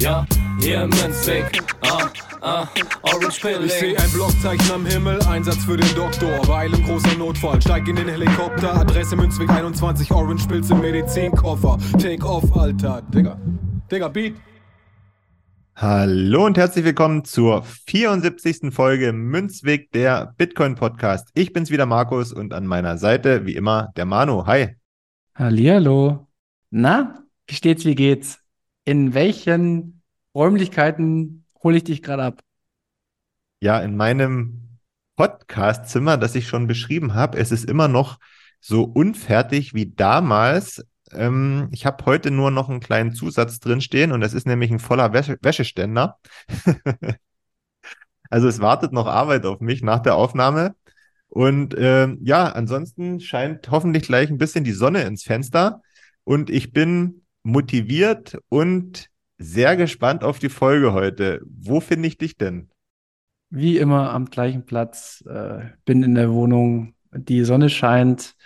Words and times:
ja, 0.00 0.26
hier 0.60 0.82
im 0.82 0.90
Münzweg, 0.90 1.62
ah, 1.82 2.08
ah, 2.40 2.66
Orange 3.02 3.28
Ich 3.36 3.42
Pilling. 3.42 3.68
seh 3.68 3.96
ein 3.96 4.10
Blockzeichen 4.12 4.70
am 4.72 4.86
Himmel, 4.86 5.20
Einsatz 5.24 5.64
für 5.64 5.76
den 5.76 5.94
Doktor. 5.94 6.40
Weil 6.48 6.72
im 6.72 6.82
großer 6.84 7.16
Notfall, 7.18 7.60
steig 7.60 7.86
in 7.86 7.96
den 7.96 8.08
Helikopter. 8.08 8.74
Adresse 8.74 9.14
Münzweg 9.16 9.50
21, 9.50 10.10
Orange 10.10 10.46
Pilz 10.48 10.70
im 10.70 10.80
Medizinkoffer. 10.80 11.78
Take 11.98 12.24
off, 12.26 12.56
Alter. 12.56 13.02
Digga. 13.14 13.38
Digga, 13.90 14.08
Beat. 14.08 14.36
Hallo 15.76 16.46
und 16.46 16.56
herzlich 16.58 16.84
willkommen 16.84 17.24
zur 17.24 17.62
74. 17.62 18.72
Folge 18.72 19.12
Münzweg, 19.12 19.92
der 19.92 20.34
Bitcoin 20.36 20.74
Podcast. 20.76 21.28
Ich 21.34 21.52
bin's 21.52 21.70
wieder 21.70 21.86
Markus 21.86 22.32
und 22.32 22.52
an 22.54 22.66
meiner 22.66 22.96
Seite 22.98 23.46
wie 23.46 23.54
immer 23.54 23.90
der 23.96 24.06
Manu. 24.06 24.46
Hi. 24.46 24.76
Hallihallo. 25.34 26.26
Na, 26.70 27.24
wie 27.46 27.54
steht's, 27.54 27.84
wie 27.84 27.94
geht's? 27.94 28.39
In 28.84 29.14
welchen 29.14 30.02
Räumlichkeiten 30.34 31.44
hole 31.62 31.76
ich 31.76 31.84
dich 31.84 32.02
gerade 32.02 32.24
ab? 32.24 32.40
Ja, 33.60 33.80
in 33.80 33.96
meinem 33.96 34.78
Podcast-Zimmer, 35.16 36.16
das 36.16 36.34
ich 36.34 36.48
schon 36.48 36.66
beschrieben 36.66 37.14
habe, 37.14 37.38
es 37.38 37.52
ist 37.52 37.68
immer 37.68 37.88
noch 37.88 38.18
so 38.60 38.84
unfertig 38.84 39.74
wie 39.74 39.90
damals. 39.90 40.84
Ähm, 41.12 41.68
ich 41.72 41.84
habe 41.84 42.06
heute 42.06 42.30
nur 42.30 42.50
noch 42.50 42.70
einen 42.70 42.80
kleinen 42.80 43.12
Zusatz 43.12 43.60
drin 43.60 43.80
stehen 43.80 44.12
und 44.12 44.20
das 44.20 44.32
ist 44.32 44.46
nämlich 44.46 44.70
ein 44.70 44.78
voller 44.78 45.12
Wäsche 45.12 45.38
Wäscheständer. 45.42 46.18
Also 48.30 48.46
es 48.46 48.60
wartet 48.60 48.92
noch 48.92 49.06
Arbeit 49.06 49.44
auf 49.44 49.60
mich 49.60 49.82
nach 49.82 49.98
der 49.98 50.14
Aufnahme. 50.14 50.76
Und 51.28 51.74
ähm, 51.76 52.18
ja, 52.22 52.46
ansonsten 52.46 53.20
scheint 53.20 53.70
hoffentlich 53.70 54.04
gleich 54.04 54.30
ein 54.30 54.38
bisschen 54.38 54.64
die 54.64 54.72
Sonne 54.72 55.02
ins 55.02 55.24
Fenster. 55.24 55.82
Und 56.24 56.48
ich 56.48 56.72
bin 56.72 57.19
motiviert 57.42 58.38
und 58.48 59.08
sehr 59.38 59.76
gespannt 59.76 60.22
auf 60.24 60.38
die 60.38 60.48
Folge 60.48 60.92
heute. 60.92 61.40
Wo 61.44 61.80
finde 61.80 62.08
ich 62.08 62.18
dich 62.18 62.36
denn? 62.36 62.70
Wie 63.48 63.78
immer 63.78 64.12
am 64.12 64.26
gleichen 64.26 64.64
Platz, 64.64 65.24
äh, 65.26 65.70
bin 65.84 66.02
in 66.02 66.14
der 66.14 66.30
Wohnung, 66.30 66.94
die 67.12 67.44
Sonne 67.44 67.68
scheint. 67.68 68.36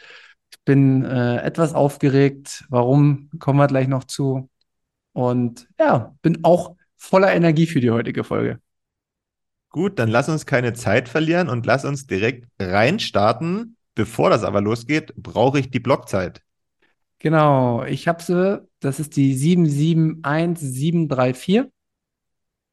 Ich 0.51 0.61
bin 0.65 1.05
äh, 1.05 1.39
etwas 1.39 1.75
aufgeregt. 1.75 2.65
Warum? 2.69 3.29
Kommen 3.39 3.59
wir 3.59 3.67
gleich 3.67 3.89
noch 3.89 4.05
zu. 4.05 4.49
Und 5.13 5.69
ja, 5.79 6.15
bin 6.23 6.43
auch 6.43 6.77
voller 6.97 7.35
Energie 7.35 7.67
für 7.67 7.81
die 7.81 7.91
heutige 7.91 8.25
Folge. 8.25 8.61
Gut, 9.69 9.99
dann 9.99 10.09
lass 10.09 10.29
uns 10.29 10.47
keine 10.47 10.73
Zeit 10.73 11.09
verlieren 11.09 11.49
und 11.49 11.67
lass 11.67 11.85
uns 11.85 12.07
direkt 12.07 12.49
reinstarten. 12.61 13.77
Bevor 13.97 14.31
das 14.31 14.45
aber 14.45 14.61
losgeht, 14.61 15.13
brauche 15.17 15.59
ich 15.59 15.71
die 15.71 15.81
Blockzeit. 15.81 16.43
Genau, 17.25 17.83
ich 17.85 18.07
habe 18.07 18.23
sie. 18.23 18.63
Das 18.81 19.01
ist 19.01 19.17
die 19.17 19.35
771734. 19.35 21.63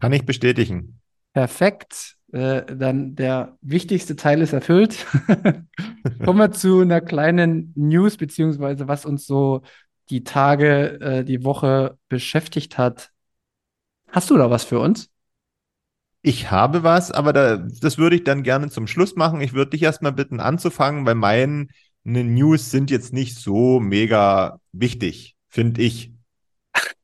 Kann 0.01 0.11
ich 0.11 0.25
bestätigen. 0.25 0.99
Perfekt. 1.31 2.17
Äh, 2.33 2.63
dann 2.75 3.15
der 3.15 3.57
wichtigste 3.61 4.17
Teil 4.17 4.41
ist 4.41 4.51
erfüllt. 4.51 5.05
Kommen 6.25 6.39
wir 6.39 6.51
zu 6.51 6.81
einer 6.81 6.99
kleinen 6.99 7.71
News, 7.77 8.17
beziehungsweise 8.17 8.89
was 8.89 9.05
uns 9.05 9.25
so 9.25 9.61
die 10.09 10.25
Tage, 10.25 10.99
äh, 10.99 11.23
die 11.23 11.45
Woche 11.45 11.97
beschäftigt 12.09 12.77
hat. 12.77 13.09
Hast 14.09 14.31
du 14.31 14.35
da 14.35 14.49
was 14.49 14.65
für 14.65 14.79
uns? 14.79 15.09
Ich 16.23 16.51
habe 16.51 16.83
was, 16.83 17.09
aber 17.09 17.31
da, 17.31 17.55
das 17.55 17.97
würde 17.97 18.17
ich 18.17 18.25
dann 18.25 18.43
gerne 18.43 18.69
zum 18.69 18.87
Schluss 18.87 19.15
machen. 19.15 19.39
Ich 19.39 19.53
würde 19.53 19.71
dich 19.71 19.83
erstmal 19.83 20.11
bitten 20.11 20.41
anzufangen, 20.41 21.05
weil 21.05 21.15
meine 21.15 21.67
News 22.03 22.71
sind 22.71 22.89
jetzt 22.89 23.13
nicht 23.13 23.37
so 23.37 23.79
mega 23.79 24.59
wichtig, 24.71 25.35
finde 25.49 25.81
ich. 25.81 26.11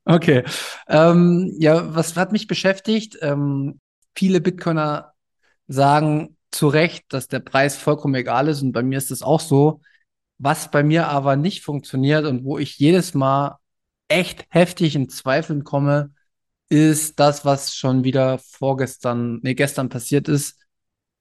Okay. 0.06 0.44
Ähm, 0.88 1.54
ja, 1.60 1.94
was 1.94 2.16
hat 2.16 2.32
mich 2.32 2.48
beschäftigt? 2.48 3.18
Ähm, 3.22 3.82
viele 4.16 4.40
Bitcoiner 4.40 5.14
sagen 5.68 6.38
zu 6.50 6.70
Recht, 6.70 7.06
dass 7.10 7.28
der 7.28 7.40
Preis 7.42 7.76
vollkommen 7.76 8.16
egal 8.16 8.48
ist 8.48 8.62
und 8.62 8.72
bei 8.72 8.84
mir 8.84 8.98
ist 8.98 9.12
das 9.12 9.22
auch 9.22 9.42
so. 9.42 9.82
Was 10.40 10.72
bei 10.72 10.84
mir 10.84 11.08
aber 11.08 11.36
nicht 11.36 11.64
funktioniert 11.64 12.26
und 12.26 12.46
wo 12.46 12.58
ich 12.58 12.78
jedes 12.80 13.14
Mal 13.14 13.58
echt 14.08 14.46
heftig 14.50 14.96
in 14.96 15.10
Zweifeln 15.10 15.64
komme, 15.64 16.14
ist 16.70 17.20
das, 17.20 17.46
was 17.46 17.76
schon 17.76 18.04
wieder 18.04 18.40
vorgestern, 18.40 19.40
nee, 19.42 19.56
gestern 19.56 19.90
passiert 19.90 20.28
ist, 20.28 20.60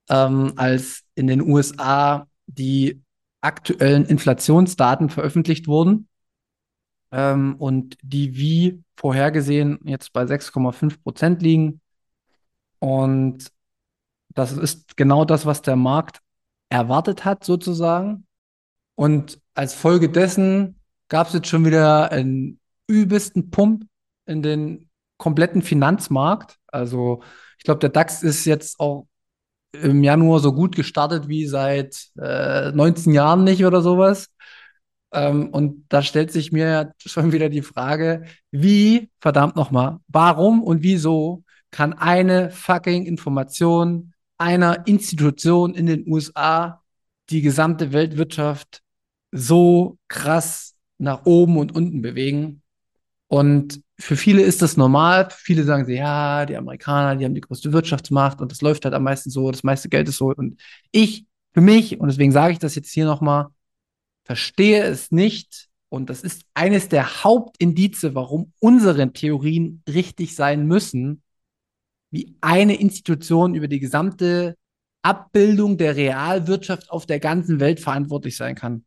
ähm, 0.09 0.53
als 0.57 1.03
in 1.15 1.27
den 1.27 1.41
USA 1.41 2.29
die 2.47 3.03
aktuellen 3.47 4.05
Inflationsdaten 4.05 5.09
veröffentlicht 5.09 5.69
wurden 5.69 6.09
ähm, 7.13 7.55
und 7.59 7.97
die 8.03 8.37
wie 8.37 8.83
vorhergesehen 8.97 9.79
jetzt 9.85 10.13
bei 10.13 10.23
6,5 10.23 11.03
Prozent 11.03 11.43
liegen. 11.43 11.81
Und 12.81 13.53
das 14.35 14.53
ist 14.53 14.97
genau 14.97 15.25
das, 15.25 15.47
was 15.47 15.63
der 15.63 15.77
Markt 15.77 16.21
erwartet 16.69 17.25
hat, 17.25 17.45
sozusagen. 17.45 18.27
Und 18.97 19.41
als 19.55 19.75
Folge 19.75 20.09
dessen 20.09 20.81
gab 21.09 21.29
es 21.29 21.35
jetzt 21.35 21.49
schon 21.49 21.65
wieder 21.65 22.11
einen 22.11 22.61
übelsten 22.89 23.51
Pump 23.51 23.87
in 24.27 24.43
den 24.43 24.91
kompletten 25.19 25.63
Finanzmarkt. 25.63 26.59
Also 26.67 27.23
ich 27.59 27.65
glaube, 27.65 27.79
der 27.79 27.91
DAX 27.91 28.23
ist 28.23 28.45
jetzt 28.45 28.81
auch 28.81 29.07
im 29.83 30.03
Januar 30.03 30.41
so 30.41 30.53
gut 30.53 30.77
gestartet 30.77 31.29
wie 31.29 31.47
seit 31.47 32.09
äh, 32.19 32.73
19 32.73 33.13
Jahren 33.13 33.45
nicht 33.45 33.65
oder 33.65 33.83
sowas. 33.83 34.29
Ähm, 35.13 35.49
und 35.51 35.87
da 35.89 36.03
stellt 36.03 36.33
sich 36.33 36.53
mir 36.53 36.93
schon 36.99 37.33
wieder 37.33 37.49
die 37.49 37.63
Frage, 37.63 38.25
wie, 38.51 39.11
verdammt 39.21 39.57
nochmal, 39.57 39.99
warum 40.09 40.63
und 40.63 40.83
wieso 40.83 41.45
kann 41.71 41.93
eine 41.93 42.51
fucking 42.51 43.07
Information 43.07 44.13
einer 44.39 44.87
Institution 44.87 45.75
in 45.75 45.87
den 45.87 46.05
USA 46.07 46.83
die 47.31 47.43
gesamte 47.43 47.93
Weltwirtschaft 47.93 48.83
so 49.33 49.99
krass 50.09 50.75
nach 50.99 51.25
oben 51.25 51.57
und 51.59 51.75
unten 51.75 52.03
bewegen? 52.03 52.63
Und 53.29 53.83
für 53.99 54.17
viele 54.17 54.43
ist 54.43 54.63
das 54.63 54.77
normal. 54.77 55.29
Viele 55.31 55.65
sagen 55.65 55.87
sie, 55.87 55.95
ja, 55.95 56.47
die 56.47 56.57
Amerikaner, 56.57 57.17
die 57.17 57.25
haben 57.25 57.35
die 57.35 57.41
größte 57.41 57.73
Wirtschaftsmacht 57.73 58.41
und 58.41 58.53
das 58.53 58.61
läuft 58.63 58.85
halt 58.85 58.95
am 58.95 59.03
meisten 59.03 59.31
so, 59.31 59.51
das 59.51 59.65
meiste 59.65 59.89
Geld 59.89 60.09
ist 60.09 60.19
so. 60.19 60.33
Und 60.35 60.61
ich, 60.93 61.27
für 61.53 61.61
mich, 61.61 61.99
und 61.99 62.09
deswegen 62.09 62.33
sage 62.33 62.53
ich 62.53 62.59
das 62.59 62.75
jetzt 62.75 62.93
hier 62.93 63.07
nochmal, 63.07 63.47
verstehe 64.25 64.83
es 64.85 65.11
nicht. 65.11 65.69
Und 65.89 66.11
das 66.11 66.23
ist 66.23 66.45
eines 66.55 66.89
der 66.89 67.25
Hauptindize, 67.25 68.15
warum 68.15 68.53
unsere 68.59 69.13
Theorien 69.13 69.83
richtig 69.89 70.35
sein 70.35 70.67
müssen, 70.67 71.23
wie 72.11 72.37
eine 72.41 72.79
Institution 72.79 73.55
über 73.55 73.69
die 73.69 73.81
gesamte 73.81 74.57
Abbildung 75.03 75.79
der 75.79 75.97
Realwirtschaft 75.97 76.91
auf 76.91 77.07
der 77.07 77.21
ganzen 77.21 77.61
Welt 77.61 77.81
verantwortlich 77.81 78.37
sein 78.37 78.55
kann 78.57 78.85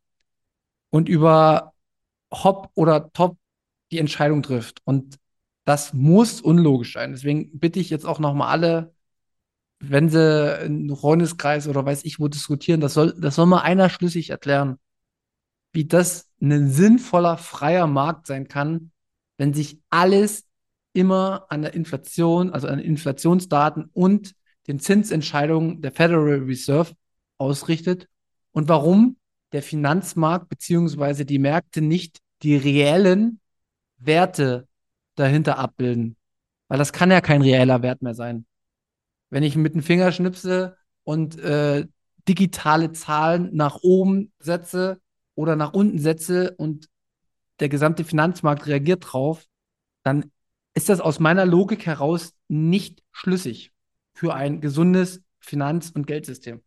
und 0.90 1.08
über 1.10 1.74
Hop 2.32 2.70
oder 2.76 3.12
Top 3.14 3.38
die 3.92 4.00
Entscheidung 4.00 4.44
trifft. 4.44 4.82
Und 4.84 5.18
das 5.66 5.94
muss 5.94 6.42
unlogisch 6.42 6.94
sein. 6.94 7.12
Deswegen 7.12 7.60
bitte 7.60 7.80
ich 7.80 7.90
jetzt 7.90 8.06
auch 8.06 8.20
nochmal 8.20 8.50
alle, 8.50 8.94
wenn 9.80 10.10
sie 10.10 10.66
in 10.66 10.96
Freundeskreis 10.96 11.68
oder 11.68 11.86
weiß 11.86 12.06
ich 12.06 12.20
wo 12.20 12.28
diskutieren, 12.28 12.82
das 12.82 12.94
soll, 12.94 13.16
das 13.20 13.36
soll 13.36 13.46
mal 13.46 13.62
einer 13.62 13.90
schlüssig 13.90 14.30
erklären, 14.30 14.78
wie 15.72 15.86
das 15.86 16.30
ein 16.42 16.70
sinnvoller, 16.70 17.38
freier 17.38 17.88
Markt 17.88 18.28
sein 18.28 18.48
kann, 18.48 18.92
wenn 19.38 19.54
sich 19.54 19.80
alles 19.90 20.46
immer 20.94 21.46
an 21.50 21.62
der 21.62 21.74
Inflation, 21.74 22.52
also 22.52 22.68
an 22.68 22.80
Inflationsdaten 22.80 23.90
und 23.94 24.34
den 24.68 24.80
Zinsentscheidungen 24.80 25.82
der 25.82 25.92
Federal 25.92 26.44
Reserve 26.44 26.94
ausrichtet 27.38 28.08
und 28.52 28.68
warum 28.68 29.18
der 29.52 29.64
Finanzmarkt 29.64 30.50
beziehungsweise 30.50 31.26
die 31.26 31.40
Märkte 31.40 31.82
nicht 31.82 32.20
die 32.44 32.56
reellen 32.56 33.39
Werte 34.00 34.68
dahinter 35.16 35.58
abbilden. 35.58 36.16
Weil 36.68 36.78
das 36.78 36.94
kann 36.94 37.12
ja 37.12 37.22
kein 37.22 37.42
reeller 37.42 37.82
Wert 37.82 38.02
mehr 38.02 38.14
sein. 38.14 38.46
Wenn 39.30 39.44
ich 39.44 39.56
mit 39.56 39.76
dem 39.76 39.84
Finger 39.84 40.12
schnipse 40.12 40.78
und 41.04 41.38
äh, 41.40 41.88
digitale 42.28 42.92
Zahlen 42.92 43.50
nach 43.54 43.80
oben 43.82 44.32
setze 44.40 45.02
oder 45.36 45.56
nach 45.56 45.74
unten 45.74 46.00
setze 46.00 46.56
und 46.56 46.88
der 47.60 47.70
gesamte 47.70 48.04
Finanzmarkt 48.04 48.68
reagiert 48.68 49.06
drauf, 49.12 49.46
dann 50.04 50.32
ist 50.74 50.90
das 50.90 51.02
aus 51.02 51.20
meiner 51.20 51.46
Logik 51.46 51.86
heraus 51.86 52.34
nicht 52.48 53.04
schlüssig 53.12 53.74
für 54.14 54.34
ein 54.34 54.62
gesundes 54.62 55.22
Finanz- 55.40 55.92
und 55.92 56.08
Geldsystem. 56.08 56.62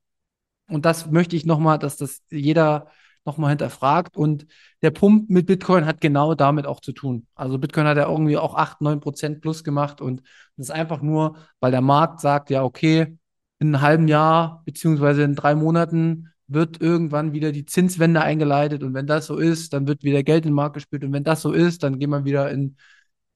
Und 0.69 0.85
das 0.85 1.11
möchte 1.11 1.37
ich 1.37 1.47
nochmal, 1.47 1.79
dass 1.79 1.97
das 1.97 2.23
jeder 2.31 2.91
nochmal 3.25 3.51
hinterfragt. 3.51 4.17
Und 4.17 4.47
der 4.83 4.91
Pump 4.91 5.31
mit 5.31 5.47
Bitcoin 5.47 5.87
hat 5.87 6.01
genau 6.01 6.35
damit 6.35 6.67
auch 6.67 6.81
zu 6.81 6.93
tun. 6.93 7.27
Also 7.35 7.59
Bitcoin 7.59 7.87
hat 7.87 7.97
ja 7.97 8.09
irgendwie 8.09 8.37
auch 8.39 8.55
8, 8.55 8.81
9 8.81 9.01
Prozent 9.01 9.41
plus 9.41 9.65
gemacht 9.65 10.01
und 10.01 10.23
das 10.57 10.69
ist 10.69 10.75
einfach 10.75 11.03
nur, 11.03 11.37
weil 11.61 11.71
der 11.71 11.81
Markt 11.81 12.21
sagt, 12.21 12.51
ja, 12.51 12.63
okay, 12.65 13.19
in 13.59 13.75
einem 13.75 13.81
halben 13.83 14.09
Jahr 14.09 14.63
beziehungsweise 14.65 15.23
in 15.23 15.35
drei 15.37 15.55
Monaten 15.55 16.33
wird 16.49 16.81
irgendwann 16.81 17.33
wieder 17.33 17.53
die 17.53 17.65
Zinswende 17.65 18.21
eingeleitet 18.23 18.83
und 18.83 18.95
wenn 18.95 19.07
das 19.07 19.27
so 19.27 19.39
ist, 19.39 19.73
dann 19.73 19.87
wird 19.87 20.03
wieder 20.03 20.23
Geld 20.23 20.45
in 20.45 20.51
den 20.51 20.57
Markt 20.57 20.75
gespielt 20.75 21.05
und 21.05 21.13
wenn 21.13 21.25
das 21.25 21.43
so 21.43 21.53
ist, 21.53 21.83
dann 21.83 21.99
gehen 21.99 22.11
wir 22.11 22.25
wieder 22.25 22.51
in 22.51 22.77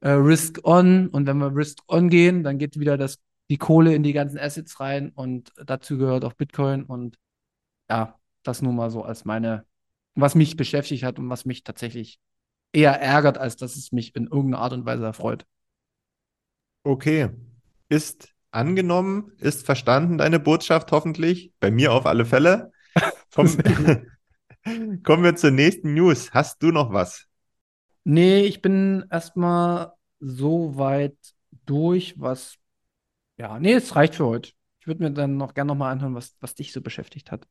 äh, 0.00 0.10
Risk 0.10 0.60
On 0.64 1.08
und 1.08 1.26
wenn 1.26 1.38
wir 1.38 1.54
Risk 1.54 1.78
On 1.88 2.08
gehen, 2.10 2.42
dann 2.42 2.58
geht 2.58 2.78
wieder 2.78 2.98
das, 2.98 3.18
die 3.50 3.58
Kohle 3.58 3.94
in 3.94 4.02
die 4.02 4.12
ganzen 4.12 4.38
Assets 4.38 4.80
rein 4.80 5.10
und 5.14 5.52
dazu 5.64 5.96
gehört 5.98 6.24
auch 6.24 6.34
Bitcoin 6.34 6.84
und 6.84 7.16
ja, 7.90 8.18
das 8.42 8.62
nur 8.62 8.72
mal 8.72 8.90
so 8.90 9.02
als 9.02 9.24
meine 9.24 9.64
was 10.16 10.34
mich 10.34 10.56
beschäftigt 10.56 11.04
hat 11.04 11.18
und 11.18 11.28
was 11.28 11.44
mich 11.44 11.62
tatsächlich 11.62 12.18
eher 12.72 13.00
ärgert, 13.00 13.38
als 13.38 13.56
dass 13.56 13.76
es 13.76 13.92
mich 13.92 14.16
in 14.16 14.26
irgendeiner 14.26 14.62
Art 14.62 14.72
und 14.72 14.84
Weise 14.84 15.04
erfreut. 15.04 15.46
Okay. 16.82 17.30
Ist 17.88 18.34
angenommen, 18.50 19.32
ist 19.38 19.64
verstanden 19.64 20.18
deine 20.18 20.40
Botschaft 20.40 20.90
hoffentlich. 20.90 21.52
Bei 21.60 21.70
mir 21.70 21.92
auf 21.92 22.06
alle 22.06 22.24
Fälle. 22.24 22.72
Komm, 23.34 23.48
kommen 25.02 25.22
wir 25.22 25.36
zur 25.36 25.50
nächsten 25.50 25.94
News. 25.94 26.32
Hast 26.32 26.62
du 26.62 26.70
noch 26.70 26.92
was? 26.92 27.26
Nee, 28.04 28.42
ich 28.42 28.62
bin 28.62 29.04
erstmal 29.10 29.92
so 30.20 30.76
weit 30.76 31.16
durch, 31.66 32.14
was. 32.18 32.56
Ja, 33.36 33.58
nee, 33.58 33.74
es 33.74 33.94
reicht 33.94 34.14
für 34.14 34.26
heute. 34.26 34.52
Ich 34.80 34.86
würde 34.86 35.02
mir 35.02 35.10
dann 35.10 35.36
noch 35.36 35.52
gerne 35.52 35.68
nochmal 35.68 35.92
anhören, 35.92 36.14
was, 36.14 36.36
was 36.40 36.54
dich 36.54 36.72
so 36.72 36.80
beschäftigt 36.80 37.30
hat. 37.30 37.46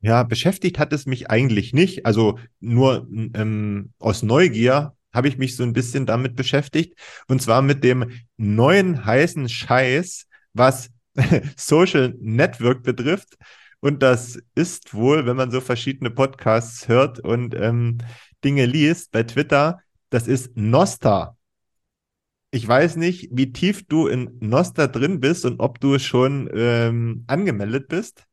Ja, 0.00 0.22
beschäftigt 0.22 0.78
hat 0.78 0.92
es 0.92 1.06
mich 1.06 1.30
eigentlich 1.30 1.72
nicht. 1.72 2.06
Also 2.06 2.38
nur 2.60 3.08
ähm, 3.34 3.92
aus 3.98 4.22
Neugier 4.22 4.94
habe 5.12 5.28
ich 5.28 5.38
mich 5.38 5.56
so 5.56 5.64
ein 5.64 5.72
bisschen 5.72 6.06
damit 6.06 6.36
beschäftigt. 6.36 6.98
Und 7.26 7.42
zwar 7.42 7.62
mit 7.62 7.82
dem 7.82 8.10
neuen 8.36 9.04
heißen 9.04 9.48
Scheiß, 9.48 10.26
was 10.52 10.90
Social 11.56 12.14
Network 12.20 12.84
betrifft. 12.84 13.36
Und 13.80 14.02
das 14.02 14.38
ist 14.54 14.94
wohl, 14.94 15.26
wenn 15.26 15.36
man 15.36 15.50
so 15.50 15.60
verschiedene 15.60 16.10
Podcasts 16.10 16.88
hört 16.88 17.20
und 17.20 17.54
ähm, 17.54 17.98
Dinge 18.44 18.66
liest 18.66 19.10
bei 19.12 19.22
Twitter, 19.24 19.80
das 20.10 20.28
ist 20.28 20.56
Nosta. 20.56 21.36
Ich 22.50 22.66
weiß 22.66 22.96
nicht, 22.96 23.28
wie 23.30 23.52
tief 23.52 23.86
du 23.86 24.06
in 24.06 24.36
Nosta 24.40 24.86
drin 24.86 25.20
bist 25.20 25.44
und 25.44 25.60
ob 25.60 25.80
du 25.80 25.98
schon 25.98 26.48
ähm, 26.54 27.24
angemeldet 27.26 27.88
bist. 27.88 28.27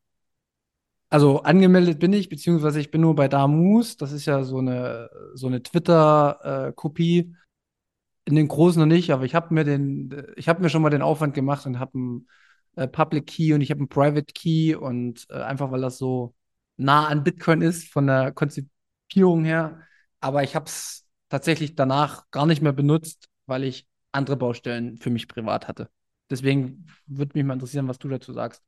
Also 1.16 1.44
angemeldet 1.44 2.00
bin 2.00 2.12
ich, 2.12 2.28
beziehungsweise 2.28 2.82
ich 2.82 2.92
bin 2.92 3.00
nur 3.00 3.16
bei 3.16 3.30
Damus. 3.30 3.96
Das 3.96 4.12
ist 4.12 4.26
ja 4.26 4.44
so 4.44 4.58
eine, 4.58 5.10
so 5.34 5.48
eine 5.48 5.64
Twitter-Kopie. 5.64 7.34
In 8.26 8.36
den 8.36 8.50
großen 8.50 8.82
noch 8.82 8.86
nicht, 8.86 9.12
aber 9.12 9.24
ich 9.24 9.34
habe 9.34 9.54
mir 9.54 9.64
den, 9.64 10.26
ich 10.36 10.50
habe 10.50 10.62
mir 10.62 10.70
schon 10.70 10.82
mal 10.82 10.90
den 10.90 11.02
Aufwand 11.02 11.34
gemacht 11.34 11.66
und 11.66 11.80
habe 11.80 11.94
einen 11.98 12.28
äh, 12.76 12.86
Public 12.90 13.28
Key 13.28 13.54
und 13.54 13.62
ich 13.62 13.72
habe 13.72 13.80
einen 13.80 13.88
Private 13.88 14.34
Key 14.34 14.76
und 14.76 15.26
äh, 15.30 15.36
einfach 15.36 15.72
weil 15.72 15.80
das 15.80 15.98
so 15.98 16.36
nah 16.76 17.08
an 17.08 17.24
Bitcoin 17.24 17.62
ist 17.62 17.88
von 17.88 18.08
der 18.08 18.34
Konzipierung 18.34 19.46
her. 19.46 19.80
Aber 20.20 20.44
ich 20.44 20.54
habe 20.54 20.66
es 20.66 21.06
tatsächlich 21.30 21.76
danach 21.76 22.30
gar 22.30 22.46
nicht 22.46 22.62
mehr 22.62 22.74
benutzt, 22.74 23.30
weil 23.46 23.64
ich 23.64 23.88
andere 24.12 24.36
Baustellen 24.36 24.98
für 24.98 25.12
mich 25.12 25.30
privat 25.30 25.70
hatte. 25.70 25.90
Deswegen 26.30 26.88
würde 27.06 27.38
mich 27.38 27.46
mal 27.46 27.54
interessieren, 27.54 27.88
was 27.88 28.00
du 28.00 28.10
dazu 28.10 28.34
sagst. 28.34 28.62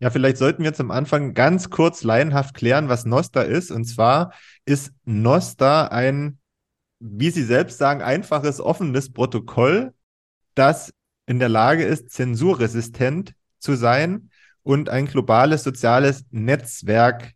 Ja, 0.00 0.10
vielleicht 0.10 0.36
sollten 0.36 0.62
wir 0.62 0.74
zum 0.74 0.90
Anfang 0.90 1.34
ganz 1.34 1.70
kurz 1.70 2.02
laienhaft 2.02 2.54
klären, 2.54 2.88
was 2.88 3.06
Nosta 3.06 3.42
ist. 3.42 3.70
Und 3.70 3.84
zwar 3.84 4.32
ist 4.64 4.92
Nosta 5.04 5.86
ein, 5.86 6.38
wie 6.98 7.30
Sie 7.30 7.44
selbst 7.44 7.78
sagen, 7.78 8.02
einfaches, 8.02 8.60
offenes 8.60 9.12
Protokoll, 9.12 9.94
das 10.54 10.92
in 11.26 11.38
der 11.38 11.48
Lage 11.48 11.84
ist, 11.84 12.10
zensurresistent 12.10 13.34
zu 13.58 13.76
sein 13.76 14.30
und 14.62 14.88
ein 14.88 15.06
globales 15.06 15.62
soziales 15.62 16.24
Netzwerk 16.30 17.32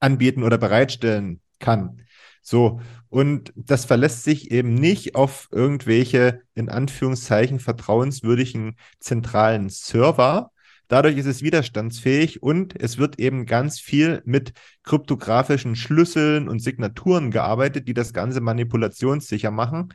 anbieten 0.00 0.42
oder 0.42 0.58
bereitstellen 0.58 1.40
kann. 1.58 2.02
So, 2.42 2.80
und 3.08 3.52
das 3.56 3.84
verlässt 3.84 4.24
sich 4.24 4.50
eben 4.50 4.74
nicht 4.74 5.14
auf 5.14 5.48
irgendwelche 5.52 6.42
in 6.54 6.68
Anführungszeichen 6.68 7.60
vertrauenswürdigen 7.60 8.76
zentralen 8.98 9.68
Server, 9.68 10.51
Dadurch 10.92 11.16
ist 11.16 11.24
es 11.24 11.40
widerstandsfähig 11.40 12.42
und 12.42 12.78
es 12.78 12.98
wird 12.98 13.18
eben 13.18 13.46
ganz 13.46 13.80
viel 13.80 14.20
mit 14.26 14.52
kryptografischen 14.82 15.74
Schlüsseln 15.74 16.50
und 16.50 16.58
Signaturen 16.58 17.30
gearbeitet, 17.30 17.88
die 17.88 17.94
das 17.94 18.12
Ganze 18.12 18.42
manipulationssicher 18.42 19.50
machen. 19.50 19.94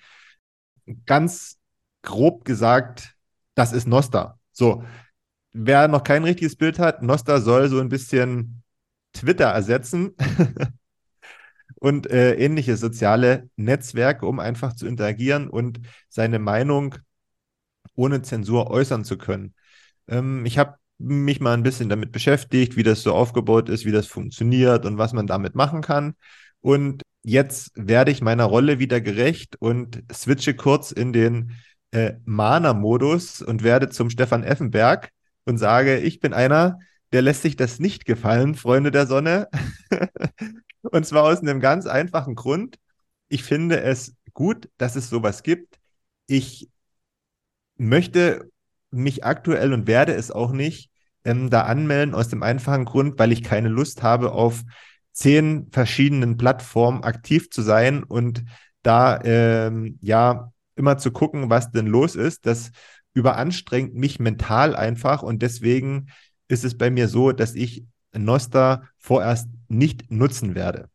Ganz 1.05 1.59
grob 2.01 2.45
gesagt, 2.45 3.13
das 3.53 3.73
ist 3.73 3.87
Nosta. 3.87 4.39
So, 4.51 4.83
wer 5.51 5.87
noch 5.87 6.03
kein 6.03 6.23
richtiges 6.23 6.55
Bild 6.55 6.79
hat, 6.79 7.03
Nosta 7.03 7.41
soll 7.41 7.69
so 7.69 7.79
ein 7.79 7.89
bisschen 7.89 8.63
Twitter 9.13 9.49
ersetzen. 9.49 10.15
und 11.75 12.09
äh, 12.09 12.33
ähnliche 12.37 12.75
soziale 12.75 13.51
Netzwerke, 13.55 14.25
um 14.25 14.39
einfach 14.39 14.73
zu 14.73 14.87
interagieren 14.87 15.47
und 15.47 15.79
seine 16.09 16.39
Meinung 16.39 16.95
ohne 17.93 18.23
Zensur 18.23 18.71
äußern 18.71 19.03
zu 19.03 19.19
können. 19.19 19.53
Ähm, 20.07 20.43
ich 20.43 20.57
habe 20.57 20.79
mich 20.99 21.39
mal 21.39 21.53
ein 21.53 21.63
bisschen 21.63 21.89
damit 21.89 22.11
beschäftigt, 22.11 22.75
wie 22.75 22.83
das 22.83 23.03
so 23.03 23.13
aufgebaut 23.13 23.69
ist, 23.69 23.85
wie 23.85 23.91
das 23.91 24.07
funktioniert 24.07 24.85
und 24.85 24.97
was 24.97 25.13
man 25.13 25.27
damit 25.27 25.55
machen 25.55 25.81
kann. 25.81 26.15
Und 26.61 27.03
jetzt 27.23 27.71
werde 27.75 28.11
ich 28.11 28.21
meiner 28.21 28.45
Rolle 28.45 28.79
wieder 28.79 29.01
gerecht 29.01 29.55
und 29.59 30.03
switche 30.11 30.55
kurz 30.55 30.91
in 30.91 31.13
den 31.13 31.53
äh, 31.91 32.13
Mana-Modus 32.25 33.41
und 33.41 33.63
werde 33.63 33.89
zum 33.89 34.09
Stefan 34.09 34.43
Effenberg 34.43 35.11
und 35.45 35.57
sage, 35.57 35.99
ich 35.99 36.19
bin 36.19 36.33
einer, 36.33 36.79
der 37.11 37.21
lässt 37.21 37.41
sich 37.43 37.55
das 37.55 37.79
nicht 37.79 38.05
gefallen, 38.05 38.55
Freunde 38.55 38.91
der 38.91 39.07
Sonne. 39.07 39.47
und 40.81 41.05
zwar 41.05 41.23
aus 41.23 41.39
einem 41.39 41.59
ganz 41.59 41.85
einfachen 41.85 42.35
Grund. 42.35 42.77
Ich 43.29 43.43
finde 43.43 43.81
es 43.81 44.15
gut, 44.33 44.69
dass 44.77 44.95
es 44.95 45.09
sowas 45.09 45.43
gibt. 45.43 45.79
Ich 46.27 46.69
möchte 47.77 48.49
mich 48.97 49.23
aktuell 49.23 49.73
und 49.73 49.87
werde 49.87 50.13
es 50.13 50.31
auch 50.31 50.51
nicht 50.51 50.89
ähm, 51.23 51.49
da 51.49 51.61
anmelden, 51.61 52.15
aus 52.15 52.29
dem 52.29 52.43
einfachen 52.43 52.85
Grund, 52.85 53.19
weil 53.19 53.31
ich 53.31 53.43
keine 53.43 53.69
Lust 53.69 54.03
habe, 54.03 54.31
auf 54.31 54.63
zehn 55.11 55.67
verschiedenen 55.71 56.37
Plattformen 56.37 57.03
aktiv 57.03 57.49
zu 57.49 57.61
sein 57.61 58.03
und 58.03 58.45
da 58.83 59.19
ähm, 59.23 59.97
ja 60.01 60.51
immer 60.75 60.97
zu 60.97 61.11
gucken, 61.11 61.49
was 61.49 61.71
denn 61.71 61.87
los 61.87 62.15
ist. 62.15 62.45
Das 62.45 62.71
überanstrengt 63.13 63.95
mich 63.95 64.19
mental 64.19 64.75
einfach 64.75 65.23
und 65.23 65.41
deswegen 65.41 66.07
ist 66.47 66.63
es 66.63 66.77
bei 66.77 66.89
mir 66.89 67.07
so, 67.07 67.31
dass 67.31 67.55
ich 67.55 67.83
Noster 68.13 68.83
vorerst 68.97 69.49
nicht 69.67 70.11
nutzen 70.11 70.55
werde. 70.55 70.89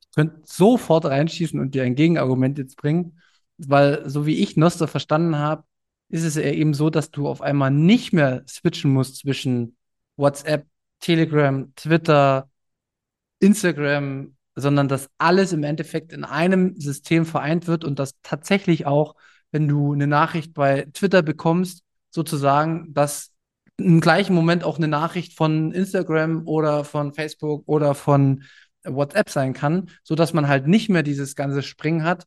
Ich 0.00 0.10
könnte 0.14 0.40
sofort 0.44 1.04
reinschießen 1.04 1.60
und 1.60 1.74
dir 1.74 1.84
ein 1.84 1.94
Gegenargument 1.94 2.58
jetzt 2.58 2.76
bringen, 2.76 3.20
weil 3.58 4.08
so 4.08 4.26
wie 4.26 4.36
ich 4.36 4.56
Noster 4.56 4.88
verstanden 4.88 5.36
habe, 5.36 5.64
ist 6.08 6.24
es 6.24 6.36
eben 6.36 6.74
so, 6.74 6.90
dass 6.90 7.10
du 7.10 7.28
auf 7.28 7.42
einmal 7.42 7.70
nicht 7.70 8.12
mehr 8.12 8.42
switchen 8.48 8.92
musst 8.92 9.16
zwischen 9.16 9.76
WhatsApp, 10.16 10.66
Telegram, 11.00 11.72
Twitter, 11.76 12.48
Instagram, 13.40 14.36
sondern 14.54 14.88
dass 14.88 15.10
alles 15.18 15.52
im 15.52 15.62
Endeffekt 15.62 16.12
in 16.12 16.24
einem 16.24 16.74
System 16.80 17.24
vereint 17.26 17.66
wird 17.66 17.84
und 17.84 17.98
dass 17.98 18.14
tatsächlich 18.22 18.86
auch, 18.86 19.14
wenn 19.52 19.68
du 19.68 19.92
eine 19.92 20.06
Nachricht 20.06 20.54
bei 20.54 20.88
Twitter 20.92 21.22
bekommst, 21.22 21.82
sozusagen, 22.10 22.92
dass 22.94 23.32
im 23.76 24.00
gleichen 24.00 24.34
Moment 24.34 24.64
auch 24.64 24.76
eine 24.78 24.88
Nachricht 24.88 25.34
von 25.34 25.72
Instagram 25.72 26.46
oder 26.46 26.84
von 26.84 27.12
Facebook 27.14 27.62
oder 27.66 27.94
von 27.94 28.42
WhatsApp 28.82 29.30
sein 29.30 29.52
kann, 29.52 29.90
so 30.02 30.14
dass 30.14 30.32
man 30.32 30.48
halt 30.48 30.66
nicht 30.66 30.88
mehr 30.88 31.02
dieses 31.02 31.36
ganze 31.36 31.62
Springen 31.62 32.02
hat. 32.02 32.26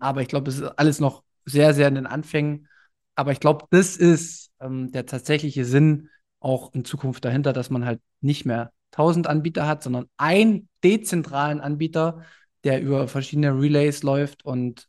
Aber 0.00 0.22
ich 0.22 0.28
glaube, 0.28 0.50
es 0.50 0.58
ist 0.58 0.78
alles 0.78 0.98
noch 0.98 1.22
sehr, 1.44 1.74
sehr 1.74 1.88
in 1.88 1.94
den 1.94 2.06
Anfängen. 2.06 2.68
Aber 3.20 3.32
ich 3.32 3.40
glaube, 3.40 3.66
das 3.68 3.98
ist 3.98 4.50
ähm, 4.60 4.92
der 4.92 5.04
tatsächliche 5.04 5.66
Sinn 5.66 6.08
auch 6.40 6.72
in 6.72 6.86
Zukunft 6.86 7.22
dahinter, 7.22 7.52
dass 7.52 7.68
man 7.68 7.84
halt 7.84 8.00
nicht 8.22 8.46
mehr 8.46 8.72
1000 8.92 9.26
Anbieter 9.26 9.66
hat, 9.66 9.82
sondern 9.82 10.08
einen 10.16 10.70
dezentralen 10.82 11.60
Anbieter, 11.60 12.24
der 12.64 12.80
über 12.80 13.08
verschiedene 13.08 13.50
Relays 13.50 14.02
läuft 14.02 14.42
und 14.46 14.88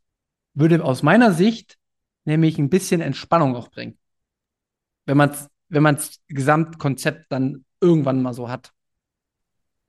würde 0.54 0.82
aus 0.82 1.04
meiner 1.04 1.34
Sicht 1.34 1.78
nämlich 2.24 2.58
ein 2.58 2.70
bisschen 2.70 3.02
Entspannung 3.02 3.54
auch 3.54 3.68
bringen. 3.68 3.98
Wenn 5.06 5.18
man 5.18 5.36
wenn 5.68 5.84
man 5.84 5.96
das 5.96 6.22
Gesamtkonzept 6.30 7.26
dann 7.34 7.66
irgendwann 7.82 8.22
mal 8.22 8.34
so 8.34 8.48
hat. 8.48 8.72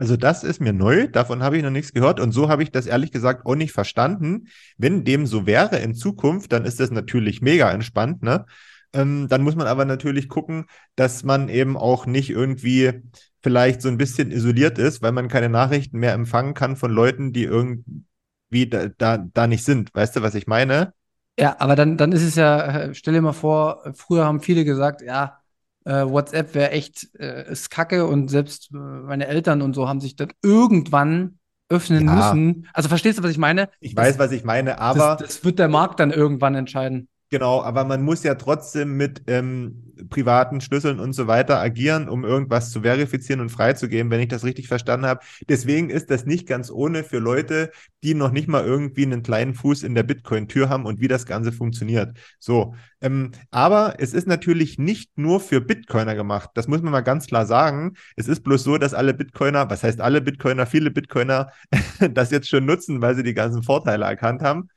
Also 0.02 0.16
das 0.16 0.42
ist 0.42 0.60
mir 0.60 0.72
neu, 0.72 1.06
davon 1.06 1.44
habe 1.44 1.56
ich 1.56 1.62
noch 1.62 1.70
nichts 1.70 1.92
gehört 1.92 2.18
und 2.18 2.32
so 2.32 2.48
habe 2.48 2.64
ich 2.64 2.72
das 2.72 2.86
ehrlich 2.86 3.12
gesagt 3.12 3.46
auch 3.46 3.54
nicht 3.54 3.70
verstanden. 3.70 4.48
Wenn 4.76 5.04
dem 5.04 5.26
so 5.26 5.46
wäre 5.46 5.78
in 5.78 5.94
Zukunft, 5.94 6.50
dann 6.50 6.64
ist 6.64 6.80
das 6.80 6.90
natürlich 6.90 7.40
mega 7.40 7.70
entspannt, 7.70 8.20
ne? 8.20 8.44
Ähm, 8.92 9.28
dann 9.28 9.42
muss 9.42 9.54
man 9.54 9.68
aber 9.68 9.84
natürlich 9.84 10.28
gucken, 10.28 10.64
dass 10.96 11.22
man 11.22 11.48
eben 11.48 11.76
auch 11.76 12.04
nicht 12.04 12.30
irgendwie 12.30 13.02
vielleicht 13.44 13.80
so 13.80 13.88
ein 13.90 13.96
bisschen 13.96 14.32
isoliert 14.32 14.76
ist, 14.76 15.02
weil 15.02 15.12
man 15.12 15.28
keine 15.28 15.48
Nachrichten 15.48 16.00
mehr 16.00 16.14
empfangen 16.14 16.54
kann 16.54 16.74
von 16.74 16.90
Leuten, 16.90 17.32
die 17.32 17.44
irgendwie 17.44 18.66
da, 18.68 18.88
da, 18.88 19.18
da 19.18 19.46
nicht 19.46 19.64
sind. 19.64 19.94
Weißt 19.94 20.16
du, 20.16 20.22
was 20.22 20.34
ich 20.34 20.48
meine? 20.48 20.94
Ja, 21.38 21.54
aber 21.60 21.76
dann, 21.76 21.96
dann 21.96 22.10
ist 22.10 22.22
es 22.24 22.34
ja, 22.34 22.86
äh, 22.86 22.94
stell 22.96 23.14
dir 23.14 23.22
mal 23.22 23.32
vor, 23.32 23.84
früher 23.94 24.24
haben 24.24 24.40
viele 24.40 24.64
gesagt, 24.64 25.00
ja, 25.00 25.41
äh, 25.84 26.04
WhatsApp 26.04 26.54
wäre 26.54 26.70
echt, 26.70 27.08
äh, 27.18 27.50
ist 27.50 27.70
kacke 27.70 28.06
und 28.06 28.28
selbst 28.28 28.70
äh, 28.72 28.76
meine 28.76 29.26
Eltern 29.26 29.62
und 29.62 29.74
so 29.74 29.88
haben 29.88 30.00
sich 30.00 30.16
dann 30.16 30.32
irgendwann 30.42 31.38
öffnen 31.68 32.06
ja. 32.06 32.14
müssen. 32.14 32.68
Also 32.72 32.88
verstehst 32.88 33.18
du, 33.18 33.22
was 33.22 33.30
ich 33.30 33.38
meine? 33.38 33.68
Ich 33.80 33.94
das, 33.94 34.04
weiß, 34.04 34.18
was 34.18 34.32
ich 34.32 34.44
meine, 34.44 34.78
aber. 34.78 35.16
Das, 35.18 35.36
das 35.36 35.44
wird 35.44 35.58
der 35.58 35.68
Markt 35.68 36.00
dann 36.00 36.10
irgendwann 36.10 36.54
entscheiden. 36.54 37.08
Genau, 37.32 37.62
aber 37.62 37.84
man 37.84 38.02
muss 38.02 38.24
ja 38.24 38.34
trotzdem 38.34 38.98
mit 38.98 39.22
ähm, 39.26 39.94
privaten 40.10 40.60
Schlüsseln 40.60 41.00
und 41.00 41.14
so 41.14 41.28
weiter 41.28 41.58
agieren, 41.58 42.10
um 42.10 42.26
irgendwas 42.26 42.70
zu 42.70 42.82
verifizieren 42.82 43.40
und 43.40 43.48
freizugeben, 43.48 44.10
wenn 44.10 44.20
ich 44.20 44.28
das 44.28 44.44
richtig 44.44 44.68
verstanden 44.68 45.06
habe. 45.06 45.20
Deswegen 45.48 45.88
ist 45.88 46.10
das 46.10 46.26
nicht 46.26 46.46
ganz 46.46 46.70
ohne 46.70 47.04
für 47.04 47.20
Leute, 47.20 47.70
die 48.02 48.12
noch 48.12 48.32
nicht 48.32 48.48
mal 48.48 48.66
irgendwie 48.66 49.06
einen 49.06 49.22
kleinen 49.22 49.54
Fuß 49.54 49.82
in 49.82 49.94
der 49.94 50.02
Bitcoin-Tür 50.02 50.68
haben 50.68 50.84
und 50.84 51.00
wie 51.00 51.08
das 51.08 51.24
Ganze 51.24 51.52
funktioniert. 51.52 52.18
So, 52.38 52.74
ähm, 53.00 53.30
aber 53.50 53.94
es 53.96 54.12
ist 54.12 54.26
natürlich 54.26 54.76
nicht 54.78 55.16
nur 55.16 55.40
für 55.40 55.62
Bitcoiner 55.62 56.14
gemacht. 56.14 56.50
Das 56.52 56.68
muss 56.68 56.82
man 56.82 56.92
mal 56.92 57.00
ganz 57.00 57.26
klar 57.28 57.46
sagen. 57.46 57.94
Es 58.14 58.28
ist 58.28 58.42
bloß 58.44 58.62
so, 58.62 58.76
dass 58.76 58.92
alle 58.92 59.14
Bitcoiner, 59.14 59.70
was 59.70 59.82
heißt 59.82 60.02
alle 60.02 60.20
Bitcoiner, 60.20 60.66
viele 60.66 60.90
Bitcoiner 60.90 61.50
das 62.12 62.30
jetzt 62.30 62.50
schon 62.50 62.66
nutzen, 62.66 63.00
weil 63.00 63.14
sie 63.14 63.22
die 63.22 63.32
ganzen 63.32 63.62
Vorteile 63.62 64.04
erkannt 64.04 64.42
haben. 64.42 64.68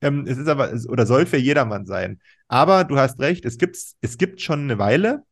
Ähm, 0.00 0.24
es 0.26 0.38
ist 0.38 0.48
aber, 0.48 0.72
oder 0.88 1.06
soll 1.06 1.26
für 1.26 1.36
jedermann 1.36 1.86
sein. 1.86 2.20
Aber 2.48 2.84
du 2.84 2.98
hast 2.98 3.20
recht, 3.20 3.44
es, 3.44 3.58
gibt's, 3.58 3.96
es 4.00 4.18
gibt 4.18 4.40
schon 4.40 4.62
eine 4.62 4.78
Weile, 4.78 5.24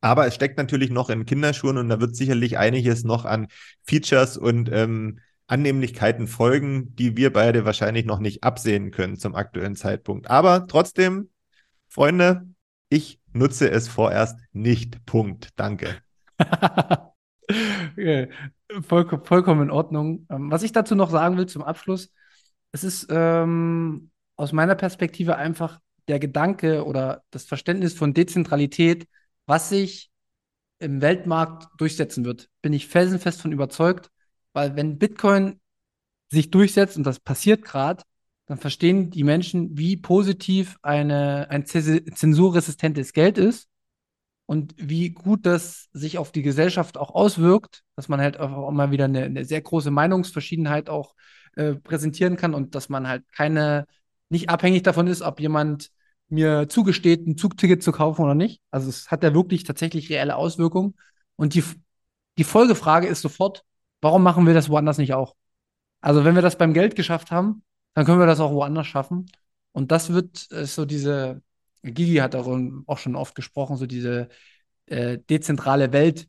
aber 0.00 0.26
es 0.26 0.34
steckt 0.34 0.58
natürlich 0.58 0.90
noch 0.90 1.10
in 1.10 1.26
Kinderschuhen 1.26 1.78
und 1.78 1.88
da 1.88 2.00
wird 2.00 2.16
sicherlich 2.16 2.58
einiges 2.58 3.04
noch 3.04 3.24
an 3.24 3.48
Features 3.84 4.36
und 4.36 4.70
ähm, 4.72 5.20
Annehmlichkeiten 5.46 6.26
folgen, 6.26 6.94
die 6.96 7.16
wir 7.16 7.32
beide 7.32 7.64
wahrscheinlich 7.64 8.06
noch 8.06 8.20
nicht 8.20 8.44
absehen 8.44 8.92
können 8.92 9.16
zum 9.16 9.34
aktuellen 9.34 9.76
Zeitpunkt. 9.76 10.30
Aber 10.30 10.66
trotzdem, 10.66 11.28
Freunde, 11.88 12.46
ich 12.88 13.20
nutze 13.32 13.70
es 13.70 13.88
vorerst 13.88 14.38
nicht. 14.52 15.04
Punkt. 15.06 15.50
Danke. 15.56 15.96
Voll, 18.86 19.20
vollkommen 19.24 19.62
in 19.62 19.70
Ordnung. 19.70 20.26
Ähm, 20.30 20.50
was 20.50 20.62
ich 20.62 20.72
dazu 20.72 20.94
noch 20.94 21.10
sagen 21.10 21.36
will 21.36 21.46
zum 21.46 21.62
Abschluss, 21.62 22.12
es 22.72 22.84
ist 22.84 23.06
ähm, 23.10 24.10
aus 24.36 24.52
meiner 24.52 24.74
Perspektive 24.74 25.36
einfach 25.36 25.80
der 26.08 26.18
Gedanke 26.18 26.84
oder 26.84 27.22
das 27.30 27.44
Verständnis 27.44 27.94
von 27.94 28.14
Dezentralität, 28.14 29.06
was 29.46 29.68
sich 29.68 30.10
im 30.78 31.00
Weltmarkt 31.00 31.68
durchsetzen 31.78 32.24
wird. 32.24 32.48
Bin 32.62 32.72
ich 32.72 32.88
felsenfest 32.88 33.40
von 33.40 33.52
überzeugt, 33.52 34.10
weil 34.52 34.76
wenn 34.76 34.98
Bitcoin 34.98 35.60
sich 36.30 36.50
durchsetzt 36.50 36.96
und 36.96 37.04
das 37.04 37.20
passiert 37.20 37.62
gerade, 37.62 38.02
dann 38.46 38.58
verstehen 38.58 39.10
die 39.10 39.24
Menschen, 39.24 39.76
wie 39.78 39.96
positiv 39.96 40.76
eine, 40.82 41.48
ein 41.50 41.66
zensurresistentes 41.66 43.12
Geld 43.12 43.38
ist 43.38 43.68
und 44.46 44.74
wie 44.76 45.10
gut 45.10 45.46
das 45.46 45.88
sich 45.92 46.18
auf 46.18 46.32
die 46.32 46.42
Gesellschaft 46.42 46.96
auch 46.96 47.14
auswirkt, 47.14 47.84
dass 47.94 48.08
man 48.08 48.20
halt 48.20 48.40
auch 48.40 48.70
mal 48.72 48.90
wieder 48.90 49.04
eine, 49.04 49.22
eine 49.22 49.44
sehr 49.44 49.60
große 49.60 49.92
Meinungsverschiedenheit 49.92 50.88
auch 50.88 51.14
äh, 51.14 51.39
präsentieren 51.54 52.36
kann 52.36 52.54
und 52.54 52.74
dass 52.74 52.88
man 52.88 53.08
halt 53.08 53.24
keine, 53.32 53.86
nicht 54.28 54.48
abhängig 54.48 54.82
davon 54.82 55.06
ist, 55.06 55.22
ob 55.22 55.40
jemand 55.40 55.90
mir 56.28 56.68
zugesteht, 56.68 57.26
ein 57.26 57.36
Zugticket 57.36 57.82
zu 57.82 57.92
kaufen 57.92 58.22
oder 58.22 58.34
nicht. 58.34 58.62
Also 58.70 58.88
es 58.88 59.10
hat 59.10 59.22
ja 59.24 59.34
wirklich 59.34 59.64
tatsächlich 59.64 60.10
reelle 60.10 60.36
Auswirkungen. 60.36 60.94
Und 61.36 61.54
die, 61.54 61.64
die 62.38 62.44
Folgefrage 62.44 63.06
ist 63.08 63.22
sofort, 63.22 63.64
warum 64.00 64.22
machen 64.22 64.46
wir 64.46 64.54
das 64.54 64.68
woanders 64.68 64.98
nicht 64.98 65.12
auch? 65.14 65.34
Also 66.00 66.24
wenn 66.24 66.34
wir 66.34 66.42
das 66.42 66.56
beim 66.56 66.72
Geld 66.72 66.96
geschafft 66.96 67.30
haben, 67.30 67.62
dann 67.94 68.06
können 68.06 68.20
wir 68.20 68.26
das 68.26 68.40
auch 68.40 68.52
woanders 68.52 68.86
schaffen. 68.86 69.26
Und 69.72 69.92
das 69.92 70.12
wird 70.12 70.50
äh, 70.52 70.66
so 70.66 70.84
diese, 70.84 71.42
Gigi 71.82 72.16
hat 72.16 72.34
darum 72.34 72.84
auch 72.86 72.98
schon 72.98 73.16
oft 73.16 73.34
gesprochen, 73.34 73.76
so 73.76 73.86
diese 73.86 74.28
äh, 74.86 75.18
dezentrale 75.18 75.92
Welt, 75.92 76.28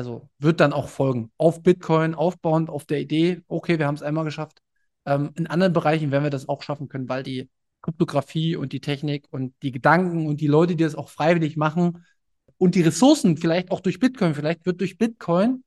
also 0.00 0.30
wird 0.38 0.60
dann 0.60 0.72
auch 0.72 0.88
folgen. 0.88 1.30
Auf 1.36 1.62
Bitcoin 1.62 2.14
aufbauend, 2.14 2.70
auf 2.70 2.86
der 2.86 3.00
Idee, 3.00 3.42
okay, 3.48 3.78
wir 3.78 3.86
haben 3.86 3.96
es 3.96 4.02
einmal 4.02 4.24
geschafft. 4.24 4.62
Ähm, 5.04 5.32
in 5.36 5.46
anderen 5.46 5.74
Bereichen 5.74 6.10
werden 6.10 6.24
wir 6.24 6.30
das 6.30 6.48
auch 6.48 6.62
schaffen 6.62 6.88
können, 6.88 7.08
weil 7.10 7.22
die 7.22 7.50
Kryptographie 7.82 8.56
und 8.56 8.72
die 8.72 8.80
Technik 8.80 9.26
und 9.30 9.52
die 9.62 9.72
Gedanken 9.72 10.26
und 10.26 10.40
die 10.40 10.46
Leute, 10.46 10.74
die 10.74 10.84
das 10.84 10.94
auch 10.94 11.10
freiwillig 11.10 11.58
machen 11.58 12.06
und 12.56 12.74
die 12.76 12.80
Ressourcen, 12.80 13.36
vielleicht 13.36 13.70
auch 13.70 13.80
durch 13.80 14.00
Bitcoin, 14.00 14.34
vielleicht 14.34 14.64
wird 14.64 14.80
durch 14.80 14.96
Bitcoin, 14.96 15.64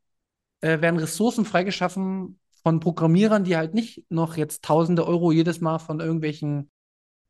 äh, 0.62 0.82
werden 0.82 1.00
Ressourcen 1.00 1.46
freigeschaffen 1.46 2.40
von 2.64 2.80
Programmierern, 2.80 3.44
die 3.44 3.56
halt 3.56 3.76
nicht 3.76 4.04
noch 4.10 4.36
jetzt 4.36 4.64
tausende 4.64 5.06
Euro 5.06 5.32
jedes 5.32 5.62
Mal 5.62 5.78
von 5.78 6.00
irgendwelchen 6.00 6.72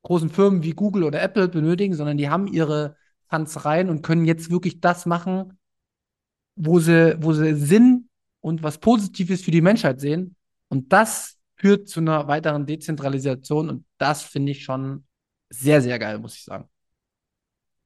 großen 0.03 0.29
Firmen 0.29 0.63
wie 0.63 0.71
Google 0.71 1.03
oder 1.03 1.21
Apple 1.21 1.49
benötigen, 1.49 1.95
sondern 1.95 2.17
die 2.17 2.29
haben 2.29 2.47
ihre 2.47 2.95
Funds 3.27 3.65
rein 3.65 3.89
und 3.89 4.03
können 4.03 4.23
jetzt 4.23 4.49
wirklich 4.49 4.79
das 4.79 5.05
machen, 5.05 5.57
wo 6.55 6.79
sie, 6.79 7.15
wo 7.21 7.33
sie 7.33 7.55
Sinn 7.55 8.09
und 8.41 8.63
was 8.63 8.77
Positives 8.77 9.41
für 9.41 9.51
die 9.51 9.61
Menschheit 9.61 9.99
sehen. 9.99 10.35
Und 10.67 10.91
das 10.91 11.37
führt 11.55 11.87
zu 11.87 11.99
einer 11.99 12.27
weiteren 12.27 12.65
Dezentralisation 12.65 13.69
und 13.69 13.85
das 13.97 14.23
finde 14.23 14.51
ich 14.51 14.63
schon 14.63 15.05
sehr, 15.49 15.81
sehr 15.81 15.99
geil, 15.99 16.19
muss 16.19 16.35
ich 16.35 16.43
sagen. 16.43 16.67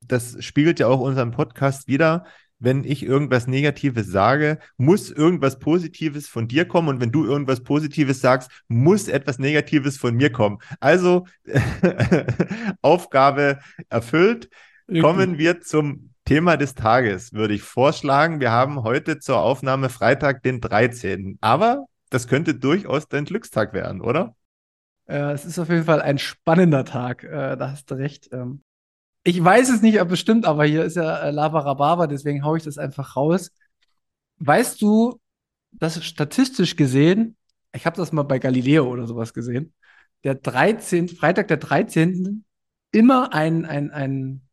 Das 0.02 0.44
spiegelt 0.44 0.80
ja 0.80 0.88
auch 0.88 1.00
unseren 1.00 1.32
Podcast 1.32 1.88
wieder. 1.88 2.26
Wenn 2.60 2.84
ich 2.84 3.04
irgendwas 3.04 3.46
Negatives 3.46 4.08
sage, 4.08 4.58
muss 4.78 5.12
irgendwas 5.12 5.60
Positives 5.60 6.28
von 6.28 6.48
dir 6.48 6.68
kommen 6.68 6.88
und 6.90 7.02
wenn 7.02 7.12
du 7.12 7.24
irgendwas 7.24 7.62
Positives 7.62 8.20
sagst, 8.20 8.50
muss 8.68 9.08
etwas 9.08 9.38
Negatives 9.38 9.98
von 9.98 10.16
mir 10.16 10.32
kommen. 10.32 10.58
Also 10.80 11.28
Aufgabe 12.82 13.60
erfüllt. 13.90 14.50
Kommen 14.88 15.38
wir 15.38 15.62
zum 15.62 16.14
Thema 16.28 16.58
des 16.58 16.76
Tages, 16.76 17.32
würde 17.32 17.54
ich 17.54 17.62
vorschlagen. 17.62 18.42
Wir 18.42 18.52
haben 18.52 18.84
heute 18.84 19.18
zur 19.18 19.40
Aufnahme 19.40 19.88
Freitag, 19.88 20.44
den 20.44 20.60
13. 20.60 21.38
Aber 21.40 21.86
das 22.10 22.28
könnte 22.28 22.54
durchaus 22.54 23.08
dein 23.08 23.24
Glückstag 23.24 23.72
werden, 23.72 24.02
oder? 24.02 24.36
Äh, 25.06 25.32
es 25.32 25.46
ist 25.46 25.58
auf 25.58 25.70
jeden 25.70 25.86
Fall 25.86 26.02
ein 26.02 26.18
spannender 26.18 26.84
Tag, 26.84 27.24
äh, 27.24 27.56
da 27.56 27.72
hast 27.72 27.90
du 27.90 27.96
recht. 27.96 28.28
Ähm, 28.34 28.62
ich 29.24 29.42
weiß 29.42 29.70
es 29.70 29.82
nicht, 29.82 30.02
ob 30.02 30.12
es 30.12 30.20
stimmt, 30.20 30.46
aber 30.46 30.66
hier 30.66 30.84
ist 30.84 30.98
ja 30.98 31.18
äh, 31.18 31.32
Lava 31.32 31.60
Rababa, 31.60 32.08
deswegen 32.08 32.44
haue 32.44 32.58
ich 32.58 32.66
das 32.66 32.78
einfach 32.78 33.16
raus. 33.16 33.54
Weißt 34.40 34.82
du, 34.82 35.22
dass 35.72 36.04
statistisch 36.04 36.76
gesehen, 36.76 37.38
ich 37.74 37.86
habe 37.86 37.96
das 37.96 38.12
mal 38.12 38.24
bei 38.24 38.40
Galileo 38.40 38.86
oder 38.86 39.08
sowas 39.08 39.34
gesehen, 39.34 39.74
der 40.26 40.36
13., 40.36 41.08
Freitag 41.08 41.48
der 41.48 41.56
13. 41.56 42.44
immer 42.92 43.34
ein, 43.34 43.64
ein, 43.64 43.92
ein 43.92 44.47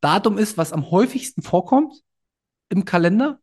Datum 0.00 0.38
ist, 0.38 0.58
was 0.58 0.72
am 0.72 0.90
häufigsten 0.90 1.42
vorkommt 1.42 1.94
im 2.68 2.84
Kalender? 2.84 3.40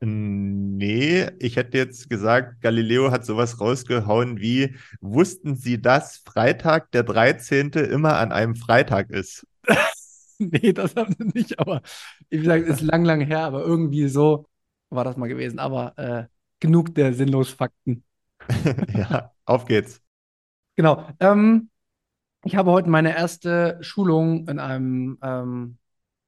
Nee. 0.00 0.62
nee, 0.82 1.30
ich 1.38 1.54
hätte 1.54 1.78
jetzt 1.78 2.10
gesagt, 2.10 2.60
Galileo 2.60 3.12
hat 3.12 3.24
sowas 3.24 3.60
rausgehauen 3.60 4.40
wie, 4.40 4.74
wussten 5.00 5.54
Sie, 5.54 5.80
dass 5.80 6.16
Freitag 6.16 6.90
der 6.90 7.04
13. 7.04 7.70
immer 7.70 8.16
an 8.16 8.32
einem 8.32 8.56
Freitag 8.56 9.10
ist? 9.10 9.46
nee, 10.38 10.72
das 10.72 10.96
haben 10.96 11.14
sie 11.16 11.30
nicht, 11.34 11.58
aber 11.60 11.82
wie 12.30 12.38
gesagt, 12.38 12.66
ist 12.66 12.80
lang, 12.80 13.04
lang 13.04 13.20
her, 13.20 13.44
aber 13.44 13.62
irgendwie 13.62 14.08
so 14.08 14.48
war 14.90 15.04
das 15.04 15.16
mal 15.16 15.28
gewesen. 15.28 15.60
Aber 15.60 15.96
äh, 15.96 16.24
genug 16.58 16.94
der 16.96 17.14
sinnlos 17.14 17.50
Fakten. 17.50 18.02
ja, 18.92 19.30
auf 19.44 19.66
geht's. 19.66 20.00
Genau. 20.74 21.06
Ähm, 21.20 21.70
ich 22.44 22.56
habe 22.56 22.70
heute 22.70 22.90
meine 22.90 23.16
erste 23.16 23.78
Schulung 23.82 24.48
in 24.48 24.58
einem 24.58 25.18
ähm, 25.22 25.78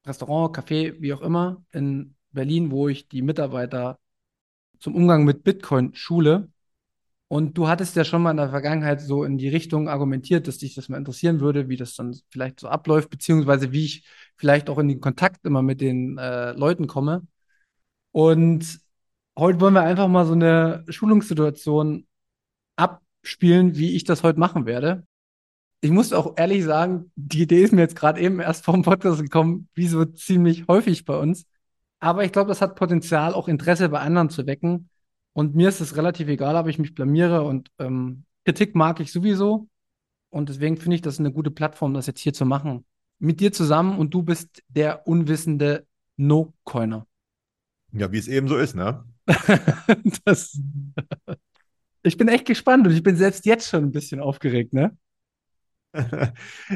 Restaurant, 0.06 0.56
Café, 0.56 0.94
wie 1.00 1.12
auch 1.12 1.23
immer, 1.23 1.64
in 1.73 2.14
Berlin, 2.33 2.71
wo 2.71 2.88
ich 2.88 3.09
die 3.09 3.23
Mitarbeiter 3.23 3.99
zum 4.78 4.94
Umgang 4.94 5.25
mit 5.25 5.44
Bitcoin 5.44 5.94
schule. 5.94 6.50
Und 7.28 7.59
du 7.59 7.68
hattest 7.68 7.97
ja 7.97 8.04
schon 8.04 8.23
mal 8.23 8.33
in 8.33 8.37
der 8.37 8.50
Vergangenheit 8.50 9.00
so 9.00 9.25
in 9.25 9.38
die 9.38 9.49
Richtung 9.49 9.88
argumentiert, 9.88 10.47
dass 10.47 10.59
dich 10.59 10.75
das 10.75 10.88
mal 10.88 10.99
interessieren 10.99 11.40
würde, 11.40 11.68
wie 11.68 11.76
das 11.76 11.97
dann 11.97 12.14
vielleicht 12.30 12.61
so 12.61 12.68
abläuft, 12.68 13.11
beziehungsweise 13.11 13.73
wie 13.73 13.85
ich 13.87 14.06
vielleicht 14.37 14.68
auch 14.68 14.78
in 14.78 14.88
den 14.88 15.00
Kontakt 15.00 15.44
immer 15.44 15.62
mit 15.62 15.80
den 15.80 16.18
äh, 16.18 16.52
Leuten 16.52 16.87
komme. 16.87 17.26
Und 18.12 18.80
heute 19.37 19.61
wollen 19.61 19.75
wir 19.75 19.83
einfach 19.83 20.09
mal 20.09 20.26
so 20.26 20.35
eine 20.35 20.85
Schulungssituation 20.88 22.06
abspielen, 22.76 23.76
wie 23.76 23.97
ich 23.97 24.04
das 24.04 24.23
heute 24.23 24.38
machen 24.38 24.66
werde. 24.66 25.04
Ich 25.85 25.91
muss 25.91 26.14
auch 26.14 26.33
ehrlich 26.38 26.64
sagen, 26.64 27.12
die 27.14 27.43
Idee 27.43 27.62
ist 27.62 27.75
mir 27.75 27.83
jetzt 27.83 27.95
gerade 27.95 28.19
eben 28.19 28.41
erst 28.41 28.64
vom 28.64 28.81
Podcast 28.81 29.21
gekommen, 29.21 29.69
wie 29.75 29.87
so 29.87 30.07
ziemlich 30.07 30.67
häufig 30.67 31.05
bei 31.05 31.14
uns. 31.14 31.45
Aber 32.00 32.25
ich 32.25 32.33
glaube, 32.33 32.49
das 32.49 32.62
hat 32.62 32.75
Potenzial, 32.75 33.35
auch 33.35 33.49
Interesse 33.49 33.91
bei 33.91 34.00
anderen 34.00 34.31
zu 34.31 34.47
wecken. 34.47 34.88
Und 35.35 35.55
mir 35.55 35.69
ist 35.69 35.83
es 35.83 35.99
relativ 35.99 36.29
egal, 36.29 36.57
ob 36.57 36.69
ich 36.69 36.79
mich 36.79 36.95
blamiere 36.95 37.43
und 37.43 37.71
ähm, 37.79 38.25
Kritik 38.47 38.75
mag 38.75 38.99
ich 39.00 39.12
sowieso. 39.12 39.69
Und 40.31 40.49
deswegen 40.49 40.79
finde 40.79 40.97
ich 40.97 41.03
das 41.03 41.21
eine 41.21 41.31
gute 41.31 41.50
Plattform, 41.50 41.93
das 41.93 42.07
jetzt 42.07 42.21
hier 42.21 42.33
zu 42.33 42.47
machen. 42.47 42.87
Mit 43.19 43.41
dir 43.41 43.53
zusammen 43.53 43.99
und 43.99 44.14
du 44.14 44.23
bist 44.23 44.62
der 44.69 45.07
unwissende 45.07 45.87
No-Coiner. 46.17 47.07
Ja, 47.93 48.11
wie 48.11 48.19
es 48.19 48.29
eben 48.29 48.49
so 48.49 48.57
ist, 48.57 48.75
ne? 48.75 49.05
das, 50.25 50.59
ich 52.03 52.17
bin 52.17 52.29
echt 52.29 52.47
gespannt 52.47 52.87
und 52.87 52.95
ich 52.95 53.03
bin 53.03 53.17
selbst 53.17 53.45
jetzt 53.45 53.69
schon 53.69 53.85
ein 53.85 53.93
bisschen 53.93 54.21
aufgeregt, 54.21 54.73
ne? 54.73 54.97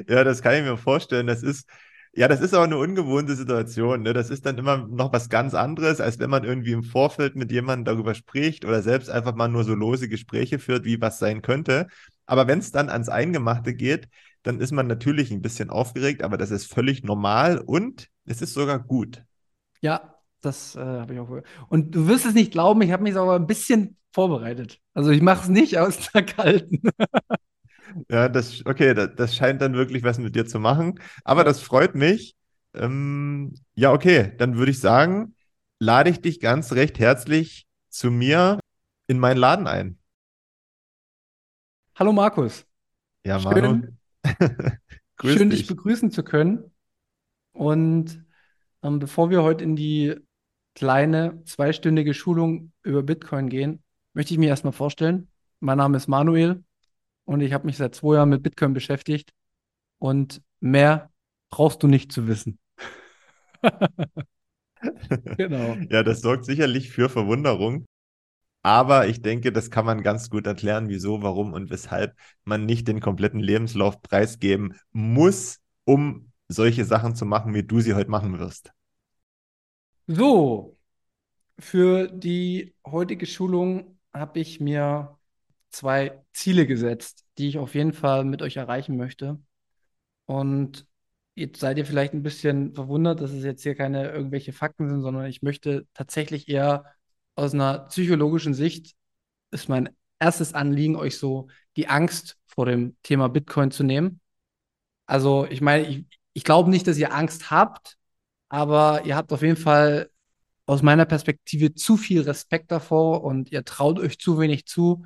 Ja, 0.09 0.25
das 0.25 0.43
kann 0.43 0.55
ich 0.55 0.63
mir 0.63 0.77
vorstellen. 0.77 1.27
Das 1.27 1.43
ist, 1.43 1.69
ja, 2.13 2.29
das 2.29 2.41
ist 2.41 2.55
auch 2.55 2.63
eine 2.63 2.79
ungewohnte 2.79 3.35
Situation. 3.35 4.03
Ne? 4.03 4.13
Das 4.13 4.31
ist 4.31 4.47
dann 4.47 4.59
immer 4.59 4.87
noch 4.89 5.13
was 5.13 5.29
ganz 5.29 5.55
anderes, 5.55 6.01
als 6.01 6.19
wenn 6.19 6.31
man 6.31 6.45
irgendwie 6.45 6.73
im 6.73 6.83
Vorfeld 6.83 7.37
mit 7.37 7.53
jemandem 7.53 7.85
darüber 7.85 8.15
spricht 8.15 8.65
oder 8.65 8.83
selbst 8.83 9.11
einfach 9.11 9.35
mal 9.35 9.49
nur 9.49 9.65
so 9.65 9.75
lose 9.75 10.09
Gespräche 10.09 10.59
führt, 10.59 10.85
wie 10.85 11.01
was 11.01 11.19
sein 11.19 11.43
könnte. 11.43 11.89
Aber 12.27 12.47
wenn 12.47 12.59
es 12.59 12.73
dann 12.73 12.89
ans 12.91 13.09
Eingemachte 13.09 13.75
geht, 13.75 14.09
dann 14.43 14.61
ist 14.61 14.73
man 14.73 14.87
natürlich 14.87 15.31
ein 15.31 15.43
bisschen 15.43 15.71
aufgeregt, 15.71 16.23
aber 16.23 16.37
das 16.37 16.51
ist 16.51 16.73
völlig 16.73 17.03
normal 17.03 17.59
und 17.59 18.09
es 18.25 18.43
ist 18.43 18.55
sogar 18.55 18.79
gut. 18.79 19.23
Ja, 19.81 20.15
das 20.41 20.77
äh, 20.77 20.81
habe 20.81 21.15
ich 21.15 21.21
auch 21.21 21.29
gehört. 21.29 21.47
Und 21.69 21.95
du 21.95 22.07
wirst 22.07 22.27
es 22.27 22.35
nicht 22.35 22.53
glauben, 22.53 22.83
ich 22.83 22.93
habe 22.93 23.03
mich 23.03 23.17
aber 23.17 23.37
ein 23.37 23.47
bisschen 23.47 23.97
vorbereitet. 24.13 24.81
Also 24.95 25.11
ich 25.11 25.23
mache 25.23 25.43
es 25.43 25.49
nicht 25.49 25.79
aus 25.79 26.11
der 26.13 26.25
kalten. 26.25 26.83
ja, 28.09 28.29
das, 28.29 28.65
okay, 28.67 28.95
das, 28.95 29.11
das, 29.17 29.37
scheint 29.37 29.61
dann 29.61 29.75
wirklich 29.75 30.03
was 30.03 30.19
mit 30.19 30.35
dir 30.35 30.47
zu 30.47 30.59
machen. 30.59 31.01
Aber 31.25 31.45
das 31.45 31.61
freut 31.61 31.95
mich. 31.95 32.37
Ähm, 32.75 33.55
ja, 33.75 33.93
okay, 33.93 34.35
dann 34.39 34.57
würde 34.57 34.71
ich 34.71 34.81
sagen, 34.81 35.35
lade 35.79 36.11
ich 36.11 36.21
dich 36.21 36.41
ganz 36.41 36.73
recht 36.73 36.99
herzlich 36.99 37.67
zu 37.89 38.11
mir 38.11 38.61
in 39.07 39.19
meinen 39.19 39.39
Laden 39.39 39.67
ein. 39.67 39.99
Hallo 41.95 42.13
Markus. 42.13 42.67
Ja, 43.25 43.39
Manu. 43.39 43.83
Schön, 45.21 45.37
schön 45.37 45.51
dich. 45.51 45.61
dich 45.61 45.69
begrüßen 45.69 46.13
zu 46.13 46.23
können. 46.23 46.71
Und 47.53 48.25
ähm, 48.85 49.01
bevor 49.01 49.31
wir 49.31 49.43
heute 49.43 49.65
in 49.65 49.75
die 49.75 50.15
kleine 50.77 51.43
zweistündige 51.45 52.15
Schulung 52.15 52.73
über 52.85 53.03
Bitcoin 53.03 53.49
gehen, 53.49 53.83
möchte 54.13 54.33
ich 54.33 54.39
mich 54.39 54.49
erstmal 54.49 54.73
vorstellen. 54.73 55.29
Mein 55.59 55.79
Name 55.79 55.97
ist 55.97 56.07
Manuel 56.07 56.63
und 57.29 57.43
ich 57.43 57.53
habe 57.53 57.67
mich 57.67 57.77
seit 57.77 57.95
zwei 57.95 58.15
Jahren 58.15 58.31
mit 58.31 58.43
Bitcoin 58.43 58.73
beschäftigt 58.73 59.35
und 59.99 60.41
mehr 60.61 61.13
brauchst 61.51 61.83
du 61.83 61.87
nicht 61.87 62.11
zu 62.11 62.27
wissen. 62.27 62.59
genau. 65.37 65.77
Ja, 65.91 66.03
das 66.03 66.23
sorgt 66.23 66.47
sicherlich 66.47 66.91
für 66.91 67.11
Verwunderung. 67.11 67.85
Aber 68.63 69.09
ich 69.09 69.21
denke, 69.21 69.53
das 69.53 69.71
kann 69.71 69.85
man 69.85 70.03
ganz 70.03 70.31
gut 70.31 70.47
erklären, 70.47 70.89
wieso, 70.89 71.21
warum 71.23 71.53
und 71.53 71.69
weshalb 71.69 72.17
man 72.45 72.65
nicht 72.65 72.89
den 72.89 73.01
kompletten 73.01 73.41
Lebenslauf 73.41 74.01
preisgeben 74.01 74.75
muss, 74.93 75.61
um 75.85 76.33
solche 76.49 76.87
Sachen 76.87 77.15
zu 77.15 77.27
machen, 77.27 77.53
wie 77.53 77.63
du 77.63 77.81
sie 77.81 77.93
heute 77.93 78.11
machen 78.11 78.39
wirst. 78.39 78.73
So, 80.07 80.79
für 81.59 82.09
die 82.09 82.75
heutige 82.87 83.27
Schulung 83.27 83.99
habe 84.15 84.41
ich 84.41 84.61
mir 84.61 85.18
zwei 85.71 86.23
Ziele 86.33 86.67
gesetzt, 86.67 87.25
die 87.39 87.49
ich 87.49 87.59
auf 87.59 87.75
jeden 87.75 87.93
Fall 87.93 88.25
mit 88.25 88.43
euch 88.43 88.57
erreichen 88.57 88.97
möchte. 88.97 89.41
Und 90.27 90.87
jetzt 91.35 91.61
seid 91.61 91.79
ihr 91.79 91.87
vielleicht 91.87 92.15
ein 92.15 92.23
bisschen 92.23 92.75
verwundert, 92.75 93.21
dass 93.21 93.31
es 93.31 93.45
jetzt 93.45 93.63
hier 93.63 93.75
keine 93.75 94.11
irgendwelche 94.11 94.53
Fakten 94.53 94.89
sind, 94.89 95.03
sondern 95.03 95.27
ich 95.27 95.43
möchte 95.43 95.87
tatsächlich 95.95 96.49
eher 96.49 96.85
aus 97.37 97.55
einer 97.55 97.81
psychologischen 97.89 98.55
Sicht, 98.55 98.95
ist 99.51 99.69
mein 99.69 99.91
erstes 100.19 100.55
Anliegen, 100.55 100.97
euch 100.97 101.17
so 101.19 101.49
die 101.77 101.89
Angst 101.89 102.37
vor 102.47 102.67
dem 102.67 102.97
Thema 103.03 103.29
Bitcoin 103.29 103.71
zu 103.71 103.85
nehmen. 103.85 104.21
Also 105.07 105.47
ich 105.49 105.61
meine, 105.61 105.87
ich, 105.87 106.07
ich 106.33 106.45
glaube 106.45 106.71
nicht, 106.71 106.87
dass 106.87 106.99
ihr 106.99 107.15
Angst 107.15 107.51
habt, 107.51 107.97
aber 108.49 109.05
ihr 109.05 109.17
habt 109.17 109.33
auf 109.33 109.43
jeden 109.43 109.57
Fall 109.57 110.11
aus 110.67 110.83
meiner 110.83 111.07
Perspektive 111.07 111.75
zu 111.75 111.97
viel 111.97 112.23
Respekt 112.23 112.71
davor 112.71 113.25
und 113.25 113.51
ihr 113.53 113.65
traut 113.65 113.99
euch 113.99 114.19
zu 114.19 114.39
wenig 114.39 114.67
zu, 114.67 115.05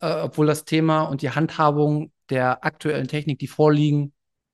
äh, 0.00 0.22
obwohl 0.22 0.46
das 0.46 0.64
Thema 0.64 1.02
und 1.02 1.22
die 1.22 1.30
Handhabung 1.30 2.12
der 2.28 2.64
aktuellen 2.64 3.08
Technik, 3.08 3.38
die 3.38 3.46
vorliegen, 3.46 4.12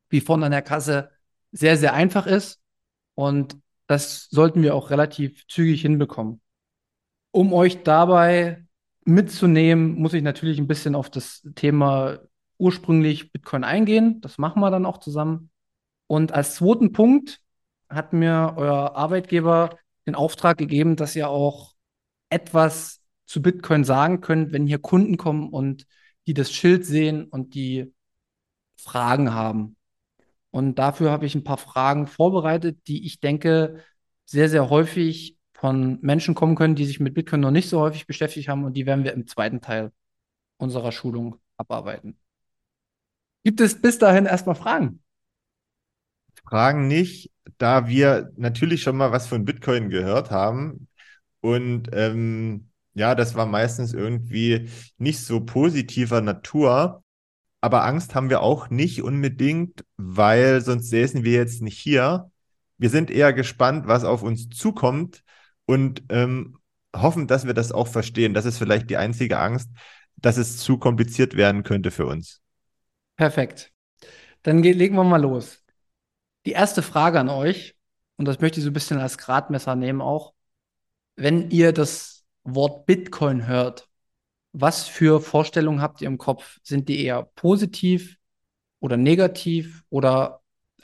wie 0.09 0.20
vorne 0.20 0.46
an 0.46 0.52
der 0.52 0.62
Kasse, 0.62 1.11
sehr, 1.52 1.76
sehr 1.76 1.94
einfach 1.94 2.26
ist. 2.26 2.61
Und 3.14 3.59
das 3.87 4.28
sollten 4.30 4.62
wir 4.62 4.74
auch 4.74 4.90
relativ 4.90 5.46
zügig 5.46 5.82
hinbekommen. 5.82 6.40
Um 7.30 7.52
euch 7.52 7.82
dabei 7.82 8.66
mitzunehmen, 9.04 9.94
muss 9.94 10.14
ich 10.14 10.22
natürlich 10.22 10.59
ein 10.59 10.66
bisschen 10.66 10.94
auf 10.94 11.11
das 11.11 11.46
Thema 11.54 12.18
ursprünglich 12.59 13.32
Bitcoin 13.32 13.64
eingehen. 13.64 14.20
Das 14.20 14.38
machen 14.38 14.61
wir 14.61 14.70
dann 14.70 14.87
auch 14.87 14.98
zusammen. 14.98 15.50
Und 16.06 16.32
als 16.32 16.56
zweiten 16.56 16.92
Punkt 16.92 17.40
hat 17.88 18.12
mir 18.12 18.54
euer 18.56 18.96
Arbeitgeber 18.96 19.78
den 20.06 20.14
Auftrag 20.14 20.59
gegeben, 20.59 20.96
dass 20.96 21.16
ihr 21.16 21.28
auch 21.28 21.74
etwas 22.30 23.00
zu 23.27 23.43
Bitcoin 23.43 23.85
sagen 23.85 24.21
könnt, 24.21 24.53
wenn 24.53 24.67
hier 24.67 24.79
Kunden 24.79 25.17
kommen 25.17 25.51
und 25.51 25.87
die 26.27 26.35
das 26.35 26.53
Schild 26.53 26.87
sehen 26.87 27.25
und 27.25 27.55
die 27.55 27.93
Fragen 28.77 29.35
haben. 29.35 29.77
Und 30.51 30.77
dafür 30.79 31.11
habe 31.11 31.27
ich 31.27 31.35
ein 31.35 31.45
paar 31.45 31.59
Fragen 31.59 32.07
vorbereitet, 32.07 32.79
die 32.87 33.05
ich 33.07 33.21
denke 33.21 33.83
sehr, 34.25 34.49
sehr 34.49 34.71
häufig 34.71 35.37
von 35.53 35.99
Menschen 36.03 36.35
kommen 36.35 36.55
können, 36.55 36.75
die 36.75 36.87
sich 36.87 37.01
mit 37.01 37.15
Bitcoin 37.15 37.41
noch 37.41 37.51
nicht 37.51 37.69
so 37.69 37.81
häufig 37.81 38.07
beschäftigt 38.07 38.49
haben. 38.49 38.65
Und 38.65 38.75
die 38.75 38.87
werden 38.87 39.05
wir 39.05 39.12
im 39.12 39.27
zweiten 39.27 39.61
Teil 39.61 39.93
unserer 40.59 40.93
Schulung 40.93 41.37
abarbeiten. 41.57 42.19
Gibt 43.45 43.61
es 43.61 43.81
bis 43.81 43.99
dahin 43.99 44.27
erstmal 44.27 44.55
Fragen? 44.57 45.03
Fragen 46.45 46.89
nicht, 46.89 47.31
da 47.59 47.89
wir 47.89 48.33
natürlich 48.37 48.83
schon 48.83 48.97
mal 48.97 49.12
was 49.12 49.27
von 49.27 49.45
Bitcoin 49.45 49.91
gehört 49.91 50.31
haben. 50.31 50.89
Und 51.41 51.91
ähm, 51.93 52.71
ja, 52.96 53.14
das 53.14 53.35
war 53.35 53.44
meistens 53.44 53.92
irgendwie 53.92 54.70
nicht 54.96 55.20
so 55.20 55.44
positiver 55.44 56.22
Natur. 56.22 57.04
Aber 57.61 57.85
Angst 57.85 58.14
haben 58.14 58.30
wir 58.30 58.40
auch 58.40 58.70
nicht 58.70 59.02
unbedingt, 59.02 59.85
weil 59.98 60.62
sonst 60.62 60.88
säßen 60.88 61.22
wir 61.22 61.32
jetzt 61.32 61.61
nicht 61.61 61.78
hier. 61.78 62.30
Wir 62.78 62.88
sind 62.88 63.11
eher 63.11 63.35
gespannt, 63.35 63.87
was 63.87 64.04
auf 64.04 64.22
uns 64.22 64.48
zukommt 64.48 65.22
und 65.66 66.04
ähm, 66.09 66.56
hoffen, 66.94 67.26
dass 67.26 67.46
wir 67.46 67.52
das 67.52 67.70
auch 67.70 67.87
verstehen. 67.87 68.32
Das 68.32 68.46
ist 68.46 68.56
vielleicht 68.56 68.88
die 68.88 68.96
einzige 68.96 69.38
Angst, 69.38 69.68
dass 70.16 70.38
es 70.38 70.56
zu 70.56 70.78
kompliziert 70.78 71.37
werden 71.37 71.64
könnte 71.64 71.90
für 71.90 72.06
uns. 72.06 72.40
Perfekt. 73.16 73.72
Dann 74.42 74.62
legen 74.62 74.96
wir 74.96 75.04
mal 75.04 75.20
los. 75.20 75.62
Die 76.46 76.52
erste 76.52 76.80
Frage 76.80 77.20
an 77.20 77.28
euch, 77.28 77.76
und 78.16 78.24
das 78.24 78.40
möchte 78.40 78.59
ich 78.59 78.64
so 78.64 78.70
ein 78.70 78.74
bisschen 78.74 79.00
als 79.00 79.18
Gradmesser 79.18 79.76
nehmen 79.76 80.00
auch, 80.00 80.32
wenn 81.16 81.50
ihr 81.50 81.72
das 81.74 82.15
Wort 82.46 82.87
Bitcoin 82.87 83.46
hört, 83.46 83.88
was 84.52 84.88
für 84.88 85.20
Vorstellungen 85.20 85.82
habt 85.82 86.00
ihr 86.00 86.09
im 86.09 86.18
Kopf? 86.18 86.59
Sind 86.62 86.88
die 86.88 87.04
eher 87.04 87.24
positiv 87.35 88.16
oder 88.80 88.96
negativ? 88.96 89.82
Oder 89.90 90.40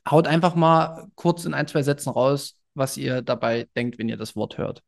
haut 0.08 0.26
einfach 0.26 0.54
mal 0.54 1.08
kurz 1.14 1.44
in 1.44 1.54
ein, 1.54 1.66
zwei 1.66 1.82
Sätzen 1.82 2.10
raus, 2.10 2.58
was 2.74 2.96
ihr 2.96 3.22
dabei 3.22 3.68
denkt, 3.76 3.98
wenn 3.98 4.08
ihr 4.08 4.16
das 4.16 4.36
Wort 4.36 4.58
hört. 4.58 4.82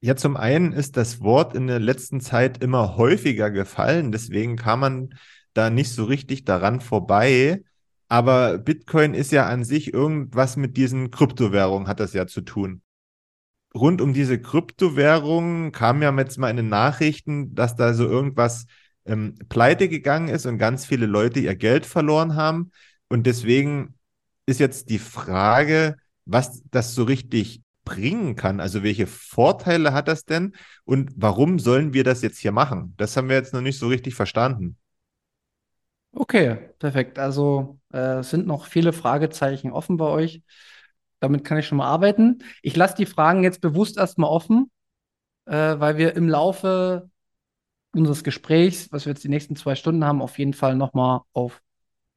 Ja, 0.00 0.16
zum 0.16 0.36
einen 0.36 0.72
ist 0.72 0.96
das 0.96 1.20
Wort 1.22 1.54
in 1.54 1.66
der 1.66 1.80
letzten 1.80 2.20
Zeit 2.20 2.62
immer 2.62 2.96
häufiger 2.96 3.50
gefallen, 3.50 4.12
deswegen 4.12 4.56
kam 4.56 4.80
man 4.80 5.14
da 5.54 5.70
nicht 5.70 5.92
so 5.92 6.04
richtig 6.04 6.44
daran 6.44 6.80
vorbei. 6.80 7.64
Aber 8.08 8.58
Bitcoin 8.58 9.14
ist 9.14 9.32
ja 9.32 9.46
an 9.46 9.64
sich 9.64 9.94
irgendwas 9.94 10.56
mit 10.56 10.76
diesen 10.76 11.10
Kryptowährungen, 11.10 11.88
hat 11.88 12.00
das 12.00 12.12
ja 12.12 12.26
zu 12.26 12.42
tun. 12.42 12.82
Rund 13.76 14.00
um 14.00 14.12
diese 14.14 14.40
Kryptowährungen 14.40 15.72
kam 15.72 16.02
ja 16.02 16.16
jetzt 16.16 16.38
mal 16.38 16.50
in 16.50 16.56
den 16.56 16.68
Nachrichten, 16.68 17.54
dass 17.54 17.74
da 17.76 17.92
so 17.94 18.06
irgendwas 18.06 18.66
ähm, 19.04 19.34
pleite 19.48 19.88
gegangen 19.88 20.28
ist 20.28 20.46
und 20.46 20.58
ganz 20.58 20.86
viele 20.86 21.06
Leute 21.06 21.40
ihr 21.40 21.56
Geld 21.56 21.84
verloren 21.84 22.36
haben. 22.36 22.70
Und 23.08 23.26
deswegen 23.26 23.94
ist 24.46 24.60
jetzt 24.60 24.90
die 24.90 24.98
Frage, 24.98 25.96
was 26.24 26.62
das 26.70 26.94
so 26.94 27.04
richtig 27.04 27.62
bringen 27.84 28.36
kann. 28.36 28.60
Also 28.60 28.82
welche 28.82 29.06
Vorteile 29.06 29.92
hat 29.92 30.08
das 30.08 30.24
denn 30.24 30.54
und 30.84 31.10
warum 31.16 31.58
sollen 31.58 31.92
wir 31.92 32.04
das 32.04 32.22
jetzt 32.22 32.38
hier 32.38 32.52
machen? 32.52 32.94
Das 32.96 33.16
haben 33.16 33.28
wir 33.28 33.36
jetzt 33.36 33.52
noch 33.52 33.60
nicht 33.60 33.78
so 33.78 33.88
richtig 33.88 34.14
verstanden. 34.14 34.78
Okay, 36.12 36.70
perfekt. 36.78 37.18
Also 37.18 37.80
äh, 37.92 38.22
sind 38.22 38.46
noch 38.46 38.66
viele 38.66 38.92
Fragezeichen 38.92 39.72
offen 39.72 39.96
bei 39.96 40.06
euch. 40.06 40.42
Damit 41.24 41.42
kann 41.42 41.56
ich 41.56 41.66
schon 41.66 41.78
mal 41.78 41.86
arbeiten. 41.86 42.44
Ich 42.60 42.76
lasse 42.76 42.96
die 42.96 43.06
Fragen 43.06 43.42
jetzt 43.42 43.62
bewusst 43.62 43.96
erstmal 43.96 44.28
offen, 44.28 44.70
äh, 45.46 45.52
weil 45.78 45.96
wir 45.96 46.14
im 46.16 46.28
Laufe 46.28 47.08
unseres 47.94 48.24
Gesprächs, 48.24 48.92
was 48.92 49.06
wir 49.06 49.12
jetzt 49.14 49.24
die 49.24 49.30
nächsten 49.30 49.56
zwei 49.56 49.74
Stunden 49.74 50.04
haben, 50.04 50.20
auf 50.20 50.38
jeden 50.38 50.52
Fall 50.52 50.76
nochmal 50.76 51.20
auf 51.32 51.62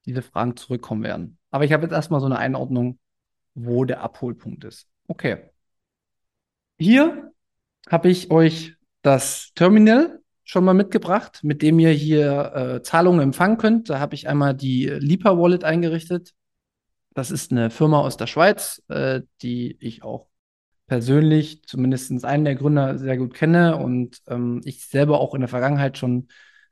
diese 0.05 0.21
Fragen 0.21 0.57
zurückkommen 0.57 1.03
werden. 1.03 1.37
Aber 1.51 1.63
ich 1.63 1.71
habe 1.71 1.83
jetzt 1.83 1.93
erstmal 1.93 2.19
so 2.19 2.25
eine 2.25 2.37
Einordnung, 2.37 2.99
wo 3.55 3.85
der 3.85 4.01
Abholpunkt 4.01 4.65
ist. 4.65 4.89
Okay. 5.07 5.51
Hier 6.77 7.31
habe 7.87 8.09
ich 8.09 8.29
euch 8.29 8.75
das 9.03 9.53
Terminal 9.55 10.19
schon 10.43 10.65
mal 10.65 10.73
mitgebracht, 10.73 11.39
mit 11.43 11.61
dem 11.61 11.79
ihr 11.79 11.91
hier 11.91 12.53
äh, 12.55 12.81
Zahlungen 12.83 13.21
empfangen 13.21 13.57
könnt. 13.57 13.89
Da 13.89 13.99
habe 13.99 14.15
ich 14.15 14.27
einmal 14.27 14.53
die 14.53 14.87
Lipa 14.87 15.37
Wallet 15.37 15.63
eingerichtet. 15.63 16.33
Das 17.17 17.32
ist 17.32 17.51
eine 17.51 17.71
Firma 17.71 17.99
aus 18.01 18.15
der 18.15 18.27
Schweiz, 18.27 18.84
äh, 18.89 19.21
die 19.41 19.75
ich 19.80 20.03
auch 20.03 20.27
persönlich, 20.86 21.63
zumindest 21.65 22.23
einen 22.23 22.45
der 22.45 22.53
Gründer, 22.53 22.99
sehr 22.99 23.17
gut 23.17 23.34
kenne 23.34 23.77
und 23.77 24.21
ähm, 24.27 24.62
ich 24.65 24.86
selber 24.86 25.19
auch 25.19 25.34
in 25.34 25.41
der 25.41 25.47
Vergangenheit 25.47 25.97
schon 25.97 26.27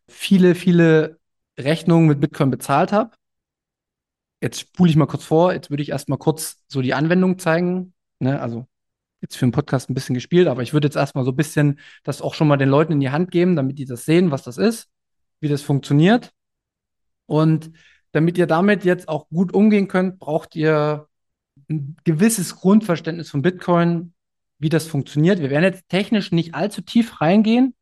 viele, 0.08 0.53
viele 0.53 1.19
Rechnungen 1.58 2.08
mit 2.08 2.19
Bitcoin 2.19 2.51
bezahlt 2.51 2.91
habe. 2.91 3.15
Jetzt 4.39 4.60
spule 4.60 4.91
ich 4.91 4.95
mal 4.95 5.08
kurz 5.08 5.23
vor. 5.23 5.51
Jetzt 5.51 5.71
würde 5.71 5.81
ich 5.81 5.89
erstmal 5.89 6.19
kurz 6.19 6.63
so 6.67 6.84
die 6.84 6.93
Anwendung 6.93 7.39
zeigen. 7.39 7.95
Ne? 8.19 8.39
Also 8.39 8.67
jetzt 9.21 9.38
für 9.38 9.47
den 9.47 9.51
Podcast 9.51 9.89
ein 9.89 9.95
bisschen 9.95 10.13
gespielt, 10.13 10.47
aber 10.47 10.62
ich 10.62 10.73
würde 10.73 10.86
jetzt 10.86 10.95
erstmal 10.95 11.25
so 11.25 11.31
ein 11.31 11.38
bisschen 11.38 11.79
das 12.03 12.21
auch 12.21 12.36
schon 12.36 12.47
mal 12.47 12.58
den 12.58 12.69
Leuten 12.69 12.91
in 12.93 12.99
die 12.99 13.10
Hand 13.10 13.31
geben, 13.31 13.55
damit 13.55 13.79
die 13.79 13.86
das 13.86 14.05
sehen, 14.05 14.29
was 14.29 14.43
das 14.43 14.60
ist, 14.60 14.89
wie 15.39 15.47
das 15.47 15.63
funktioniert. 15.63 16.34
Und 17.25 17.71
damit 18.15 18.38
ihr 18.38 18.47
damit 18.47 18.86
jetzt 18.86 19.10
auch 19.10 19.28
gut 19.28 19.54
umgehen 19.54 19.89
könnt, 19.89 20.19
braucht 20.19 20.56
ihr 20.56 21.10
ein 21.69 21.97
gewisses 22.06 22.56
Grundverständnis 22.56 23.30
von 23.30 23.41
Bitcoin, 23.41 24.13
wie 24.58 24.69
das 24.69 24.88
funktioniert. 24.88 25.39
Wir 25.39 25.49
werden 25.49 25.65
jetzt 25.65 25.89
technisch 25.89 26.32
nicht 26.32 26.56
allzu 26.56 26.82
tief 26.82 27.19
reingehen, 27.19 27.75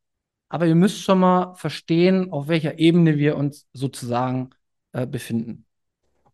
aber 0.49 0.65
ihr 0.65 0.73
müsst 0.73 1.03
schon 1.03 1.19
mal 1.19 1.53
verstehen, 1.53 2.31
auf 2.31 2.47
welcher 2.47 2.79
Ebene 2.79 3.17
wir 3.17 3.37
uns 3.37 3.67
sozusagen 3.73 4.49
äh, 4.93 5.05
befinden. 5.05 5.67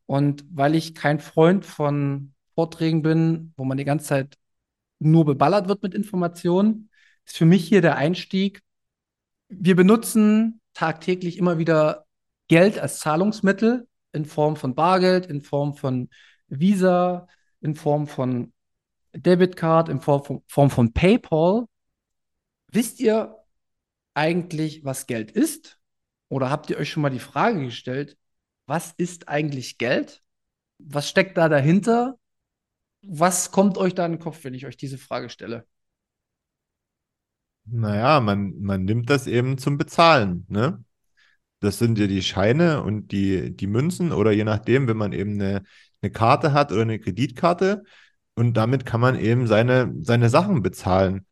Und 0.06 0.46
weil 0.50 0.76
ich 0.76 0.96
kein 0.96 1.20
Freund 1.20 1.66
von 1.66 2.34
Vorträgen 2.56 3.02
bin, 3.02 3.54
wo 3.58 3.66
man 3.66 3.78
die 3.78 3.86
ganze 3.86 4.06
Zeit 4.08 4.38
nur 5.00 5.26
beballert 5.26 5.68
wird 5.68 5.84
mit 5.84 5.94
Informationen, 5.94 6.90
ist 7.26 7.38
für 7.38 7.46
mich 7.46 7.68
hier 7.68 7.82
der 7.82 7.98
Einstieg. 7.98 8.62
Wir 9.50 9.76
benutzen 9.76 10.62
tagtäglich 10.74 11.38
immer 11.38 11.58
wieder 11.58 12.06
Geld 12.48 12.80
als 12.80 13.00
Zahlungsmittel 13.00 13.89
in 14.12 14.26
Form 14.26 14.56
von 14.56 14.76
Bargeld, 14.76 15.26
in 15.26 15.42
Form 15.42 15.76
von 15.76 16.10
Visa, 16.48 17.28
in 17.62 17.76
Form 17.76 18.08
von 18.08 18.54
Debitcard, 19.14 19.90
in 19.90 20.02
Form 20.02 20.24
von, 20.24 20.44
Form 20.48 20.70
von 20.70 20.94
PayPal. 20.94 21.66
Wisst 22.72 23.00
ihr 23.00 23.36
eigentlich, 24.14 24.84
was 24.84 25.08
Geld 25.08 25.32
ist? 25.32 25.80
Oder 26.28 26.50
habt 26.50 26.70
ihr 26.70 26.78
euch 26.78 26.90
schon 26.90 27.02
mal 27.02 27.10
die 27.10 27.20
Frage 27.20 27.64
gestellt, 27.66 28.18
was 28.66 28.94
ist 28.98 29.28
eigentlich 29.28 29.78
Geld? 29.78 30.22
Was 30.78 31.10
steckt 31.10 31.38
da 31.38 31.50
dahinter? 31.50 32.18
Was 33.02 33.52
kommt 33.52 33.78
euch 33.78 33.96
da 33.96 34.06
in 34.06 34.14
den 34.14 34.20
Kopf, 34.20 34.44
wenn 34.44 34.54
ich 34.54 34.66
euch 34.66 34.78
diese 34.78 34.98
Frage 34.98 35.30
stelle? 35.30 35.66
Naja, 37.66 38.20
man, 38.20 38.60
man 38.60 38.84
nimmt 38.84 39.10
das 39.10 39.28
eben 39.28 39.58
zum 39.58 39.78
Bezahlen, 39.78 40.46
ne? 40.50 40.84
Das 41.60 41.78
sind 41.80 42.00
ja 42.00 42.08
die 42.08 42.22
Scheine 42.22 42.84
und 42.84 43.12
die, 43.12 43.56
die 43.56 43.68
Münzen 43.68 44.12
oder 44.12 44.32
je 44.32 44.44
nachdem, 44.44 44.88
wenn 44.88 44.98
man 44.98 45.14
eben 45.14 45.34
eine, 45.34 45.64
eine 46.02 46.12
Karte 46.12 46.54
hat 46.54 46.72
oder 46.72 46.84
eine 46.84 47.00
Kreditkarte 47.00 47.84
und 48.36 48.54
damit 48.56 48.86
kann 48.86 49.02
man 49.02 49.20
eben 49.20 49.48
seine, 49.48 49.94
seine 50.02 50.30
Sachen 50.30 50.62
bezahlen. 50.62 51.26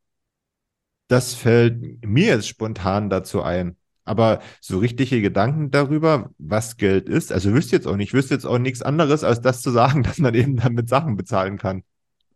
Das 1.07 1.33
fällt 1.33 2.05
mir 2.05 2.27
jetzt 2.27 2.47
spontan 2.49 3.09
dazu 3.09 3.41
ein. 3.41 3.77
Aber 4.03 4.39
so 4.61 4.79
richtige 4.79 5.21
Gedanken 5.21 5.69
darüber, 5.69 6.31
was 6.37 6.77
Geld 6.77 7.09
ist, 7.09 7.31
also 7.31 7.53
wüsste 7.53 7.75
jetzt 7.75 7.87
auch 7.87 7.97
nicht, 7.97 8.13
wüsste 8.13 8.33
jetzt 8.33 8.45
auch 8.45 8.57
nichts 8.57 8.81
anderes, 8.81 9.23
als 9.23 9.41
das 9.41 9.61
zu 9.61 9.71
sagen, 9.71 10.03
dass 10.03 10.17
man 10.17 10.33
eben 10.33 10.57
damit 10.57 10.89
Sachen 10.89 11.17
bezahlen 11.17 11.57
kann. 11.57 11.83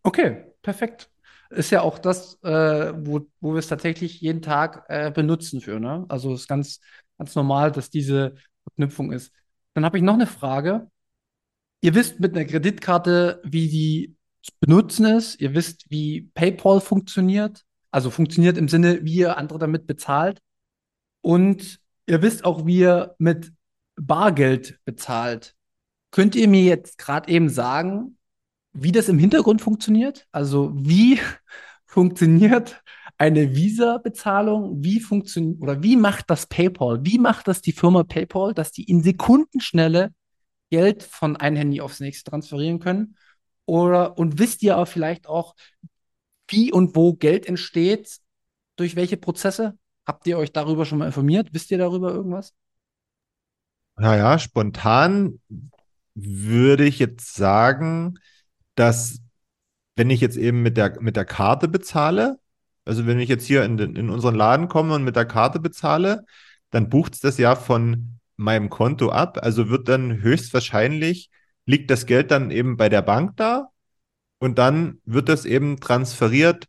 Okay, 0.03 0.45
perfekt. 0.61 1.09
Ist 1.49 1.69
ja 1.69 1.81
auch 1.81 1.99
das, 1.99 2.41
äh, 2.43 2.93
wo, 2.95 3.27
wo 3.41 3.53
wir 3.53 3.59
es 3.59 3.67
tatsächlich 3.67 4.21
jeden 4.21 4.41
Tag 4.41 4.85
äh, 4.87 5.11
benutzen 5.11 5.59
für. 5.59 5.81
Ne? 5.81 6.05
Also 6.07 6.33
ist 6.33 6.47
ganz, 6.47 6.79
ganz 7.21 7.35
normal, 7.35 7.71
dass 7.71 7.91
diese 7.91 8.33
Verknüpfung 8.63 9.11
ist. 9.11 9.31
Dann 9.75 9.85
habe 9.85 9.95
ich 9.95 10.03
noch 10.03 10.15
eine 10.15 10.25
Frage. 10.25 10.89
Ihr 11.81 11.93
wisst 11.93 12.19
mit 12.19 12.35
einer 12.35 12.45
Kreditkarte, 12.45 13.39
wie 13.43 13.67
die 13.67 14.15
zu 14.41 14.51
benutzen 14.59 15.05
ist. 15.05 15.39
Ihr 15.39 15.53
wisst, 15.53 15.85
wie 15.91 16.31
PayPal 16.33 16.81
funktioniert. 16.81 17.63
Also 17.91 18.09
funktioniert 18.09 18.57
im 18.57 18.67
Sinne, 18.67 19.05
wie 19.05 19.17
ihr 19.17 19.37
andere 19.37 19.59
damit 19.59 19.85
bezahlt. 19.85 20.41
Und 21.21 21.79
ihr 22.07 22.23
wisst 22.23 22.43
auch, 22.43 22.65
wie 22.65 22.79
ihr 22.79 23.13
mit 23.19 23.53
Bargeld 23.95 24.79
bezahlt. 24.83 25.53
Könnt 26.09 26.35
ihr 26.35 26.47
mir 26.47 26.63
jetzt 26.63 26.97
gerade 26.97 27.31
eben 27.31 27.49
sagen, 27.49 28.17
wie 28.73 28.91
das 28.91 29.09
im 29.09 29.19
Hintergrund 29.19 29.61
funktioniert? 29.61 30.27
Also 30.31 30.71
wie 30.73 31.19
funktioniert 31.85 32.81
eine 33.21 33.55
Visa-Bezahlung? 33.55 34.83
Wie 34.83 34.99
funktioniert 34.99 35.61
oder 35.61 35.83
wie 35.83 35.95
macht 35.95 36.31
das 36.31 36.47
PayPal? 36.47 37.05
Wie 37.05 37.19
macht 37.19 37.47
das 37.47 37.61
die 37.61 37.71
Firma 37.71 38.03
PayPal, 38.03 38.55
dass 38.55 38.71
die 38.71 38.83
in 38.85 39.03
Sekundenschnelle 39.03 40.11
Geld 40.71 41.03
von 41.03 41.37
einem 41.37 41.55
Handy 41.55 41.81
aufs 41.81 41.99
nächste 41.99 42.31
transferieren 42.31 42.79
können? 42.79 43.15
Oder 43.67 44.17
und 44.17 44.39
wisst 44.39 44.63
ihr 44.63 44.75
auch 44.75 44.87
vielleicht 44.87 45.27
auch, 45.27 45.53
wie 46.47 46.71
und 46.71 46.95
wo 46.95 47.13
Geld 47.13 47.45
entsteht? 47.45 48.17
Durch 48.75 48.95
welche 48.95 49.17
Prozesse? 49.17 49.77
Habt 50.07 50.25
ihr 50.25 50.39
euch 50.39 50.51
darüber 50.51 50.85
schon 50.85 50.97
mal 50.97 51.05
informiert? 51.05 51.49
Wisst 51.51 51.69
ihr 51.69 51.77
darüber 51.77 52.11
irgendwas? 52.11 52.55
Naja, 53.97 54.39
spontan 54.39 55.39
würde 56.15 56.85
ich 56.85 56.97
jetzt 56.97 57.35
sagen, 57.35 58.17
dass 58.73 59.19
wenn 59.95 60.09
ich 60.09 60.21
jetzt 60.21 60.37
eben 60.37 60.63
mit 60.63 60.75
der, 60.75 60.99
mit 61.01 61.15
der 61.15 61.25
Karte 61.25 61.67
bezahle, 61.67 62.40
also 62.85 63.05
wenn 63.05 63.19
ich 63.19 63.29
jetzt 63.29 63.45
hier 63.45 63.63
in, 63.63 63.77
den, 63.77 63.95
in 63.95 64.09
unseren 64.09 64.35
Laden 64.35 64.67
komme 64.67 64.95
und 64.95 65.03
mit 65.03 65.15
der 65.15 65.25
Karte 65.25 65.59
bezahle, 65.59 66.25
dann 66.71 66.89
bucht 66.89 67.15
es 67.15 67.19
das 67.21 67.37
ja 67.37 67.55
von 67.55 68.19
meinem 68.37 68.69
Konto 68.69 69.09
ab. 69.09 69.39
Also 69.41 69.69
wird 69.69 69.87
dann 69.87 70.21
höchstwahrscheinlich, 70.21 71.29
liegt 71.65 71.91
das 71.91 72.05
Geld 72.05 72.31
dann 72.31 72.51
eben 72.51 72.77
bei 72.77 72.89
der 72.89 73.01
Bank 73.01 73.37
da 73.37 73.69
und 74.39 74.57
dann 74.57 74.99
wird 75.05 75.29
das 75.29 75.45
eben 75.45 75.79
transferiert 75.79 76.65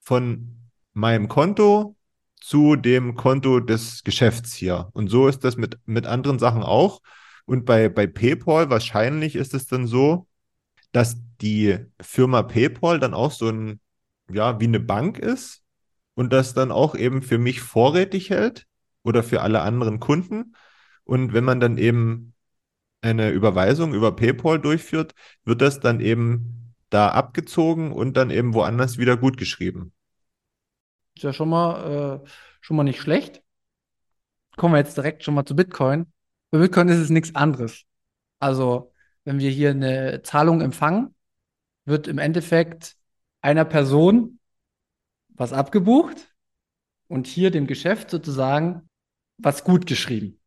von 0.00 0.56
meinem 0.92 1.28
Konto 1.28 1.96
zu 2.40 2.76
dem 2.76 3.16
Konto 3.16 3.60
des 3.60 4.04
Geschäfts 4.04 4.54
hier. 4.54 4.88
Und 4.92 5.08
so 5.08 5.26
ist 5.26 5.42
das 5.42 5.56
mit, 5.56 5.78
mit 5.84 6.06
anderen 6.06 6.38
Sachen 6.38 6.62
auch. 6.62 7.00
Und 7.44 7.64
bei, 7.64 7.88
bei 7.88 8.06
PayPal 8.06 8.70
wahrscheinlich 8.70 9.34
ist 9.34 9.54
es 9.54 9.66
dann 9.66 9.86
so, 9.86 10.28
dass 10.92 11.16
die 11.40 11.78
Firma 12.00 12.42
PayPal 12.42 13.00
dann 13.00 13.14
auch 13.14 13.32
so 13.32 13.48
ein, 13.48 13.80
ja, 14.30 14.60
wie 14.60 14.66
eine 14.66 14.80
Bank 14.80 15.18
ist 15.18 15.62
und 16.14 16.32
das 16.32 16.54
dann 16.54 16.72
auch 16.72 16.94
eben 16.94 17.22
für 17.22 17.38
mich 17.38 17.60
vorrätig 17.60 18.30
hält 18.30 18.66
oder 19.02 19.22
für 19.22 19.42
alle 19.42 19.60
anderen 19.62 20.00
Kunden. 20.00 20.56
Und 21.04 21.32
wenn 21.32 21.44
man 21.44 21.60
dann 21.60 21.78
eben 21.78 22.34
eine 23.02 23.30
Überweisung 23.30 23.94
über 23.94 24.16
PayPal 24.16 24.60
durchführt, 24.60 25.14
wird 25.44 25.60
das 25.60 25.80
dann 25.80 26.00
eben 26.00 26.74
da 26.90 27.08
abgezogen 27.08 27.92
und 27.92 28.16
dann 28.16 28.30
eben 28.30 28.54
woanders 28.54 28.98
wieder 28.98 29.16
gut 29.16 29.36
geschrieben. 29.36 29.92
Ist 31.14 31.22
ja 31.22 31.32
schon 31.32 31.48
mal, 31.48 32.22
äh, 32.24 32.28
schon 32.60 32.76
mal 32.76 32.84
nicht 32.84 33.00
schlecht. 33.00 33.42
Kommen 34.56 34.74
wir 34.74 34.78
jetzt 34.78 34.96
direkt 34.96 35.22
schon 35.22 35.34
mal 35.34 35.44
zu 35.44 35.54
Bitcoin. 35.54 36.06
Bei 36.50 36.58
Bitcoin 36.58 36.88
ist 36.88 36.98
es 36.98 37.10
nichts 37.10 37.34
anderes. 37.34 37.82
Also, 38.38 38.92
wenn 39.24 39.38
wir 39.38 39.50
hier 39.50 39.70
eine 39.70 40.22
Zahlung 40.22 40.60
empfangen, 40.60 41.14
wird 41.84 42.08
im 42.08 42.18
Endeffekt 42.18 42.96
einer 43.46 43.64
Person 43.64 44.40
was 45.28 45.52
abgebucht 45.52 46.34
und 47.06 47.28
hier 47.28 47.52
dem 47.52 47.68
Geschäft 47.68 48.10
sozusagen 48.10 48.88
was 49.38 49.62
gut 49.62 49.86
geschrieben. 49.86 50.40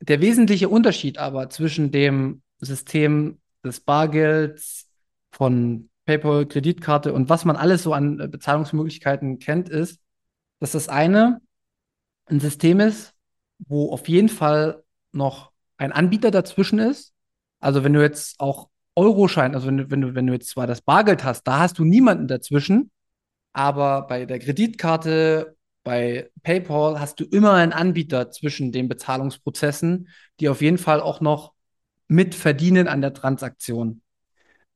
Der 0.00 0.22
wesentliche 0.22 0.70
Unterschied 0.70 1.18
aber 1.18 1.50
zwischen 1.50 1.90
dem 1.90 2.42
System 2.58 3.40
des 3.62 3.80
Bargelds 3.80 4.90
von 5.30 5.90
PayPal, 6.06 6.46
Kreditkarte 6.46 7.12
und 7.12 7.28
was 7.28 7.44
man 7.44 7.56
alles 7.56 7.82
so 7.82 7.92
an 7.92 8.18
äh, 8.18 8.28
Bezahlungsmöglichkeiten 8.28 9.38
kennt, 9.38 9.68
ist, 9.68 10.00
dass 10.58 10.72
das 10.72 10.88
eine 10.88 11.42
ein 12.24 12.40
System 12.40 12.80
ist, 12.80 13.12
wo 13.58 13.92
auf 13.92 14.08
jeden 14.08 14.30
Fall 14.30 14.82
noch 15.12 15.52
ein 15.76 15.92
Anbieter 15.92 16.30
dazwischen 16.30 16.78
ist. 16.78 17.12
Also 17.60 17.84
wenn 17.84 17.92
du 17.92 18.00
jetzt 18.00 18.40
auch 18.40 18.70
Euroschein, 18.96 19.54
also 19.54 19.66
wenn 19.68 19.76
du, 19.76 19.90
wenn 19.90 20.00
du, 20.00 20.14
wenn 20.14 20.26
du 20.26 20.32
jetzt 20.32 20.48
zwar 20.48 20.66
das 20.66 20.80
Bargeld 20.80 21.22
hast, 21.22 21.44
da 21.44 21.58
hast 21.60 21.78
du 21.78 21.84
niemanden 21.84 22.28
dazwischen, 22.28 22.90
aber 23.52 24.06
bei 24.06 24.26
der 24.26 24.38
Kreditkarte, 24.38 25.56
bei 25.84 26.30
PayPal 26.42 26.98
hast 26.98 27.20
du 27.20 27.24
immer 27.24 27.52
einen 27.52 27.72
Anbieter 27.72 28.30
zwischen 28.30 28.72
den 28.72 28.88
Bezahlungsprozessen, 28.88 30.08
die 30.40 30.48
auf 30.48 30.62
jeden 30.62 30.78
Fall 30.78 31.00
auch 31.00 31.20
noch 31.20 31.52
mit 32.08 32.34
verdienen 32.34 32.88
an 32.88 33.00
der 33.02 33.14
Transaktion. 33.14 34.02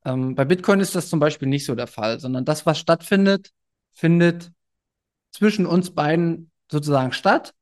Ähm, 0.05 0.35
bei 0.35 0.45
Bitcoin 0.45 0.81
ist 0.81 0.95
das 0.95 1.09
zum 1.09 1.21
Beispiel 1.21 1.49
nicht 1.49 1.67
so 1.67 1.75
der 1.75 1.87
Fall, 1.87 2.21
sondern 2.21 2.45
das, 2.45 2.67
was 2.67 2.79
stattfindet, 2.79 3.51
findet 3.93 4.53
zwischen 5.31 5.67
uns 5.67 5.95
beiden 5.95 6.51
sozusagen 6.71 7.13
statt. 7.13 7.55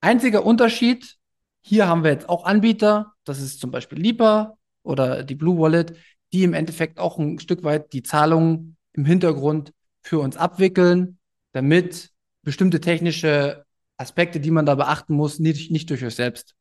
Einziger 0.00 0.44
Unterschied, 0.44 1.16
hier 1.60 1.88
haben 1.88 2.04
wir 2.04 2.10
jetzt 2.10 2.28
auch 2.28 2.44
Anbieter, 2.44 3.14
das 3.24 3.40
ist 3.40 3.60
zum 3.60 3.70
Beispiel 3.70 3.98
Lipa 3.98 4.56
oder 4.82 5.22
die 5.22 5.34
Blue 5.34 5.58
Wallet, 5.58 5.96
die 6.32 6.44
im 6.44 6.54
Endeffekt 6.54 6.98
auch 6.98 7.18
ein 7.18 7.38
Stück 7.38 7.64
weit 7.64 7.92
die 7.92 8.02
Zahlungen 8.02 8.76
im 8.92 9.04
Hintergrund 9.04 9.72
für 10.02 10.20
uns 10.20 10.36
abwickeln, 10.36 11.18
damit 11.52 12.10
bestimmte 12.42 12.80
technische 12.80 13.64
Aspekte, 13.96 14.40
die 14.40 14.50
man 14.50 14.66
da 14.66 14.74
beachten 14.74 15.14
muss, 15.14 15.38
nicht, 15.38 15.70
nicht 15.70 15.90
durch 15.90 16.04
euch 16.04 16.14
selbst 16.14 16.54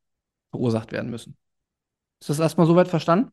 verursacht 0.51 0.91
werden 0.91 1.09
müssen. 1.09 1.37
Ist 2.19 2.29
das 2.29 2.39
erstmal 2.39 2.67
soweit 2.67 2.87
verstanden? 2.87 3.31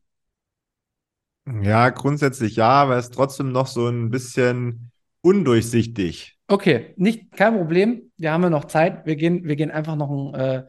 Ja, 1.61 1.89
grundsätzlich 1.89 2.57
ja, 2.57 2.69
aber 2.69 2.97
es 2.97 3.05
ist 3.05 3.13
trotzdem 3.13 3.51
noch 3.51 3.67
so 3.67 3.87
ein 3.87 4.09
bisschen 4.09 4.91
undurchsichtig. 5.21 6.37
Okay, 6.47 6.93
nicht, 6.97 7.31
kein 7.31 7.55
Problem. 7.55 8.11
Wir 8.17 8.31
haben 8.31 8.43
ja 8.43 8.49
noch 8.49 8.65
Zeit. 8.65 9.05
Wir 9.05 9.15
gehen, 9.15 9.43
wir 9.45 9.55
gehen 9.55 9.71
einfach 9.71 9.95
noch 9.95 10.33
ein 10.33 10.39
äh, 10.39 10.63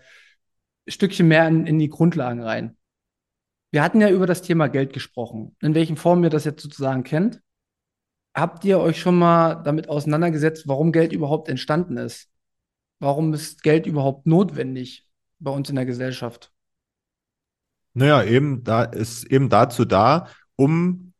Stückchen 0.89 1.29
mehr 1.29 1.47
in, 1.47 1.67
in 1.67 1.79
die 1.79 1.89
Grundlagen 1.89 2.43
rein. 2.43 2.78
Wir 3.71 3.83
hatten 3.83 4.01
ja 4.01 4.09
über 4.11 4.27
das 4.27 4.43
Thema 4.43 4.69
Geld 4.69 4.93
gesprochen, 4.93 5.55
in 5.61 5.75
welchen 5.75 5.97
Formen 5.97 6.25
ihr 6.25 6.31
das 6.31 6.45
jetzt 6.45 6.63
sozusagen 6.63 7.03
kennt. 7.03 7.41
Habt 8.35 8.65
ihr 8.65 8.79
euch 8.79 9.01
schon 9.01 9.19
mal 9.19 9.57
damit 9.57 9.89
auseinandergesetzt, 9.89 10.69
warum 10.69 10.93
Geld 10.93 11.13
überhaupt 11.13 11.49
entstanden 11.49 11.97
ist? 11.97 12.31
Warum 12.99 13.33
ist 13.35 13.63
Geld 13.63 13.87
überhaupt 13.87 14.27
notwendig 14.27 15.07
bei 15.39 15.51
uns 15.51 15.69
in 15.69 15.77
der 15.77 15.87
Gesellschaft? 15.87 16.53
Naja, 17.95 18.23
eben 18.23 18.65
da 18.65 18.85
ist 18.85 19.25
eben 19.25 19.49
dazu 19.49 19.85
da, 19.85 20.29
um 20.57 21.13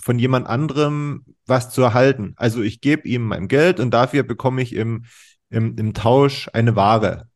von 0.00 0.18
jemand 0.18 0.46
anderem 0.46 1.24
was 1.46 1.70
zu 1.70 1.82
erhalten. 1.82 2.34
Also 2.36 2.62
ich 2.62 2.80
gebe 2.80 3.08
ihm 3.08 3.22
mein 3.22 3.48
Geld 3.48 3.80
und 3.80 3.92
dafür 3.92 4.22
bekomme 4.22 4.62
ich 4.62 4.74
im, 4.74 5.04
im, 5.48 5.76
im 5.78 5.94
Tausch 5.94 6.48
eine 6.52 6.76
Ware. 6.76 7.28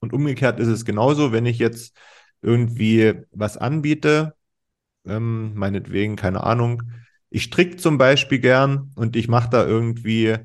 Und 0.00 0.12
umgekehrt 0.12 0.60
ist 0.60 0.68
es 0.68 0.84
genauso, 0.84 1.32
wenn 1.32 1.46
ich 1.46 1.58
jetzt 1.58 1.96
irgendwie 2.42 3.14
was 3.32 3.56
anbiete, 3.56 4.34
ähm, 5.06 5.54
meinetwegen, 5.54 6.16
keine 6.16 6.44
Ahnung, 6.44 6.82
ich 7.30 7.44
stricke 7.44 7.76
zum 7.76 7.98
Beispiel 7.98 8.40
gern 8.40 8.90
und 8.96 9.16
ich 9.16 9.28
mache 9.28 9.50
da 9.50 9.66
irgendwie 9.66 10.36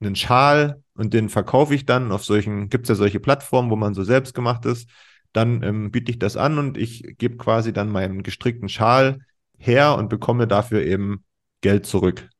einen 0.00 0.16
Schal 0.16 0.82
und 0.94 1.14
den 1.14 1.28
verkaufe 1.28 1.74
ich 1.74 1.84
dann 1.84 2.12
auf 2.12 2.24
solchen, 2.24 2.68
gibt 2.68 2.84
es 2.84 2.90
ja 2.90 2.94
solche 2.94 3.20
Plattformen, 3.20 3.70
wo 3.70 3.76
man 3.76 3.94
so 3.94 4.04
selbst 4.04 4.34
gemacht 4.34 4.64
ist, 4.64 4.88
dann 5.32 5.62
ähm, 5.62 5.90
biete 5.90 6.10
ich 6.10 6.18
das 6.18 6.36
an 6.36 6.58
und 6.58 6.78
ich 6.78 7.16
gebe 7.18 7.36
quasi 7.36 7.72
dann 7.72 7.90
meinen 7.90 8.22
gestrickten 8.22 8.68
Schal 8.68 9.20
her 9.58 9.96
und 9.96 10.08
bekomme 10.08 10.46
dafür 10.46 10.82
eben 10.82 11.24
Geld 11.60 11.86
zurück. 11.86 12.30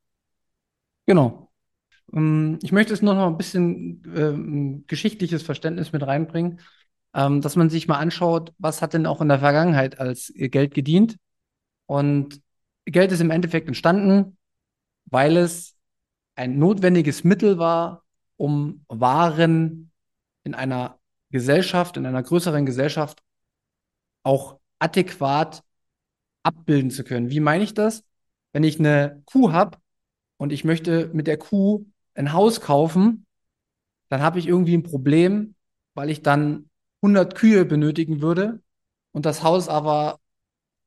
Genau. 1.07 1.51
Ähm, 2.13 2.59
ich 2.63 2.73
möchte 2.73 2.93
es 2.93 3.03
noch 3.03 3.17
ein 3.19 3.37
bisschen 3.37 4.03
ähm, 4.15 4.85
geschichtliches 4.87 5.43
Verständnis 5.43 5.93
mit 5.93 6.07
reinbringen, 6.07 6.61
ähm, 7.15 7.41
dass 7.41 7.57
man 7.57 7.71
sich 7.71 7.89
mal 7.89 7.99
anschaut, 7.99 8.53
was 8.59 8.83
hat 8.83 8.95
denn 8.95 9.07
auch 9.07 9.21
in 9.21 9.29
der 9.29 9.41
Vergangenheit 9.41 9.99
als 9.99 10.33
Geld 10.35 10.75
gedient. 10.75 11.17
Und 11.87 12.41
Geld 12.85 13.13
ist 13.13 13.21
im 13.21 13.31
Endeffekt 13.31 13.69
entstanden, 13.69 14.37
weil 15.07 15.37
es 15.37 15.75
ein 16.37 16.59
notwendiges 16.59 17.25
Mittel 17.25 17.59
war, 17.59 18.05
um 18.37 18.85
Waren 18.89 19.91
in 20.45 20.55
einer 20.55 20.99
Gesellschaft, 21.31 21.97
in 21.97 22.07
einer 22.07 22.23
größeren 22.23 22.65
Gesellschaft 22.65 23.23
auch 24.23 24.59
adäquat 24.79 25.63
abbilden 26.43 26.91
zu 26.91 27.05
können. 27.05 27.31
Wie 27.31 27.41
meine 27.41 27.65
ich 27.65 27.75
das? 27.75 28.05
Wenn 28.53 28.65
ich 28.65 28.79
eine 28.79 29.23
Kuh 29.27 29.53
habe 29.53 29.79
und 30.37 30.53
ich 30.53 30.65
möchte 30.65 31.11
mit 31.13 31.27
der 31.27 31.37
Kuh 31.37 31.87
ein 32.15 32.33
Haus 32.33 32.61
kaufen, 32.61 33.27
dann 34.09 34.23
habe 34.23 34.39
ich 34.39 34.47
irgendwie 34.47 34.77
ein 34.77 34.83
Problem, 34.83 35.55
weil 35.95 36.11
ich 36.11 36.23
dann 36.23 36.71
100 37.03 37.35
Kühe 37.35 37.65
benötigen 37.65 38.23
würde 38.23 38.61
und 39.13 39.27
das 39.27 39.43
Haus 39.43 39.69
aber 39.69 40.19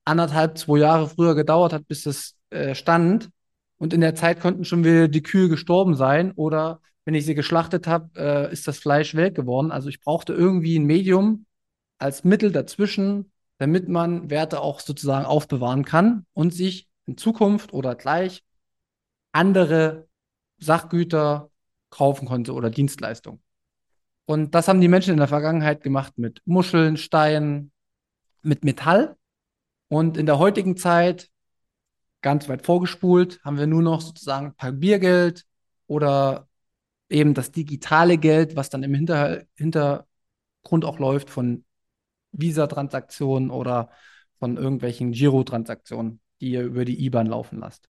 anderthalb, 0.05 0.57
zwei 0.57 0.79
Jahre 0.79 1.07
früher 1.07 1.35
gedauert 1.35 1.73
hat, 1.73 1.87
bis 1.87 2.05
es 2.05 2.35
äh, 2.49 2.75
stand. 2.75 3.29
Und 3.77 3.93
in 3.93 4.01
der 4.01 4.15
Zeit 4.15 4.39
konnten 4.39 4.65
schon 4.65 4.83
wieder 4.83 5.07
die 5.07 5.23
Kühe 5.23 5.49
gestorben 5.49 5.95
sein 5.95 6.31
oder 6.33 6.81
wenn 7.05 7.15
ich 7.15 7.25
sie 7.25 7.35
geschlachtet 7.35 7.87
habe, 7.87 8.09
äh, 8.15 8.51
ist 8.53 8.67
das 8.67 8.77
Fleisch 8.77 9.15
welk 9.15 9.35
geworden. 9.35 9.71
Also 9.71 9.89
ich 9.89 10.01
brauchte 10.01 10.33
irgendwie 10.33 10.77
ein 10.77 10.85
Medium 10.85 11.45
als 11.97 12.23
Mittel 12.23 12.51
dazwischen, 12.51 13.31
damit 13.57 13.89
man 13.89 14.29
Werte 14.29 14.61
auch 14.61 14.79
sozusagen 14.79 15.25
aufbewahren 15.25 15.85
kann 15.85 16.25
und 16.33 16.53
sich 16.53 16.89
in 17.05 17.17
Zukunft 17.17 17.73
oder 17.73 17.95
gleich 17.95 18.43
andere 19.31 20.07
Sachgüter 20.57 21.49
kaufen 21.89 22.27
konnte 22.27 22.53
oder 22.53 22.69
Dienstleistungen. 22.69 23.41
Und 24.25 24.55
das 24.55 24.67
haben 24.67 24.81
die 24.81 24.87
Menschen 24.87 25.11
in 25.11 25.17
der 25.17 25.27
Vergangenheit 25.27 25.81
gemacht 25.81 26.17
mit 26.17 26.41
Muscheln, 26.45 26.97
Steinen, 26.97 27.71
mit 28.41 28.63
Metall. 28.63 29.17
Und 29.87 30.17
in 30.17 30.25
der 30.25 30.39
heutigen 30.39 30.77
Zeit, 30.77 31.29
ganz 32.21 32.47
weit 32.47 32.65
vorgespult, 32.65 33.43
haben 33.43 33.57
wir 33.57 33.67
nur 33.67 33.81
noch 33.81 34.01
sozusagen 34.01 34.55
Papiergeld 34.55 35.45
oder 35.87 36.47
eben 37.09 37.33
das 37.33 37.51
digitale 37.51 38.17
Geld, 38.17 38.55
was 38.55 38.69
dann 38.69 38.83
im 38.83 38.93
Hinter 38.93 39.43
Hintergrund 39.55 40.85
auch 40.85 40.99
läuft 40.99 41.29
von 41.29 41.65
Visa-Transaktionen 42.31 43.51
oder 43.51 43.89
von 44.39 44.57
irgendwelchen 44.57 45.11
Giro-Transaktionen, 45.11 46.21
die 46.39 46.51
ihr 46.51 46.63
über 46.63 46.85
die 46.85 47.03
IBAN 47.05 47.27
laufen 47.27 47.59
lasst. 47.59 47.89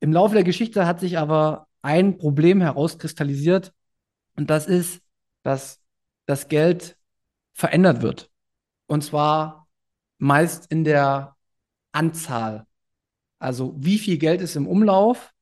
Im 0.00 0.12
Laufe 0.12 0.34
der 0.34 0.44
Geschichte 0.44 0.86
hat 0.86 1.00
sich 1.00 1.18
aber 1.18 1.66
ein 1.82 2.16
Problem 2.18 2.60
herauskristallisiert 2.60 3.72
und 4.36 4.50
das 4.50 4.66
ist, 4.66 5.03
dass 5.44 5.80
das 6.26 6.48
Geld 6.48 6.96
verändert 7.52 8.02
wird. 8.02 8.30
Und 8.86 9.04
zwar 9.04 9.68
meist 10.18 10.70
in 10.72 10.82
der 10.82 11.36
Anzahl. 11.92 12.66
Also 13.38 13.74
wie 13.76 13.98
viel 13.98 14.18
Geld 14.18 14.40
ist 14.40 14.56
im 14.56 14.66
Umlauf? 14.66 15.32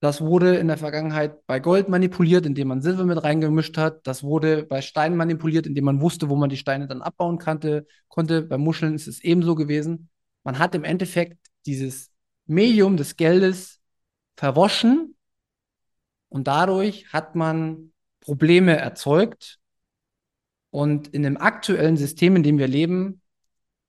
Das 0.00 0.20
wurde 0.20 0.56
in 0.56 0.66
der 0.66 0.78
Vergangenheit 0.78 1.46
bei 1.46 1.60
Gold 1.60 1.88
manipuliert, 1.88 2.44
indem 2.44 2.66
man 2.68 2.82
Silber 2.82 3.04
mit 3.04 3.22
reingemischt 3.22 3.78
hat. 3.78 4.04
Das 4.04 4.24
wurde 4.24 4.64
bei 4.64 4.82
Steinen 4.82 5.16
manipuliert, 5.16 5.66
indem 5.66 5.84
man 5.84 6.00
wusste, 6.00 6.28
wo 6.28 6.34
man 6.34 6.50
die 6.50 6.56
Steine 6.56 6.88
dann 6.88 7.02
abbauen 7.02 7.38
konnte. 7.38 7.86
konnte. 8.08 8.42
Bei 8.42 8.58
Muscheln 8.58 8.94
ist 8.94 9.06
es 9.06 9.20
ebenso 9.22 9.54
gewesen. 9.54 10.08
Man 10.42 10.58
hat 10.58 10.74
im 10.74 10.82
Endeffekt 10.82 11.38
dieses 11.66 12.10
Medium 12.46 12.96
des 12.96 13.16
Geldes 13.16 13.78
verwaschen 14.36 15.14
und 16.28 16.48
dadurch 16.48 17.12
hat 17.12 17.36
man 17.36 17.91
Probleme 18.22 18.76
erzeugt. 18.78 19.58
Und 20.70 21.08
in 21.08 21.22
dem 21.22 21.36
aktuellen 21.36 21.98
System, 21.98 22.36
in 22.36 22.42
dem 22.42 22.58
wir 22.58 22.68
leben, 22.68 23.20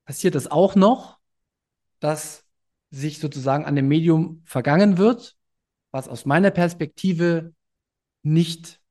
passiert 0.06 0.36
es 0.36 0.52
auch 0.52 0.76
noch, 0.76 1.20
dass 2.02 2.44
sich 2.92 3.20
sozusagen 3.20 3.64
an 3.64 3.76
dem 3.76 3.88
Medium 3.88 4.42
vergangen 4.46 4.98
wird, 4.98 5.38
was 5.92 6.10
aus 6.10 6.26
meiner 6.26 6.52
Perspektive 6.52 7.54
nicht 8.24 8.82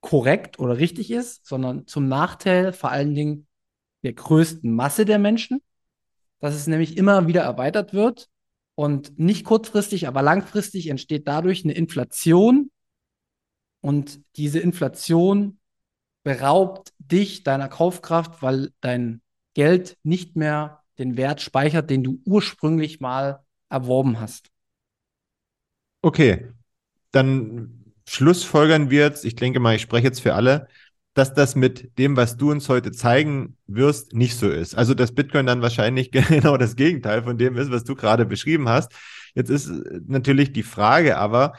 korrekt 0.00 0.58
oder 0.58 0.78
richtig 0.78 1.10
ist, 1.10 1.46
sondern 1.46 1.86
zum 1.86 2.08
Nachteil 2.08 2.72
vor 2.72 2.90
allen 2.90 3.14
Dingen 3.14 3.46
der 4.02 4.12
größten 4.12 4.72
Masse 4.74 5.04
der 5.04 5.18
Menschen, 5.18 5.62
dass 6.40 6.54
es 6.54 6.66
nämlich 6.66 6.96
immer 6.96 7.26
wieder 7.26 7.42
erweitert 7.42 7.92
wird 7.92 8.28
und 8.74 9.18
nicht 9.18 9.44
kurzfristig, 9.44 10.08
aber 10.08 10.22
langfristig 10.22 10.88
entsteht 10.88 11.28
dadurch 11.28 11.64
eine 11.64 11.72
Inflation 11.72 12.70
und 13.82 14.20
diese 14.36 14.60
Inflation 14.60 15.58
beraubt 16.24 16.94
dich 16.98 17.42
deiner 17.42 17.68
Kaufkraft, 17.68 18.42
weil 18.42 18.70
dein 18.80 19.20
Geld 19.54 19.98
nicht 20.02 20.36
mehr 20.36 20.82
den 20.98 21.16
Wert 21.18 21.42
speichert, 21.42 21.90
den 21.90 22.02
du 22.02 22.22
ursprünglich 22.24 23.00
mal 23.00 23.44
erworben 23.68 24.20
hast. 24.20 24.48
Okay. 26.00 26.48
dann 27.12 27.82
schlussfolgern 28.08 28.90
wir 28.90 29.02
jetzt, 29.02 29.24
ich 29.24 29.36
denke 29.36 29.60
mal, 29.60 29.76
ich 29.76 29.82
spreche 29.82 30.06
jetzt 30.06 30.20
für 30.20 30.34
alle, 30.34 30.68
dass 31.14 31.34
das 31.34 31.54
mit 31.54 31.98
dem, 31.98 32.16
was 32.16 32.36
du 32.36 32.50
uns 32.50 32.68
heute 32.68 32.90
zeigen 32.90 33.56
wirst, 33.66 34.14
nicht 34.14 34.36
so 34.36 34.50
ist. 34.50 34.74
Also 34.74 34.94
dass 34.94 35.14
Bitcoin 35.14 35.46
dann 35.46 35.62
wahrscheinlich 35.62 36.10
genau 36.12 36.56
das 36.56 36.76
Gegenteil 36.76 37.22
von 37.22 37.38
dem 37.38 37.56
ist, 37.56 37.70
was 37.70 37.84
du 37.84 37.94
gerade 37.94 38.26
beschrieben 38.26 38.68
hast. 38.68 38.92
Jetzt 39.34 39.50
ist 39.50 39.70
natürlich 40.06 40.52
die 40.52 40.62
Frage 40.62 41.18
aber, 41.18 41.52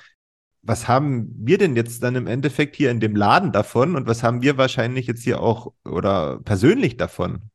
was 0.63 0.87
haben 0.87 1.29
wir 1.37 1.57
denn 1.57 1.75
jetzt 1.75 2.01
dann 2.03 2.15
im 2.15 2.25
Endeffekt 2.25 2.75
hier 2.77 2.89
in 2.89 3.01
dem 3.01 3.15
Laden 3.15 3.51
davon 3.51 3.95
und 3.95 4.07
was 4.07 4.23
haben 4.23 4.41
wir 4.41 4.57
wahrscheinlich 4.57 5.07
jetzt 5.07 5.23
hier 5.23 5.41
auch 5.41 5.73
oder 5.83 6.39
persönlich 6.39 6.95
davon? 6.95 7.49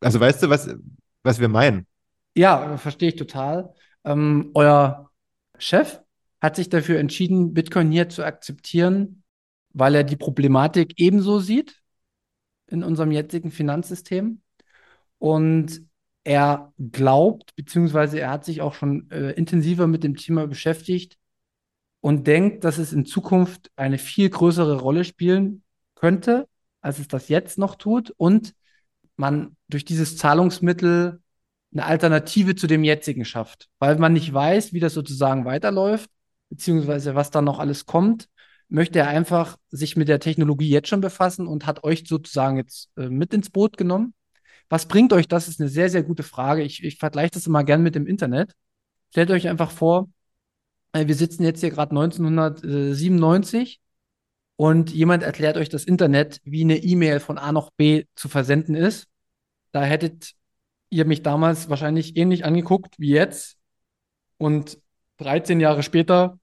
Also 0.00 0.18
weißt 0.18 0.42
du, 0.42 0.48
was, 0.48 0.74
was 1.22 1.40
wir 1.40 1.48
meinen? 1.48 1.86
Ja, 2.34 2.78
verstehe 2.78 3.10
ich 3.10 3.16
total. 3.16 3.74
Ähm, 4.04 4.50
euer 4.54 5.10
Chef 5.58 6.00
hat 6.40 6.56
sich 6.56 6.70
dafür 6.70 6.98
entschieden, 6.98 7.52
Bitcoin 7.52 7.92
hier 7.92 8.08
zu 8.08 8.24
akzeptieren, 8.24 9.22
weil 9.74 9.94
er 9.94 10.02
die 10.02 10.16
Problematik 10.16 10.94
ebenso 10.96 11.38
sieht 11.38 11.82
in 12.66 12.82
unserem 12.82 13.12
jetzigen 13.12 13.50
Finanzsystem. 13.50 14.40
Und 15.18 15.82
er 16.24 16.72
glaubt, 16.78 17.54
beziehungsweise 17.56 18.20
er 18.20 18.30
hat 18.30 18.46
sich 18.46 18.62
auch 18.62 18.72
schon 18.72 19.10
äh, 19.10 19.32
intensiver 19.32 19.86
mit 19.86 20.02
dem 20.02 20.16
Thema 20.16 20.46
beschäftigt 20.46 21.18
und 22.02 22.26
denkt, 22.26 22.64
dass 22.64 22.78
es 22.78 22.92
in 22.92 23.06
Zukunft 23.06 23.70
eine 23.76 23.96
viel 23.96 24.28
größere 24.28 24.80
Rolle 24.80 25.04
spielen 25.04 25.62
könnte, 25.94 26.48
als 26.80 26.98
es 26.98 27.06
das 27.08 27.28
jetzt 27.28 27.58
noch 27.58 27.76
tut. 27.76 28.12
Und 28.16 28.54
man 29.16 29.56
durch 29.68 29.84
dieses 29.84 30.16
Zahlungsmittel 30.16 31.22
eine 31.72 31.86
Alternative 31.86 32.56
zu 32.56 32.66
dem 32.66 32.82
jetzigen 32.82 33.24
schafft, 33.24 33.68
weil 33.78 33.96
man 33.98 34.12
nicht 34.12 34.34
weiß, 34.34 34.72
wie 34.72 34.80
das 34.80 34.94
sozusagen 34.94 35.44
weiterläuft, 35.44 36.10
beziehungsweise 36.50 37.14
was 37.14 37.30
da 37.30 37.40
noch 37.40 37.60
alles 37.60 37.86
kommt, 37.86 38.28
möchte 38.68 38.98
er 38.98 39.08
einfach 39.08 39.56
sich 39.70 39.96
mit 39.96 40.08
der 40.08 40.18
Technologie 40.18 40.70
jetzt 40.70 40.88
schon 40.88 41.00
befassen 41.00 41.46
und 41.46 41.66
hat 41.66 41.84
euch 41.84 42.02
sozusagen 42.06 42.56
jetzt 42.56 42.90
äh, 42.96 43.08
mit 43.08 43.32
ins 43.32 43.50
Boot 43.50 43.76
genommen. 43.76 44.12
Was 44.68 44.86
bringt 44.86 45.12
euch 45.12 45.28
das? 45.28 45.46
Ist 45.46 45.60
eine 45.60 45.68
sehr, 45.68 45.88
sehr 45.88 46.02
gute 46.02 46.24
Frage. 46.24 46.62
Ich, 46.62 46.82
ich 46.82 46.98
vergleiche 46.98 47.32
das 47.32 47.46
immer 47.46 47.62
gern 47.62 47.82
mit 47.82 47.94
dem 47.94 48.08
Internet. 48.08 48.54
Stellt 49.10 49.30
euch 49.30 49.46
einfach 49.48 49.70
vor, 49.70 50.08
wir 50.94 51.14
sitzen 51.14 51.44
jetzt 51.44 51.60
hier 51.60 51.70
gerade 51.70 51.90
1997 51.92 53.80
und 54.56 54.90
jemand 54.92 55.22
erklärt 55.22 55.56
euch 55.56 55.68
das 55.68 55.84
Internet, 55.84 56.40
wie 56.44 56.62
eine 56.62 56.76
E-Mail 56.76 57.20
von 57.20 57.38
A 57.38 57.52
nach 57.52 57.70
B 57.76 58.04
zu 58.14 58.28
versenden 58.28 58.74
ist. 58.74 59.08
Da 59.72 59.82
hättet 59.82 60.32
ihr 60.90 61.06
mich 61.06 61.22
damals 61.22 61.70
wahrscheinlich 61.70 62.16
ähnlich 62.16 62.44
angeguckt 62.44 62.94
wie 62.98 63.10
jetzt. 63.10 63.56
Und 64.36 64.78
13 65.18 65.60
Jahre 65.60 65.82
später 65.82 66.38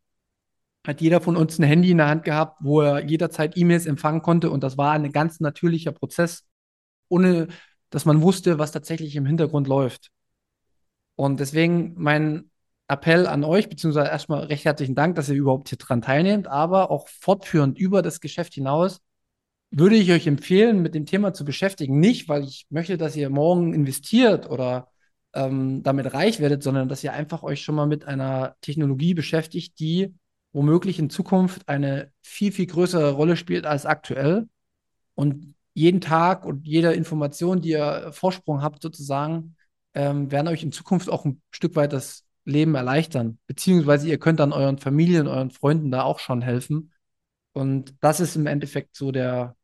hat 0.86 1.02
jeder 1.02 1.22
von 1.22 1.38
uns 1.38 1.60
ein 1.60 1.64
Handy 1.64 1.92
in 1.92 1.98
der 1.98 2.08
Hand 2.08 2.24
gehabt, 2.24 2.58
wo 2.62 2.82
er 2.82 3.06
jederzeit 3.06 3.56
E-Mails 3.56 3.86
empfangen 3.86 4.22
konnte. 4.22 4.50
Und 4.50 4.64
das 4.64 4.78
war 4.78 4.94
ein 4.94 5.12
ganz 5.12 5.40
natürlicher 5.40 5.92
Prozess, 5.92 6.48
ohne 7.10 7.48
dass 7.92 8.06
man 8.06 8.22
wusste, 8.22 8.58
was 8.58 8.72
tatsächlich 8.72 9.16
im 9.16 9.26
Hintergrund 9.26 9.68
läuft. 9.68 10.10
Und 11.16 11.40
deswegen 11.40 11.94
mein 11.98 12.49
Appell 12.90 13.28
an 13.28 13.44
euch, 13.44 13.70
beziehungsweise 13.70 14.10
erstmal 14.10 14.46
recht 14.46 14.66
herzlichen 14.66 14.96
Dank, 14.96 15.16
dass 15.16 15.30
ihr 15.30 15.36
überhaupt 15.36 15.70
hier 15.70 15.78
dran 15.78 16.02
teilnehmt, 16.02 16.48
aber 16.48 16.92
auch 16.92 17.08
fortführend 17.08 17.78
über 17.78 18.02
das 18.02 18.20
Geschäft 18.20 18.54
hinaus 18.56 19.00
würde 19.72 19.96
ich 19.96 20.12
euch 20.12 20.28
empfehlen, 20.28 20.82
mit 20.82 20.96
dem 20.96 21.06
Thema 21.06 21.34
zu 21.34 21.46
beschäftigen. 21.46 22.00
Nicht, 22.00 22.28
weil 22.28 22.44
ich 22.44 22.66
möchte, 22.70 22.98
dass 22.98 23.16
ihr 23.16 23.30
morgen 23.30 23.74
investiert 23.74 24.50
oder 24.50 24.90
ähm, 25.34 25.84
damit 25.84 26.14
reich 26.14 26.40
werdet, 26.40 26.64
sondern 26.64 26.90
dass 26.90 27.04
ihr 27.04 27.14
einfach 27.14 27.44
euch 27.44 27.62
schon 27.62 27.76
mal 27.76 27.86
mit 27.86 28.06
einer 28.06 28.56
Technologie 28.62 29.14
beschäftigt, 29.14 29.80
die 29.80 30.16
womöglich 30.54 30.98
in 30.98 31.12
Zukunft 31.12 31.70
eine 31.70 32.12
viel, 32.24 32.52
viel 32.52 32.66
größere 32.66 33.12
Rolle 33.12 33.38
spielt 33.38 33.66
als 33.68 33.86
aktuell. 33.86 34.50
Und 35.16 35.54
jeden 35.74 36.02
Tag 36.02 36.46
und 36.46 36.66
jede 36.66 36.94
Information, 36.94 37.62
die 37.62 37.70
ihr 37.70 38.10
Vorsprung 38.12 38.62
habt, 38.64 38.82
sozusagen, 38.82 39.56
ähm, 39.94 40.32
werden 40.32 40.48
euch 40.48 40.64
in 40.64 40.72
Zukunft 40.72 41.10
auch 41.10 41.26
ein 41.26 41.42
Stück 41.52 41.76
weit 41.76 41.94
das 41.94 42.26
Leben 42.50 42.76
erleichtern. 42.76 43.40
Beziehungsweise 43.48 44.08
ihr 44.08 44.20
könnt 44.20 44.40
dann 44.40 44.52
euren 44.54 44.78
Familien, 44.78 45.28
euren 45.28 45.52
Freunden 45.52 45.92
da 45.92 46.04
auch 46.04 46.20
schon 46.20 46.42
helfen. 46.42 46.92
Und 47.54 47.96
das 48.02 48.20
ist 48.20 48.36
im 48.36 48.48
Endeffekt 48.48 48.96
so 48.96 49.12
der, 49.12 49.56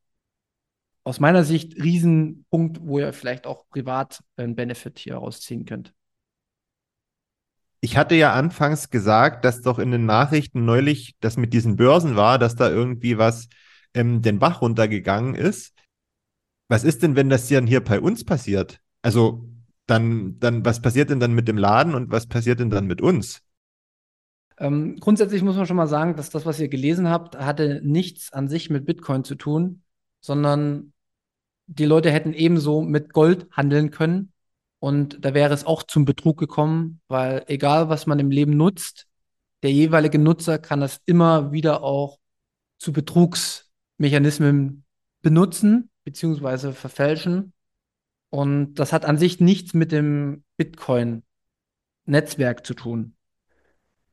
aus 1.04 1.20
meiner 1.20 1.44
Sicht 1.44 1.76
Riesenpunkt, 1.82 2.80
wo 2.82 3.00
ihr 3.00 3.14
vielleicht 3.14 3.48
auch 3.48 3.68
privat 3.70 4.24
einen 4.38 4.56
Benefit 4.56 5.00
hier 5.00 5.16
rausziehen 5.16 5.66
könnt. 5.66 5.94
Ich 7.82 7.98
hatte 7.98 8.16
ja 8.16 8.34
anfangs 8.34 8.90
gesagt, 8.90 9.46
dass 9.46 9.62
doch 9.62 9.78
in 9.78 9.92
den 9.92 10.06
Nachrichten 10.06 10.66
neulich 10.66 11.16
das 11.20 11.38
mit 11.38 11.54
diesen 11.54 11.76
Börsen 11.76 12.16
war, 12.16 12.40
dass 12.40 12.56
da 12.56 12.70
irgendwie 12.70 13.20
was 13.20 13.48
ähm, 13.94 14.22
den 14.24 14.40
Bach 14.40 14.62
runtergegangen 14.62 15.36
ist. 15.36 15.74
Was 16.68 16.84
ist 16.84 17.04
denn, 17.04 17.16
wenn 17.16 17.30
das 17.30 17.48
dann 17.48 17.68
hier 17.68 17.84
bei 17.84 18.00
uns 18.00 18.26
passiert? 18.26 18.80
Also 19.04 19.48
dann, 19.88 20.40
dann, 20.40 20.66
was 20.66 20.82
passiert 20.82 21.10
denn 21.10 21.20
dann 21.20 21.34
mit 21.34 21.48
dem 21.48 21.58
Laden 21.58 21.96
und 21.96 22.12
was 22.12 22.28
passiert 22.28 22.60
denn 22.60 22.70
dann 22.70 22.88
mit 22.88 23.02
uns? 23.02 23.42
Ähm, 24.58 24.98
grundsätzlich 25.00 25.44
muss 25.44 25.58
man 25.58 25.66
schon 25.66 25.76
mal 25.76 25.88
sagen, 25.88 26.16
dass 26.16 26.30
das, 26.30 26.46
was 26.46 26.60
ihr 26.60 26.70
gelesen 26.70 27.10
habt, 27.10 27.38
hatte 27.38 27.82
nichts 27.84 28.32
an 28.32 28.48
sich 28.48 28.70
mit 28.70 28.86
Bitcoin 28.86 29.24
zu 29.24 29.36
tun, 29.36 29.84
sondern 30.22 30.94
die 31.68 31.86
Leute 31.86 32.12
hätten 32.12 32.34
ebenso 32.34 32.82
mit 32.82 33.12
Gold 33.12 33.48
handeln 33.52 33.92
können 33.92 34.32
und 34.80 35.24
da 35.26 35.34
wäre 35.34 35.54
es 35.54 35.66
auch 35.66 35.84
zum 35.84 36.06
Betrug 36.06 36.38
gekommen, 36.38 37.02
weil 37.08 37.44
egal 37.48 37.90
was 37.90 38.06
man 38.06 38.20
im 38.20 38.32
Leben 38.32 38.56
nutzt, 38.56 39.08
der 39.64 39.72
jeweilige 39.72 40.20
Nutzer 40.20 40.60
kann 40.60 40.80
das 40.80 41.02
immer 41.06 41.52
wieder 41.52 41.82
auch 41.84 42.20
zu 42.78 42.94
Betrugsmechanismen 42.94 44.86
benutzen 45.22 45.90
beziehungsweise 46.04 46.72
verfälschen. 46.72 47.52
Und 48.36 48.76
das 48.76 48.92
hat 48.92 49.06
an 49.06 49.18
sich 49.18 49.40
nichts 49.40 49.74
mit 49.74 49.94
dem 49.94 50.44
Bitcoin-Netzwerk 50.58 52.66
zu 52.66 52.74
tun. 52.74 53.16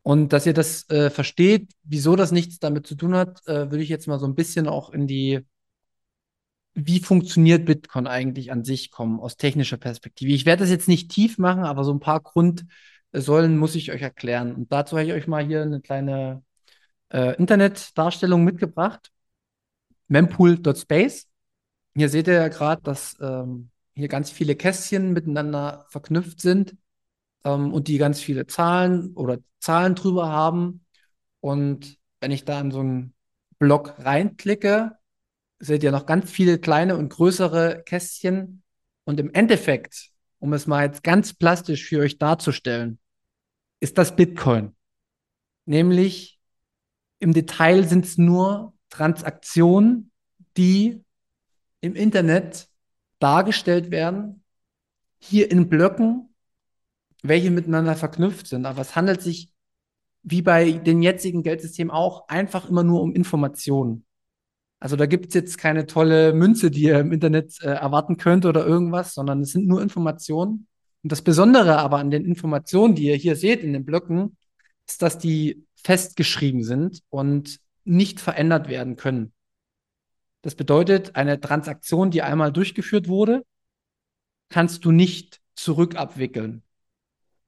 Und 0.02 0.32
dass 0.32 0.46
ihr 0.46 0.54
das 0.54 0.88
äh, 0.90 1.10
versteht, 1.10 1.72
wieso 1.82 2.14
das 2.14 2.30
nichts 2.30 2.60
damit 2.60 2.86
zu 2.86 2.94
tun 2.94 3.16
hat, 3.16 3.44
äh, 3.48 3.72
würde 3.72 3.82
ich 3.82 3.88
jetzt 3.88 4.06
mal 4.06 4.20
so 4.20 4.26
ein 4.26 4.36
bisschen 4.36 4.68
auch 4.68 4.90
in 4.90 5.08
die 5.08 5.40
wie 6.74 7.00
funktioniert 7.00 7.66
Bitcoin 7.66 8.06
eigentlich 8.06 8.52
an 8.52 8.64
sich 8.64 8.92
kommen 8.92 9.18
aus 9.18 9.36
technischer 9.36 9.76
Perspektive. 9.76 10.30
Ich 10.30 10.46
werde 10.46 10.60
das 10.60 10.70
jetzt 10.70 10.88
nicht 10.88 11.10
tief 11.10 11.38
machen, 11.38 11.64
aber 11.64 11.82
so 11.82 11.92
ein 11.92 12.00
paar 12.00 12.20
Grundsäulen 12.20 13.58
muss 13.58 13.74
ich 13.74 13.90
euch 13.90 14.02
erklären. 14.02 14.54
Und 14.54 14.72
dazu 14.72 14.96
habe 14.96 15.06
ich 15.06 15.12
euch 15.14 15.26
mal 15.26 15.44
hier 15.44 15.62
eine 15.62 15.80
kleine 15.80 16.44
äh, 17.12 17.36
Internetdarstellung 17.38 18.44
mitgebracht. 18.44 19.10
mempool.space. 20.06 21.26
Hier 21.96 22.08
seht 22.08 22.28
ihr 22.28 22.34
ja 22.34 22.48
gerade, 22.48 22.82
dass 22.82 23.16
ähm, 23.20 23.72
hier 23.94 24.08
ganz 24.08 24.30
viele 24.30 24.56
Kästchen 24.56 25.12
miteinander 25.12 25.86
verknüpft 25.88 26.40
sind 26.40 26.76
ähm, 27.44 27.72
und 27.72 27.88
die 27.88 27.98
ganz 27.98 28.20
viele 28.20 28.46
Zahlen 28.46 29.14
oder 29.14 29.38
Zahlen 29.60 29.94
drüber 29.94 30.28
haben. 30.28 30.84
Und 31.40 31.98
wenn 32.20 32.30
ich 32.30 32.44
da 32.44 32.60
in 32.60 32.70
so 32.70 32.80
einen 32.80 33.14
Block 33.58 33.94
reinklicke, 33.98 34.96
seht 35.58 35.82
ihr 35.82 35.92
noch 35.92 36.06
ganz 36.06 36.30
viele 36.30 36.58
kleine 36.58 36.96
und 36.96 37.10
größere 37.10 37.82
Kästchen. 37.84 38.62
Und 39.04 39.20
im 39.20 39.32
Endeffekt, 39.32 40.10
um 40.38 40.52
es 40.52 40.66
mal 40.66 40.84
jetzt 40.84 41.02
ganz 41.02 41.34
plastisch 41.34 41.84
für 41.84 42.00
euch 42.00 42.18
darzustellen, 42.18 42.98
ist 43.80 43.98
das 43.98 44.16
Bitcoin. 44.16 44.74
Nämlich 45.64 46.40
im 47.18 47.32
Detail 47.32 47.86
sind 47.86 48.04
es 48.04 48.18
nur 48.18 48.74
Transaktionen, 48.90 50.10
die 50.56 51.04
im 51.80 51.94
Internet 51.94 52.68
dargestellt 53.22 53.90
werden, 53.90 54.42
hier 55.18 55.50
in 55.50 55.68
Blöcken, 55.68 56.34
welche 57.22 57.50
miteinander 57.50 57.94
verknüpft 57.94 58.48
sind. 58.48 58.66
Aber 58.66 58.80
es 58.82 58.96
handelt 58.96 59.22
sich, 59.22 59.52
wie 60.22 60.42
bei 60.42 60.72
den 60.72 61.02
jetzigen 61.02 61.42
Geldsystemen 61.42 61.90
auch, 61.90 62.28
einfach 62.28 62.68
immer 62.68 62.82
nur 62.82 63.02
um 63.02 63.14
Informationen. 63.14 64.04
Also 64.80 64.96
da 64.96 65.06
gibt 65.06 65.28
es 65.28 65.34
jetzt 65.34 65.58
keine 65.58 65.86
tolle 65.86 66.32
Münze, 66.32 66.70
die 66.70 66.82
ihr 66.82 66.98
im 66.98 67.12
Internet 67.12 67.62
äh, 67.62 67.68
erwarten 67.68 68.16
könnt 68.16 68.44
oder 68.44 68.66
irgendwas, 68.66 69.14
sondern 69.14 69.42
es 69.42 69.52
sind 69.52 69.68
nur 69.68 69.80
Informationen. 69.80 70.66
Und 71.04 71.12
das 71.12 71.22
Besondere 71.22 71.78
aber 71.78 71.98
an 71.98 72.10
den 72.10 72.24
Informationen, 72.24 72.96
die 72.96 73.06
ihr 73.06 73.14
hier 73.14 73.36
seht 73.36 73.62
in 73.62 73.72
den 73.72 73.84
Blöcken, 73.84 74.36
ist, 74.88 75.02
dass 75.02 75.18
die 75.18 75.64
festgeschrieben 75.76 76.64
sind 76.64 77.02
und 77.10 77.60
nicht 77.84 78.20
verändert 78.20 78.68
werden 78.68 78.96
können. 78.96 79.32
Das 80.42 80.54
bedeutet, 80.54 81.16
eine 81.16 81.40
Transaktion, 81.40 82.10
die 82.10 82.22
einmal 82.22 82.52
durchgeführt 82.52 83.08
wurde, 83.08 83.44
kannst 84.48 84.84
du 84.84 84.90
nicht 84.90 85.40
zurückabwickeln. 85.54 86.62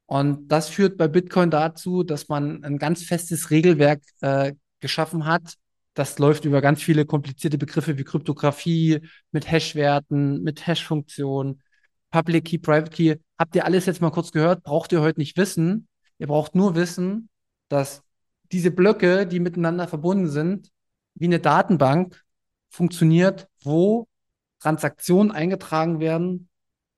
Und 0.06 0.48
das 0.48 0.68
führt 0.68 0.96
bei 0.96 1.08
Bitcoin 1.08 1.50
dazu, 1.50 2.02
dass 2.02 2.28
man 2.28 2.62
ein 2.64 2.78
ganz 2.78 3.02
festes 3.02 3.50
Regelwerk 3.50 4.02
äh, 4.20 4.54
geschaffen 4.80 5.26
hat, 5.26 5.56
das 5.94 6.18
läuft 6.18 6.44
über 6.44 6.60
ganz 6.60 6.82
viele 6.82 7.06
komplizierte 7.06 7.56
Begriffe 7.56 7.96
wie 7.96 8.04
Kryptographie, 8.04 9.00
mit 9.30 9.50
Hashwerten, 9.50 10.42
mit 10.42 10.66
Hash-Funktionen, 10.66 11.62
Public 12.10 12.46
Key, 12.46 12.58
Private 12.58 12.90
Key. 12.90 13.16
Habt 13.38 13.54
ihr 13.54 13.64
alles 13.64 13.86
jetzt 13.86 14.00
mal 14.00 14.10
kurz 14.10 14.32
gehört? 14.32 14.64
Braucht 14.64 14.90
ihr 14.92 15.00
heute 15.00 15.20
nicht 15.20 15.36
wissen. 15.36 15.86
Ihr 16.18 16.26
braucht 16.26 16.56
nur 16.56 16.74
wissen, 16.74 17.28
dass 17.68 18.02
diese 18.50 18.72
Blöcke, 18.72 19.26
die 19.26 19.40
miteinander 19.40 19.86
verbunden 19.86 20.28
sind, 20.28 20.70
wie 21.14 21.26
eine 21.26 21.38
Datenbank 21.38 22.23
funktioniert, 22.74 23.48
wo 23.62 24.08
Transaktionen 24.58 25.30
eingetragen 25.30 26.00
werden, 26.00 26.48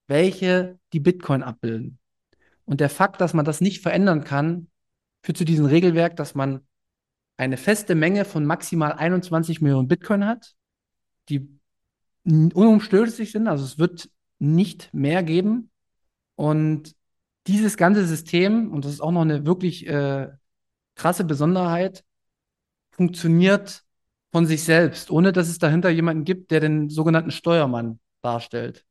welche 0.06 0.78
die 0.92 1.00
Bitcoin 1.00 1.42
abbilden. 1.42 1.98
Und 2.64 2.80
der 2.80 2.88
Fakt, 2.88 3.20
dass 3.20 3.34
man 3.34 3.44
das 3.44 3.60
nicht 3.60 3.82
verändern 3.82 4.24
kann, 4.24 4.68
führt 5.22 5.36
zu 5.36 5.44
diesem 5.44 5.66
Regelwerk, 5.66 6.16
dass 6.16 6.34
man 6.34 6.66
eine 7.36 7.58
feste 7.58 7.94
Menge 7.94 8.24
von 8.24 8.46
maximal 8.46 8.92
21 8.92 9.60
Millionen 9.60 9.88
Bitcoin 9.88 10.24
hat, 10.24 10.54
die 11.28 11.46
unumstößlich 12.24 13.30
sind. 13.30 13.46
Also 13.46 13.64
es 13.64 13.78
wird 13.78 14.08
nicht 14.38 14.92
mehr 14.94 15.22
geben. 15.22 15.70
Und 16.36 16.96
dieses 17.46 17.76
ganze 17.76 18.06
System, 18.06 18.72
und 18.72 18.84
das 18.84 18.92
ist 18.92 19.00
auch 19.00 19.12
noch 19.12 19.22
eine 19.22 19.44
wirklich 19.44 19.86
äh, 19.86 20.28
krasse 20.94 21.24
Besonderheit, 21.24 22.02
funktioniert 22.92 23.85
von 24.36 24.44
sich 24.44 24.64
selbst, 24.64 25.10
ohne 25.10 25.32
dass 25.32 25.48
es 25.48 25.56
dahinter 25.56 25.88
jemanden 25.88 26.26
gibt, 26.26 26.50
der 26.50 26.60
den 26.60 26.90
sogenannten 26.90 27.30
Steuermann 27.30 28.00
darstellt. 28.20 28.84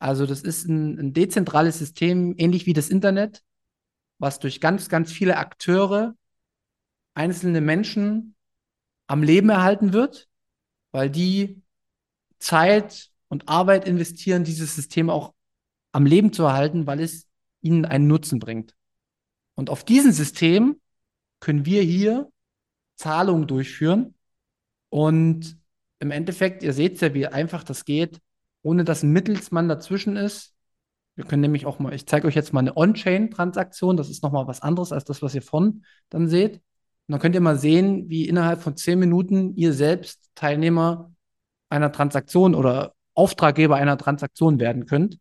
Also 0.00 0.26
das 0.26 0.42
ist 0.42 0.66
ein, 0.66 0.98
ein 0.98 1.12
dezentrales 1.12 1.78
System, 1.78 2.34
ähnlich 2.38 2.66
wie 2.66 2.72
das 2.72 2.88
Internet, 2.88 3.44
was 4.18 4.40
durch 4.40 4.60
ganz, 4.60 4.88
ganz 4.88 5.12
viele 5.12 5.36
Akteure, 5.36 6.16
einzelne 7.14 7.60
Menschen 7.60 8.34
am 9.06 9.22
Leben 9.22 9.50
erhalten 9.50 9.92
wird, 9.92 10.28
weil 10.90 11.08
die 11.08 11.62
Zeit 12.40 13.12
und 13.28 13.48
Arbeit 13.48 13.86
investieren, 13.86 14.42
dieses 14.42 14.74
System 14.74 15.08
auch 15.08 15.34
am 15.92 16.04
Leben 16.04 16.32
zu 16.32 16.42
erhalten, 16.42 16.88
weil 16.88 16.98
es 16.98 17.28
ihnen 17.60 17.84
einen 17.84 18.08
Nutzen 18.08 18.40
bringt. 18.40 18.74
Und 19.54 19.70
auf 19.70 19.84
diesem 19.84 20.10
System 20.10 20.80
können 21.38 21.64
wir 21.64 21.80
hier 21.80 22.28
Zahlungen 22.96 23.46
durchführen. 23.46 24.16
Und 24.90 25.56
im 26.00 26.10
Endeffekt, 26.10 26.62
ihr 26.62 26.72
seht 26.72 27.00
ja, 27.00 27.14
wie 27.14 27.26
einfach 27.26 27.64
das 27.64 27.84
geht, 27.84 28.20
ohne 28.62 28.84
dass 28.84 29.02
ein 29.02 29.12
Mittelsmann 29.12 29.68
dazwischen 29.68 30.16
ist. 30.16 30.54
Wir 31.14 31.24
können 31.24 31.42
nämlich 31.42 31.66
auch 31.66 31.78
mal, 31.78 31.94
ich 31.94 32.06
zeige 32.06 32.26
euch 32.26 32.34
jetzt 32.34 32.52
mal 32.52 32.60
eine 32.60 32.76
On-Chain-Transaktion. 32.76 33.96
Das 33.96 34.10
ist 34.10 34.22
nochmal 34.22 34.46
was 34.46 34.62
anderes 34.62 34.92
als 34.92 35.04
das, 35.04 35.22
was 35.22 35.34
ihr 35.34 35.42
von 35.42 35.84
dann 36.08 36.28
seht. 36.28 36.54
Und 36.54 37.12
dann 37.12 37.20
könnt 37.20 37.34
ihr 37.34 37.40
mal 37.40 37.58
sehen, 37.58 38.08
wie 38.08 38.28
innerhalb 38.28 38.60
von 38.62 38.76
zehn 38.76 38.98
Minuten 38.98 39.56
ihr 39.56 39.72
selbst 39.72 40.30
Teilnehmer 40.34 41.12
einer 41.68 41.92
Transaktion 41.92 42.54
oder 42.54 42.94
Auftraggeber 43.14 43.76
einer 43.76 43.98
Transaktion 43.98 44.60
werden 44.60 44.86
könnt. 44.86 45.18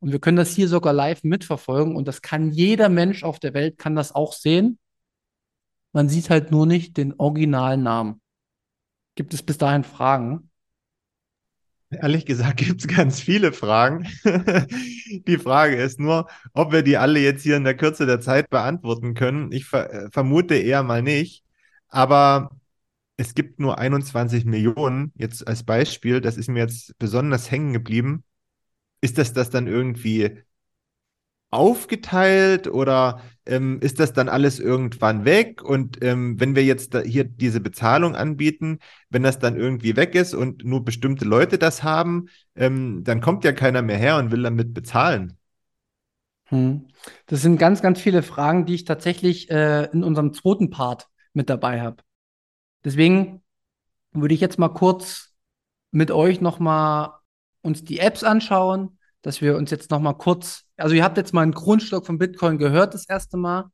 Und 0.00 0.12
wir 0.12 0.18
können 0.18 0.36
das 0.36 0.50
hier 0.50 0.68
sogar 0.68 0.92
live 0.92 1.22
mitverfolgen 1.24 1.96
und 1.96 2.06
das 2.08 2.22
kann 2.22 2.50
jeder 2.50 2.88
Mensch 2.88 3.22
auf 3.22 3.38
der 3.38 3.54
Welt 3.54 3.78
kann 3.78 3.94
das 3.96 4.14
auch 4.14 4.32
sehen. 4.32 4.78
Man 5.92 6.08
sieht 6.08 6.30
halt 6.30 6.50
nur 6.50 6.66
nicht 6.66 6.96
den 6.96 7.14
originalen 7.18 7.82
Namen. 7.82 8.20
Gibt 9.16 9.34
es 9.34 9.42
bis 9.42 9.58
dahin 9.58 9.82
Fragen? 9.82 10.50
Ehrlich 11.90 12.26
gesagt 12.26 12.58
gibt 12.58 12.80
es 12.80 12.88
ganz 12.88 13.20
viele 13.20 13.52
Fragen. 13.52 14.06
die 15.26 15.38
Frage 15.38 15.76
ist 15.76 15.98
nur, 15.98 16.28
ob 16.52 16.72
wir 16.72 16.82
die 16.82 16.96
alle 16.96 17.20
jetzt 17.20 17.42
hier 17.42 17.56
in 17.56 17.64
der 17.64 17.76
Kürze 17.76 18.06
der 18.06 18.20
Zeit 18.20 18.50
beantworten 18.50 19.14
können. 19.14 19.50
Ich 19.52 19.66
ver 19.66 19.92
äh, 19.92 20.10
vermute 20.10 20.54
eher 20.56 20.82
mal 20.82 21.02
nicht. 21.02 21.44
Aber 21.88 22.50
es 23.16 23.34
gibt 23.34 23.60
nur 23.60 23.78
21 23.78 24.44
Millionen, 24.44 25.12
jetzt 25.16 25.46
als 25.46 25.64
Beispiel, 25.64 26.20
das 26.20 26.36
ist 26.36 26.48
mir 26.48 26.60
jetzt 26.60 26.98
besonders 26.98 27.50
hängen 27.50 27.72
geblieben. 27.72 28.24
Ist 29.00 29.18
das 29.18 29.32
das 29.32 29.50
dann 29.50 29.66
irgendwie 29.66 30.42
aufgeteilt 31.50 32.66
oder 32.66 33.22
ähm, 33.46 33.78
ist 33.80 34.00
das 34.00 34.12
dann 34.12 34.28
alles 34.28 34.58
irgendwann 34.58 35.24
weg? 35.24 35.62
Und 35.62 36.02
ähm, 36.02 36.38
wenn 36.40 36.56
wir 36.56 36.64
jetzt 36.64 36.96
hier 37.04 37.24
diese 37.24 37.60
Bezahlung 37.60 38.14
anbieten, 38.14 38.78
wenn 39.10 39.22
das 39.22 39.38
dann 39.38 39.56
irgendwie 39.56 39.96
weg 39.96 40.14
ist 40.14 40.34
und 40.34 40.64
nur 40.64 40.84
bestimmte 40.84 41.24
Leute 41.24 41.58
das 41.58 41.82
haben, 41.82 42.26
ähm, 42.54 43.04
dann 43.04 43.20
kommt 43.20 43.44
ja 43.44 43.52
keiner 43.52 43.82
mehr 43.82 43.98
her 43.98 44.18
und 44.18 44.30
will 44.30 44.42
damit 44.42 44.74
bezahlen. 44.74 45.38
Hm. 46.48 46.88
Das 47.26 47.42
sind 47.42 47.58
ganz, 47.58 47.82
ganz 47.82 48.00
viele 48.00 48.22
Fragen, 48.22 48.66
die 48.66 48.74
ich 48.74 48.84
tatsächlich 48.84 49.50
äh, 49.50 49.84
in 49.92 50.04
unserem 50.04 50.32
zweiten 50.32 50.70
Part 50.70 51.08
mit 51.32 51.50
dabei 51.50 51.80
habe. 51.80 52.02
Deswegen 52.84 53.42
würde 54.12 54.34
ich 54.34 54.40
jetzt 54.40 54.58
mal 54.58 54.68
kurz 54.68 55.34
mit 55.90 56.10
euch 56.10 56.40
nochmal 56.40 57.14
uns 57.62 57.84
die 57.84 57.98
Apps 57.98 58.22
anschauen, 58.22 58.98
dass 59.22 59.40
wir 59.40 59.56
uns 59.56 59.70
jetzt 59.70 59.90
nochmal 59.90 60.16
kurz, 60.16 60.65
also 60.76 60.94
ihr 60.94 61.04
habt 61.04 61.16
jetzt 61.16 61.32
mal 61.32 61.42
einen 61.42 61.52
Grundstock 61.52 62.06
von 62.06 62.18
Bitcoin 62.18 62.58
gehört 62.58 62.94
das 62.94 63.08
erste 63.08 63.36
Mal. 63.36 63.70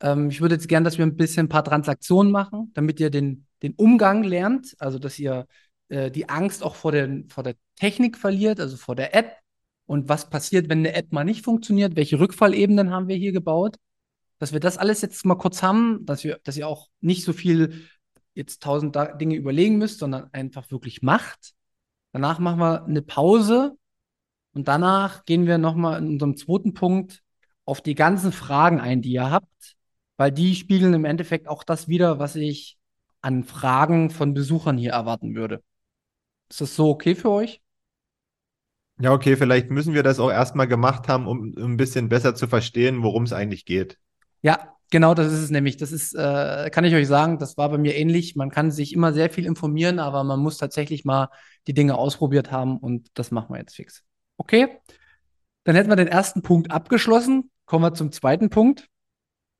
Ähm, 0.00 0.28
ich 0.30 0.40
würde 0.40 0.54
jetzt 0.54 0.68
gerne, 0.68 0.84
dass 0.84 0.98
wir 0.98 1.06
ein 1.06 1.16
bisschen 1.16 1.46
ein 1.46 1.50
paar 1.50 1.64
Transaktionen 1.64 2.32
machen, 2.32 2.70
damit 2.74 3.00
ihr 3.00 3.10
den, 3.10 3.46
den 3.62 3.74
Umgang 3.74 4.22
lernt, 4.22 4.74
also 4.78 4.98
dass 4.98 5.18
ihr 5.18 5.46
äh, 5.88 6.10
die 6.10 6.28
Angst 6.28 6.62
auch 6.62 6.74
vor, 6.74 6.92
den, 6.92 7.28
vor 7.28 7.42
der 7.44 7.54
Technik 7.76 8.16
verliert, 8.16 8.60
also 8.60 8.76
vor 8.76 8.96
der 8.96 9.14
App. 9.14 9.36
Und 9.86 10.08
was 10.08 10.30
passiert, 10.30 10.68
wenn 10.68 10.78
eine 10.78 10.94
App 10.94 11.12
mal 11.12 11.24
nicht 11.24 11.44
funktioniert, 11.44 11.96
welche 11.96 12.18
Rückfallebenen 12.18 12.90
haben 12.90 13.08
wir 13.08 13.16
hier 13.16 13.32
gebaut, 13.32 13.76
dass 14.38 14.52
wir 14.52 14.60
das 14.60 14.78
alles 14.78 15.02
jetzt 15.02 15.24
mal 15.26 15.36
kurz 15.36 15.62
haben, 15.62 16.04
dass, 16.06 16.24
wir, 16.24 16.40
dass 16.44 16.56
ihr 16.56 16.68
auch 16.68 16.88
nicht 17.00 17.24
so 17.24 17.32
viel 17.32 17.86
jetzt 18.34 18.62
tausend 18.62 18.96
Dinge 19.20 19.36
überlegen 19.36 19.78
müsst, 19.78 20.00
sondern 20.00 20.28
einfach 20.32 20.70
wirklich 20.70 21.02
macht. 21.02 21.52
Danach 22.12 22.38
machen 22.38 22.60
wir 22.60 22.84
eine 22.84 23.02
Pause 23.02 23.76
und 24.54 24.68
danach 24.68 25.24
gehen 25.24 25.46
wir 25.46 25.58
nochmal 25.58 26.00
in 26.00 26.08
unserem 26.08 26.36
zweiten 26.36 26.74
Punkt 26.74 27.22
auf 27.64 27.80
die 27.80 27.94
ganzen 27.94 28.32
Fragen 28.32 28.80
ein, 28.80 29.02
die 29.02 29.12
ihr 29.12 29.30
habt, 29.30 29.76
weil 30.16 30.32
die 30.32 30.54
spiegeln 30.54 30.94
im 30.94 31.04
Endeffekt 31.04 31.48
auch 31.48 31.64
das 31.64 31.88
wieder, 31.88 32.18
was 32.18 32.36
ich 32.36 32.78
an 33.20 33.44
Fragen 33.44 34.10
von 34.10 34.34
Besuchern 34.34 34.78
hier 34.78 34.92
erwarten 34.92 35.34
würde. 35.34 35.62
Ist 36.50 36.60
das 36.60 36.76
so 36.76 36.90
okay 36.90 37.14
für 37.14 37.30
euch? 37.30 37.60
Ja, 39.00 39.12
okay, 39.12 39.36
vielleicht 39.36 39.70
müssen 39.70 39.94
wir 39.94 40.02
das 40.04 40.20
auch 40.20 40.30
erstmal 40.30 40.68
gemacht 40.68 41.08
haben, 41.08 41.26
um, 41.26 41.52
um 41.56 41.72
ein 41.72 41.76
bisschen 41.76 42.08
besser 42.08 42.34
zu 42.34 42.46
verstehen, 42.46 43.02
worum 43.02 43.24
es 43.24 43.32
eigentlich 43.32 43.64
geht. 43.64 43.98
Ja, 44.42 44.74
Genau, 44.94 45.12
das 45.14 45.32
ist 45.32 45.40
es 45.40 45.50
nämlich. 45.50 45.76
Das 45.76 45.90
ist, 45.90 46.14
äh, 46.14 46.70
kann 46.70 46.84
ich 46.84 46.94
euch 46.94 47.08
sagen, 47.08 47.38
das 47.40 47.56
war 47.56 47.68
bei 47.68 47.78
mir 47.78 47.96
ähnlich. 47.96 48.36
Man 48.36 48.50
kann 48.50 48.70
sich 48.70 48.92
immer 48.92 49.12
sehr 49.12 49.28
viel 49.28 49.44
informieren, 49.44 49.98
aber 49.98 50.22
man 50.22 50.38
muss 50.38 50.56
tatsächlich 50.56 51.04
mal 51.04 51.30
die 51.66 51.74
Dinge 51.74 51.96
ausprobiert 51.96 52.52
haben 52.52 52.78
und 52.78 53.08
das 53.14 53.32
machen 53.32 53.52
wir 53.52 53.58
jetzt 53.58 53.74
fix. 53.74 54.04
Okay, 54.36 54.68
dann 55.64 55.76
hätten 55.76 55.88
wir 55.88 55.96
den 55.96 56.08
ersten 56.08 56.42
Punkt 56.42 56.70
abgeschlossen. 56.70 57.50
Kommen 57.64 57.84
wir 57.84 57.94
zum 57.94 58.12
zweiten 58.12 58.50
Punkt. 58.50 58.88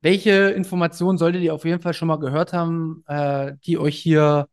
Welche 0.03 0.51
Informationen 0.51 1.17
solltet 1.17 1.43
ihr 1.43 1.55
auf 1.55 1.65
jeden 1.65 1.81
Fall 1.81 1.95
schon 1.95 2.09
mal 2.09 2.19
gehört 2.19 2.53
haben, 2.53 3.05
äh, 3.07 3.55
die 3.65 3.79
euch 3.79 3.99
hier 3.99 4.49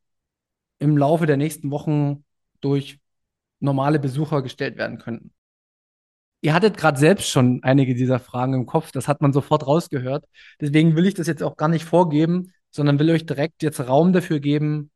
im 0.79 0.97
Laufe 0.97 1.25
der 1.25 1.37
nächsten 1.37 1.71
Wochen 1.71 2.23
durch 2.61 2.99
normale 3.59 3.99
Besucher 3.99 4.41
gestellt 4.41 4.77
werden 4.77 4.97
könnten? 4.97 5.33
Ihr 6.41 6.53
hattet 6.53 6.77
gerade 6.77 6.97
selbst 6.97 7.29
schon 7.29 7.61
einige 7.63 7.93
dieser 7.93 8.19
Fragen 8.19 8.53
im 8.53 8.65
Kopf, 8.65 8.91
das 8.91 9.07
hat 9.07 9.21
man 9.21 9.33
sofort 9.33 9.67
rausgehört. 9.67 10.25
Deswegen 10.59 10.95
will 10.95 11.05
ich 11.05 11.13
das 11.13 11.27
jetzt 11.27 11.43
auch 11.43 11.57
gar 11.57 11.67
nicht 11.67 11.85
vorgeben, 11.85 12.51
sondern 12.71 12.97
will 12.97 13.11
euch 13.11 13.25
direkt 13.25 13.61
jetzt 13.61 13.79
Raum 13.79 14.13
dafür 14.13 14.39
geben, 14.39 14.89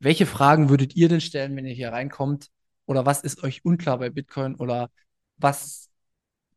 welche 0.00 0.26
Fragen 0.26 0.70
würdet 0.70 0.96
ihr 0.96 1.08
denn 1.08 1.20
stellen, 1.20 1.54
wenn 1.56 1.66
ihr 1.66 1.74
hier 1.74 1.92
reinkommt? 1.92 2.48
Oder 2.90 3.06
was 3.06 3.20
ist 3.20 3.44
euch 3.44 3.64
unklar 3.64 3.98
bei 3.98 4.10
Bitcoin? 4.10 4.56
Oder 4.56 4.90
was 5.36 5.90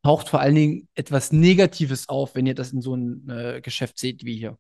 taucht 0.02 0.30
vor 0.30 0.40
allen 0.40 0.56
Dingen 0.56 0.88
etwas 0.96 1.32
Negatives 1.32 2.10
auf, 2.10 2.34
wenn 2.34 2.48
ihr 2.48 2.56
das 2.56 2.74
in 2.74 2.82
so 2.82 2.94
einem 2.94 3.30
äh, 3.30 3.62
Geschäft 3.62 4.00
seht 4.00 4.26
wie 4.26 4.38
hier? 4.38 4.58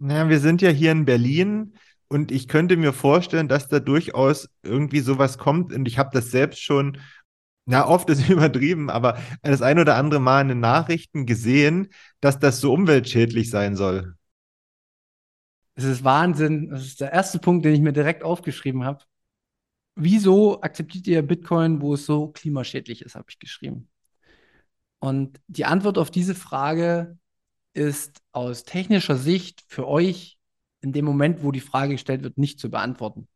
Naja, 0.00 0.28
wir 0.28 0.40
sind 0.40 0.60
ja 0.60 0.70
hier 0.70 0.90
in 0.90 1.04
Berlin 1.04 1.74
und 2.08 2.32
ich 2.32 2.48
könnte 2.48 2.76
mir 2.76 2.92
vorstellen, 2.92 3.46
dass 3.46 3.68
da 3.68 3.78
durchaus 3.78 4.50
irgendwie 4.64 4.98
sowas 4.98 5.38
kommt. 5.38 5.72
Und 5.72 5.86
ich 5.86 5.98
habe 5.98 6.10
das 6.12 6.32
selbst 6.32 6.64
schon 6.64 6.98
ja, 7.66 7.86
oft 7.86 8.10
ist 8.10 8.28
übertrieben, 8.28 8.90
aber 8.90 9.18
das 9.42 9.62
ein 9.62 9.78
oder 9.78 9.94
andere 9.94 10.18
Mal 10.18 10.40
in 10.40 10.48
den 10.48 10.60
Nachrichten 10.60 11.26
gesehen, 11.26 11.90
dass 12.20 12.40
das 12.40 12.60
so 12.60 12.72
umweltschädlich 12.72 13.50
sein 13.50 13.76
soll. 13.76 14.16
Es 15.76 15.84
ist 15.84 16.02
Wahnsinn. 16.02 16.70
Das 16.70 16.84
ist 16.84 17.00
der 17.00 17.12
erste 17.12 17.38
Punkt, 17.38 17.64
den 17.64 17.72
ich 17.72 17.80
mir 17.80 17.92
direkt 17.92 18.24
aufgeschrieben 18.24 18.82
habe. 18.82 19.04
Wieso 20.00 20.60
akzeptiert 20.60 21.08
ihr 21.08 21.22
Bitcoin, 21.22 21.80
wo 21.80 21.94
es 21.94 22.06
so 22.06 22.28
klimaschädlich 22.28 23.02
ist, 23.02 23.16
habe 23.16 23.26
ich 23.30 23.40
geschrieben. 23.40 23.88
Und 25.00 25.40
die 25.48 25.64
Antwort 25.64 25.98
auf 25.98 26.12
diese 26.12 26.36
Frage 26.36 27.18
ist 27.72 28.20
aus 28.30 28.62
technischer 28.62 29.16
Sicht 29.16 29.64
für 29.66 29.88
euch 29.88 30.38
in 30.82 30.92
dem 30.92 31.04
Moment, 31.04 31.42
wo 31.42 31.50
die 31.50 31.58
Frage 31.58 31.94
gestellt 31.94 32.22
wird, 32.22 32.38
nicht 32.38 32.60
zu 32.60 32.70
beantworten. 32.70 33.26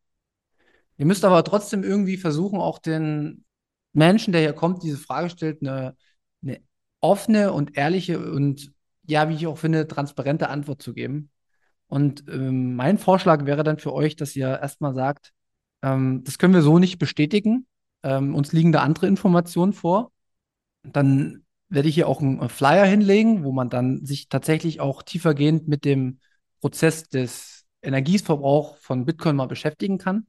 Ihr 0.99 1.07
müsst 1.07 1.25
aber 1.25 1.43
trotzdem 1.43 1.83
irgendwie 1.83 2.17
versuchen, 2.17 2.61
auch 2.61 2.79
den 2.79 3.45
Menschen, 3.93 4.31
der 4.31 4.43
hier 4.43 4.53
kommt, 4.53 4.85
diese 4.85 4.99
Frage 4.99 5.31
stellt, 5.31 5.63
eine, 5.63 5.97
eine 6.45 6.61
offene 7.01 7.53
und 7.53 7.77
ehrliche 7.77 8.21
und 8.21 8.73
ja, 9.09 9.29
wie 9.29 9.35
ich 9.35 9.49
auch 9.49 9.59
finde, 9.59 9.89
transparente 9.89 10.49
Antwort 10.49 10.81
zu 10.81 10.95
geben. 10.95 11.31
Und 11.89 12.29
ähm, 12.29 12.77
mein 12.77 12.99
Vorschlag 12.99 13.47
wäre 13.47 13.65
dann 13.65 13.79
für 13.79 13.93
euch, 13.93 14.15
dass 14.15 14.37
ihr 14.37 14.61
erstmal 14.61 14.95
sagt, 14.95 15.33
ähm, 15.83 16.23
das 16.25 16.39
können 16.39 16.55
wir 16.55 16.63
so 16.63 16.79
nicht 16.79 16.99
bestätigen. 16.99 17.67
Ähm, 18.03 18.35
uns 18.35 18.53
liegen 18.53 18.73
da 18.73 18.83
andere 18.83 19.07
Informationen 19.07 19.73
vor. 19.73 20.13
Dann 20.83 21.45
werde 21.69 21.89
ich 21.89 21.95
hier 21.95 22.09
auch 22.09 22.21
einen 22.21 22.49
Flyer 22.49 22.85
hinlegen, 22.85 23.45
wo 23.45 23.53
man 23.53 23.71
dann 23.71 24.05
sich 24.05 24.29
tatsächlich 24.29 24.81
auch 24.81 25.03
tiefergehend 25.03 25.69
mit 25.69 25.85
dem 25.85 26.19
Prozess 26.61 27.09
des 27.09 27.65
Energieverbrauchs 27.83 28.81
von 28.81 29.05
Bitcoin 29.05 29.37
mal 29.37 29.47
beschäftigen 29.47 29.99
kann. 29.99 30.27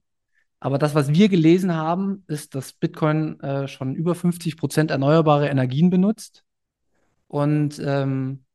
Aber 0.60 0.78
das, 0.78 0.96
was 0.96 1.10
wir 1.10 1.28
gelesen 1.28 1.74
haben, 1.76 2.24
ist, 2.28 2.56
dass 2.56 2.72
Bitcoin 2.74 3.40
äh, 3.42 3.68
schon 3.68 3.96
über 3.96 4.16
50 4.16 4.56
Prozent 4.56 4.92
erneuerbare 4.92 5.50
Energien 5.50 5.90
benutzt. 5.90 6.46
Und 7.28 7.82
ähm, 7.84 8.46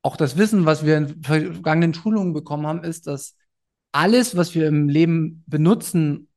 auch 0.00 0.16
das 0.16 0.38
Wissen, 0.38 0.64
was 0.64 0.84
wir 0.86 0.96
in 0.96 1.22
vergangenen 1.22 1.92
Schulungen 1.92 2.32
bekommen 2.32 2.66
haben, 2.66 2.84
ist, 2.84 3.06
dass 3.06 3.36
alles, 3.94 4.36
was 4.36 4.54
wir 4.54 4.66
im 4.66 4.88
Leben 4.88 5.44
benutzen, 5.46 6.28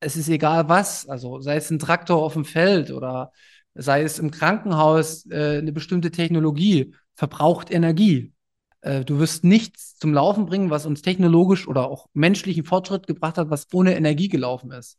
es 0.00 0.16
ist 0.16 0.28
egal 0.28 0.68
was, 0.68 1.08
also 1.08 1.40
sei 1.40 1.56
es 1.56 1.70
ein 1.70 1.78
Traktor 1.78 2.22
auf 2.22 2.34
dem 2.34 2.44
Feld 2.44 2.90
oder 2.90 3.32
sei 3.74 4.02
es 4.02 4.18
im 4.18 4.30
Krankenhaus 4.32 5.24
äh, 5.30 5.58
eine 5.58 5.72
bestimmte 5.72 6.10
Technologie, 6.10 6.94
verbraucht 7.14 7.70
Energie. 7.70 8.32
Äh, 8.80 9.04
du 9.04 9.20
wirst 9.20 9.44
nichts 9.44 9.96
zum 9.98 10.12
Laufen 10.12 10.46
bringen, 10.46 10.70
was 10.70 10.84
uns 10.84 11.00
technologisch 11.02 11.68
oder 11.68 11.88
auch 11.88 12.08
menschlichen 12.12 12.64
Fortschritt 12.64 13.06
gebracht 13.06 13.38
hat, 13.38 13.50
was 13.50 13.68
ohne 13.72 13.96
Energie 13.96 14.28
gelaufen 14.28 14.72
ist. 14.72 14.98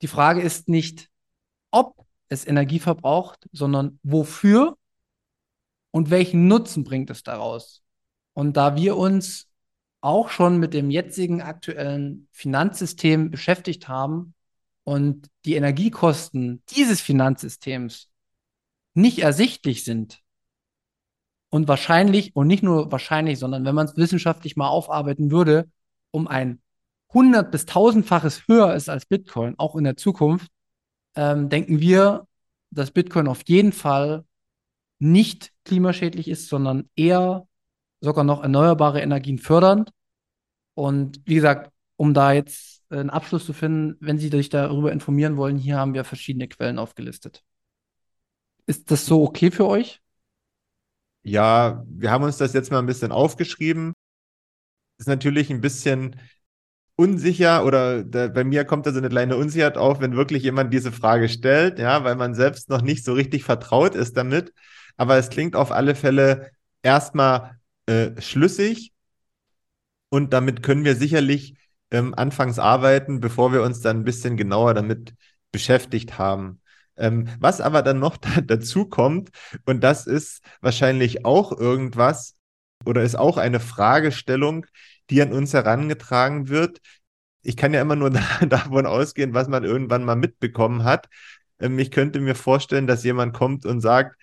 Die 0.00 0.08
Frage 0.08 0.40
ist 0.40 0.68
nicht, 0.68 1.10
ob 1.70 2.06
es 2.28 2.46
Energie 2.46 2.78
verbraucht, 2.78 3.46
sondern 3.52 3.98
wofür 4.02 4.78
und 5.90 6.08
welchen 6.10 6.48
Nutzen 6.48 6.82
bringt 6.82 7.10
es 7.10 7.22
daraus. 7.22 7.82
Und 8.32 8.56
da 8.56 8.76
wir 8.76 8.96
uns 8.96 9.49
auch 10.00 10.30
schon 10.30 10.58
mit 10.58 10.74
dem 10.74 10.90
jetzigen 10.90 11.42
aktuellen 11.42 12.28
Finanzsystem 12.32 13.30
beschäftigt 13.30 13.88
haben 13.88 14.34
und 14.84 15.28
die 15.44 15.54
Energiekosten 15.54 16.62
dieses 16.70 17.00
Finanzsystems 17.00 18.08
nicht 18.94 19.18
ersichtlich 19.20 19.84
sind 19.84 20.20
und 21.50 21.68
wahrscheinlich, 21.68 22.34
und 22.34 22.46
nicht 22.46 22.62
nur 22.62 22.90
wahrscheinlich, 22.90 23.38
sondern 23.38 23.64
wenn 23.64 23.74
man 23.74 23.86
es 23.86 23.96
wissenschaftlich 23.96 24.56
mal 24.56 24.68
aufarbeiten 24.68 25.30
würde, 25.30 25.70
um 26.10 26.28
ein 26.28 26.60
hundert- 27.12 27.50
bis 27.50 27.66
tausendfaches 27.66 28.46
höher 28.46 28.74
ist 28.74 28.88
als 28.88 29.04
Bitcoin, 29.04 29.54
auch 29.58 29.76
in 29.76 29.84
der 29.84 29.96
Zukunft, 29.96 30.50
ähm, 31.16 31.48
denken 31.48 31.80
wir, 31.80 32.26
dass 32.70 32.92
Bitcoin 32.92 33.26
auf 33.26 33.42
jeden 33.46 33.72
Fall 33.72 34.24
nicht 35.00 35.52
klimaschädlich 35.64 36.28
ist, 36.28 36.48
sondern 36.48 36.88
eher 36.94 37.48
sogar 38.00 38.24
noch 38.24 38.42
erneuerbare 38.42 39.00
Energien 39.00 39.38
fördernd. 39.38 39.90
Und 40.74 41.20
wie 41.26 41.34
gesagt, 41.34 41.72
um 41.96 42.14
da 42.14 42.32
jetzt 42.32 42.82
einen 42.90 43.10
Abschluss 43.10 43.46
zu 43.46 43.52
finden, 43.52 43.96
wenn 44.00 44.18
Sie 44.18 44.28
sich 44.28 44.48
darüber 44.48 44.92
informieren 44.92 45.36
wollen, 45.36 45.56
hier 45.56 45.76
haben 45.76 45.94
wir 45.94 46.04
verschiedene 46.04 46.48
Quellen 46.48 46.78
aufgelistet. 46.78 47.42
Ist 48.66 48.90
das 48.90 49.06
so 49.06 49.22
okay 49.22 49.50
für 49.50 49.66
euch? 49.66 50.00
Ja, 51.22 51.84
wir 51.86 52.10
haben 52.10 52.24
uns 52.24 52.38
das 52.38 52.52
jetzt 52.52 52.70
mal 52.70 52.78
ein 52.78 52.86
bisschen 52.86 53.12
aufgeschrieben. 53.12 53.92
Ist 54.98 55.08
natürlich 55.08 55.50
ein 55.50 55.60
bisschen 55.60 56.16
unsicher 56.96 57.64
oder 57.64 58.04
da, 58.04 58.28
bei 58.28 58.44
mir 58.44 58.64
kommt 58.64 58.86
da 58.86 58.92
so 58.92 58.98
eine 58.98 59.08
kleine 59.08 59.36
Unsicherheit 59.36 59.78
auf, 59.78 60.00
wenn 60.00 60.16
wirklich 60.16 60.42
jemand 60.42 60.72
diese 60.72 60.92
Frage 60.92 61.28
stellt, 61.28 61.78
ja, 61.78 62.04
weil 62.04 62.16
man 62.16 62.34
selbst 62.34 62.68
noch 62.68 62.82
nicht 62.82 63.04
so 63.04 63.14
richtig 63.14 63.44
vertraut 63.44 63.94
ist 63.94 64.16
damit. 64.16 64.52
Aber 64.96 65.16
es 65.16 65.30
klingt 65.30 65.56
auf 65.56 65.72
alle 65.72 65.94
Fälle 65.94 66.50
erstmal 66.82 67.59
äh, 67.90 68.20
schlüssig 68.22 68.92
und 70.10 70.32
damit 70.32 70.62
können 70.62 70.84
wir 70.84 70.96
sicherlich 70.96 71.54
ähm, 71.90 72.14
anfangs 72.14 72.58
arbeiten, 72.58 73.20
bevor 73.20 73.52
wir 73.52 73.62
uns 73.62 73.80
dann 73.80 73.98
ein 73.98 74.04
bisschen 74.04 74.36
genauer 74.36 74.74
damit 74.74 75.14
beschäftigt 75.52 76.18
haben. 76.18 76.60
Ähm, 76.96 77.28
was 77.40 77.60
aber 77.60 77.82
dann 77.82 77.98
noch 77.98 78.16
da, 78.18 78.40
dazu 78.42 78.86
kommt, 78.86 79.30
und 79.64 79.82
das 79.82 80.06
ist 80.06 80.42
wahrscheinlich 80.60 81.24
auch 81.24 81.52
irgendwas 81.58 82.36
oder 82.84 83.02
ist 83.02 83.16
auch 83.16 83.36
eine 83.36 83.60
Fragestellung, 83.60 84.66
die 85.10 85.20
an 85.22 85.32
uns 85.32 85.52
herangetragen 85.52 86.48
wird. 86.48 86.80
Ich 87.42 87.56
kann 87.56 87.74
ja 87.74 87.80
immer 87.80 87.96
nur 87.96 88.10
da, 88.10 88.22
davon 88.46 88.86
ausgehen, 88.86 89.34
was 89.34 89.48
man 89.48 89.64
irgendwann 89.64 90.04
mal 90.04 90.16
mitbekommen 90.16 90.84
hat. 90.84 91.08
Ähm, 91.58 91.78
ich 91.78 91.90
könnte 91.90 92.20
mir 92.20 92.34
vorstellen, 92.36 92.86
dass 92.86 93.04
jemand 93.04 93.34
kommt 93.34 93.66
und 93.66 93.80
sagt, 93.80 94.16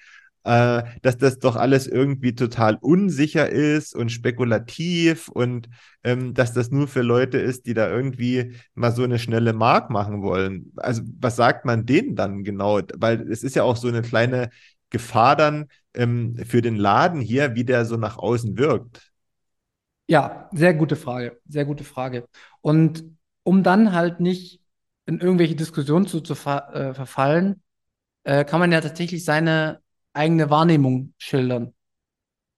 äh, 0.47 0.83
dass 1.01 1.17
das 1.17 1.39
doch 1.39 1.57
alles 1.57 1.87
irgendwie 1.87 2.33
total 2.33 2.77
unsicher 2.79 3.49
ist 3.49 3.93
und 3.93 4.11
spekulativ 4.13 5.27
und 5.27 5.67
ähm, 6.05 6.33
dass 6.33 6.53
das 6.53 6.71
nur 6.71 6.87
für 6.87 7.01
Leute 7.01 7.37
ist, 7.37 7.65
die 7.65 7.73
da 7.73 7.89
irgendwie 7.89 8.53
mal 8.73 8.93
so 8.93 9.03
eine 9.03 9.19
schnelle 9.19 9.51
Mark 9.51 9.89
machen 9.89 10.21
wollen. 10.21 10.71
Also 10.77 11.01
was 11.19 11.35
sagt 11.35 11.65
man 11.65 11.85
denen 11.85 12.15
dann 12.15 12.45
genau? 12.45 12.79
Weil 12.95 13.29
es 13.29 13.43
ist 13.43 13.57
ja 13.57 13.63
auch 13.63 13.75
so 13.75 13.89
eine 13.89 14.01
kleine 14.01 14.49
Gefahr 14.89 15.35
dann 15.35 15.67
ähm, 15.93 16.37
für 16.45 16.61
den 16.61 16.77
Laden 16.77 17.19
hier, 17.19 17.55
wie 17.55 17.65
der 17.65 17.83
so 17.83 17.97
nach 17.97 18.17
außen 18.17 18.57
wirkt. 18.57 19.11
Ja, 20.07 20.49
sehr 20.53 20.73
gute 20.73 20.95
Frage, 20.95 21.41
sehr 21.49 21.65
gute 21.65 21.83
Frage. 21.83 22.25
Und 22.61 23.03
um 23.43 23.63
dann 23.63 23.91
halt 23.91 24.21
nicht 24.21 24.61
in 25.05 25.19
irgendwelche 25.19 25.55
Diskussionen 25.55 26.07
zu, 26.07 26.21
zu 26.21 26.35
ver, 26.35 26.73
äh, 26.73 26.93
verfallen, 26.93 27.61
äh, 28.23 28.45
kann 28.45 28.61
man 28.61 28.71
ja 28.71 28.79
tatsächlich 28.79 29.25
seine 29.25 29.81
eigene 30.17 30.49
Wahrnehmung 30.49 31.13
schildern. 31.17 31.73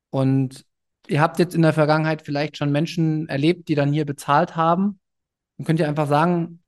Und 0.09 0.65
ihr 1.07 1.21
habt 1.21 1.39
jetzt 1.39 1.55
in 1.55 1.61
der 1.61 1.73
Vergangenheit 1.73 2.21
vielleicht 2.23 2.57
schon 2.57 2.71
Menschen 2.71 3.27
erlebt, 3.29 3.67
die 3.67 3.75
dann 3.75 3.93
hier 3.93 4.05
bezahlt 4.05 4.55
haben. 4.55 4.99
Dann 5.57 5.65
könnt 5.65 5.79
ihr 5.79 5.87
einfach 5.87 6.07
sagen, 6.07 6.63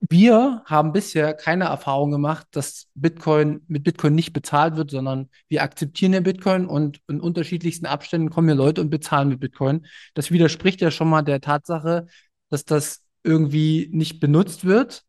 wir 0.00 0.62
haben 0.64 0.92
bisher 0.92 1.34
keine 1.34 1.64
Erfahrung 1.64 2.10
gemacht, 2.10 2.46
dass 2.52 2.86
Bitcoin 2.94 3.62
mit 3.66 3.82
Bitcoin 3.82 4.14
nicht 4.14 4.32
bezahlt 4.32 4.76
wird, 4.76 4.92
sondern 4.92 5.28
wir 5.48 5.62
akzeptieren 5.62 6.12
den 6.12 6.22
Bitcoin 6.22 6.66
und 6.66 7.00
in 7.08 7.20
unterschiedlichsten 7.20 7.86
Abständen 7.86 8.30
kommen 8.30 8.48
hier 8.48 8.54
Leute 8.54 8.80
und 8.80 8.90
bezahlen 8.90 9.28
mit 9.28 9.40
Bitcoin. 9.40 9.86
Das 10.14 10.30
widerspricht 10.30 10.80
ja 10.80 10.92
schon 10.92 11.08
mal 11.08 11.22
der 11.22 11.40
Tatsache, 11.40 12.06
dass 12.48 12.64
das 12.64 13.04
irgendwie 13.24 13.88
nicht 13.92 14.20
benutzt 14.20 14.64
wird. 14.64 15.04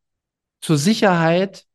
Zur 0.61 0.77
Sicherheit 0.77 1.65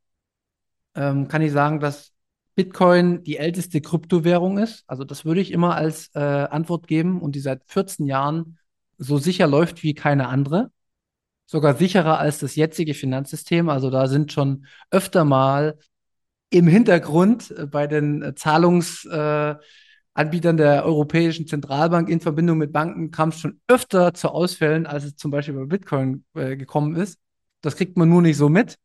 ähm, 0.97 1.29
kann 1.29 1.43
ich 1.43 1.53
sagen, 1.53 1.79
dass 1.81 2.14
Bitcoin 2.55 3.23
die 3.25 3.37
älteste 3.37 3.81
Kryptowährung 3.81 4.59
ist. 4.59 4.85
Also 4.87 5.05
das 5.05 5.25
würde 5.25 5.41
ich 5.41 5.51
immer 5.51 5.75
als 5.75 6.11
äh, 6.15 6.21
Antwort 6.21 6.87
geben 6.87 7.21
und 7.21 7.35
die 7.35 7.41
seit 7.41 7.63
14 7.67 8.07
Jahren 8.07 8.59
so 8.99 9.19
sicher 9.19 9.47
läuft 9.47 9.83
wie 9.83 9.95
keine 9.95 10.29
andere. 10.29 10.71
Sogar 11.47 11.75
sicherer 11.75 12.19
als 12.19 12.39
das 12.39 12.57
jetzige 12.57 12.95
Finanzsystem. 12.95 13.69
Also 13.69 13.91
da 13.91 14.07
sind 14.07 14.33
schon 14.33 14.67
öfter 14.91 15.25
mal 15.25 15.79
im 16.51 16.67
Hintergrund 16.69 17.51
äh, 17.51 17.67
bei 17.67 17.87
den 17.87 18.23
äh, 18.23 18.35
Zahlungsanbietern 18.35 19.61
äh, 20.15 20.63
der 20.63 20.85
Europäischen 20.85 21.47
Zentralbank 21.47 22.09
in 22.09 22.21
Verbindung 22.21 22.59
mit 22.59 22.73
Banken 22.73 23.11
kam 23.11 23.31
es 23.31 23.41
schon 23.41 23.61
öfter 23.67 24.15
zu 24.15 24.29
Ausfällen, 24.29 24.87
als 24.87 25.05
es 25.05 25.17
zum 25.17 25.31
Beispiel 25.33 25.55
bei 25.55 25.65
Bitcoin 25.67 26.25
äh, 26.35 26.57
gekommen 26.57 26.95
ist. 26.95 27.19
Das 27.63 27.77
kriegt 27.77 27.97
man 27.97 28.09
nur 28.09 28.23
nicht 28.23 28.37
so 28.37 28.49
mit. 28.49 28.79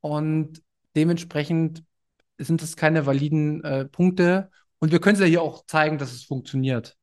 Und 0.00 0.62
dementsprechend 0.96 1.84
sind 2.46 2.62
das 2.62 2.76
keine 2.76 3.06
validen 3.06 3.64
äh, 3.64 3.84
Punkte. 3.84 4.50
Und 4.78 4.92
wir 4.92 5.00
können 5.00 5.14
es 5.14 5.20
ja 5.20 5.26
hier 5.26 5.42
auch 5.42 5.66
zeigen, 5.66 5.98
dass 5.98 6.12
es 6.12 6.24
funktioniert. 6.24 6.96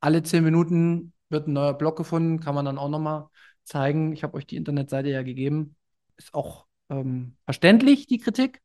Alle 0.00 0.22
zehn 0.22 0.44
Minuten 0.44 1.12
wird 1.30 1.48
ein 1.48 1.54
neuer 1.54 1.74
Block 1.74 1.96
gefunden, 1.96 2.40
kann 2.40 2.54
man 2.54 2.66
dann 2.66 2.78
auch 2.78 2.90
nochmal 2.90 3.28
zeigen. 3.64 4.12
Ich 4.12 4.22
habe 4.22 4.34
euch 4.34 4.46
die 4.46 4.56
Internetseite 4.56 5.08
ja 5.08 5.22
gegeben. 5.22 5.76
Ist 6.16 6.34
auch 6.34 6.66
ähm, 6.90 7.36
verständlich, 7.44 8.06
die 8.06 8.18
Kritik. 8.18 8.60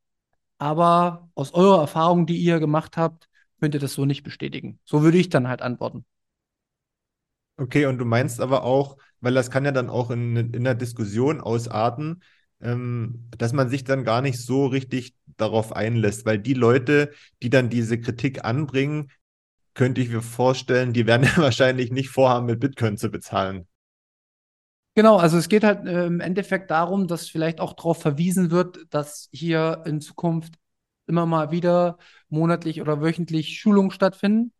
Aber 0.57 1.30
aus 1.36 1.53
eurer 1.53 1.80
Erfahrung, 1.80 2.26
die 2.26 2.38
ihr 2.38 2.59
gemacht 2.59 2.97
habt, 2.97 3.30
könnt 3.59 3.74
ihr 3.74 3.80
das 3.80 3.93
so 3.93 4.05
nicht 4.05 4.24
bestätigen. 4.24 4.80
So 4.84 5.01
würde 5.03 5.17
ich 5.17 5.30
dann 5.30 5.47
halt 5.47 5.61
antworten. 5.61 6.05
Okay, 7.57 7.86
und 7.86 7.97
du 7.97 8.05
meinst 8.05 8.39
aber 8.39 8.63
auch, 8.63 8.97
weil 9.20 9.34
das 9.34 9.51
kann 9.51 9.65
ja 9.65 9.72
dann 9.72 9.89
auch 9.89 10.11
in, 10.11 10.36
in 10.36 10.63
der 10.63 10.76
Diskussion 10.76 11.41
ausarten, 11.41 12.24
dass 12.62 13.53
man 13.53 13.70
sich 13.70 13.86
dann 13.86 14.03
gar 14.03 14.22
nicht 14.22 14.38
so 14.38 14.66
richtig 14.66 15.14
darauf 15.38 15.74
einlässt, 15.74 16.26
weil 16.26 16.39
die 16.39 16.53
Leute, 16.53 17.12
die 17.41 17.49
dann 17.49 17.70
diese 17.70 17.99
Kritik 17.99 18.43
anbringen, 18.43 19.12
könnte 19.74 20.01
ich 20.01 20.10
mir 20.10 20.22
vorstellen, 20.22 20.91
die 20.91 21.07
werden 21.07 21.24
ja 21.24 21.38
wahrscheinlich 21.41 21.91
nicht 21.91 22.10
vorhaben, 22.10 22.47
mit 22.47 22.60
Bitcoin 22.60 22.97
zu 22.97 23.10
bezahlen. 23.10 23.66
Genau, 24.95 25.16
also 25.16 25.38
es 25.38 25.47
geht 25.47 25.64
halt 25.64 25.88
äh, 25.88 26.07
im 26.07 26.20
Endeffekt 26.20 26.72
darum, 26.72 27.07
dass 27.07 27.30
vielleicht 27.30 27.62
auch 27.62 27.74
darauf 27.74 28.01
verwiesen 28.01 28.51
wird, 28.51 28.80
dass 28.89 29.30
hier 29.32 29.84
in 29.86 30.01
Zukunft 30.01 30.55
immer 31.07 31.26
mal 31.26 31.51
wieder 31.51 31.97
monatlich 32.28 32.82
oder 32.82 33.01
wöchentlich 33.01 33.60
Schulungen 33.60 33.91
stattfinden. 33.91 34.51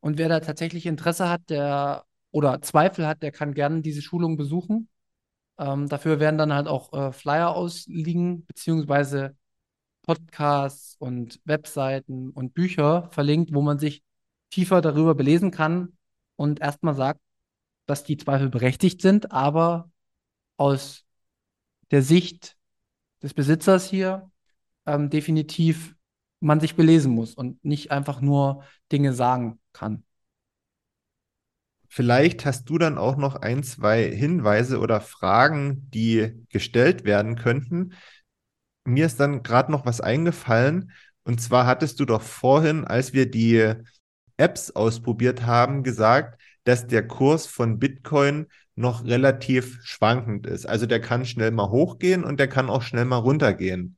Und 0.00 0.18
wer 0.18 0.28
da 0.28 0.40
tatsächlich 0.40 0.86
Interesse 0.86 1.28
hat, 1.28 1.48
der 1.50 2.04
oder 2.32 2.60
Zweifel 2.62 3.06
hat, 3.06 3.22
der 3.22 3.30
kann 3.32 3.54
gerne 3.54 3.82
diese 3.82 4.02
Schulung 4.02 4.36
besuchen. 4.36 4.88
Ähm, 5.58 5.88
dafür 5.88 6.20
werden 6.20 6.38
dann 6.38 6.52
halt 6.52 6.68
auch 6.68 6.92
äh, 6.92 7.12
Flyer 7.12 7.54
ausliegen, 7.54 8.44
beziehungsweise 8.46 9.36
Podcasts 10.02 10.96
und 10.98 11.40
Webseiten 11.44 12.30
und 12.30 12.54
Bücher 12.54 13.08
verlinkt, 13.10 13.52
wo 13.52 13.62
man 13.62 13.78
sich 13.78 14.02
tiefer 14.50 14.80
darüber 14.80 15.14
belesen 15.14 15.50
kann 15.50 15.96
und 16.36 16.60
erstmal 16.60 16.94
sagt, 16.94 17.20
dass 17.86 18.04
die 18.04 18.16
Zweifel 18.16 18.48
berechtigt 18.50 19.02
sind, 19.02 19.32
aber 19.32 19.90
aus 20.56 21.04
der 21.90 22.02
Sicht 22.02 22.56
des 23.22 23.34
Besitzers 23.34 23.88
hier 23.88 24.30
ähm, 24.86 25.10
definitiv 25.10 25.96
man 26.40 26.60
sich 26.60 26.76
belesen 26.76 27.12
muss 27.14 27.34
und 27.34 27.64
nicht 27.64 27.90
einfach 27.90 28.20
nur 28.20 28.64
Dinge 28.92 29.12
sagen 29.12 29.60
kann. 29.72 30.05
Vielleicht 31.96 32.44
hast 32.44 32.68
du 32.68 32.76
dann 32.76 32.98
auch 32.98 33.16
noch 33.16 33.36
ein, 33.36 33.62
zwei 33.62 34.04
Hinweise 34.04 34.80
oder 34.80 35.00
Fragen, 35.00 35.88
die 35.94 36.30
gestellt 36.50 37.06
werden 37.06 37.36
könnten. 37.36 37.94
Mir 38.84 39.06
ist 39.06 39.18
dann 39.18 39.42
gerade 39.42 39.72
noch 39.72 39.86
was 39.86 40.02
eingefallen. 40.02 40.90
Und 41.24 41.40
zwar 41.40 41.64
hattest 41.64 41.98
du 41.98 42.04
doch 42.04 42.20
vorhin, 42.20 42.84
als 42.84 43.14
wir 43.14 43.30
die 43.30 43.72
Apps 44.36 44.72
ausprobiert 44.72 45.46
haben, 45.46 45.82
gesagt, 45.84 46.38
dass 46.64 46.86
der 46.86 47.08
Kurs 47.08 47.46
von 47.46 47.78
Bitcoin 47.78 48.48
noch 48.74 49.06
relativ 49.06 49.78
schwankend 49.82 50.46
ist. 50.46 50.66
Also 50.66 50.84
der 50.84 51.00
kann 51.00 51.24
schnell 51.24 51.50
mal 51.50 51.70
hochgehen 51.70 52.24
und 52.24 52.38
der 52.38 52.48
kann 52.48 52.68
auch 52.68 52.82
schnell 52.82 53.06
mal 53.06 53.16
runtergehen. 53.16 53.96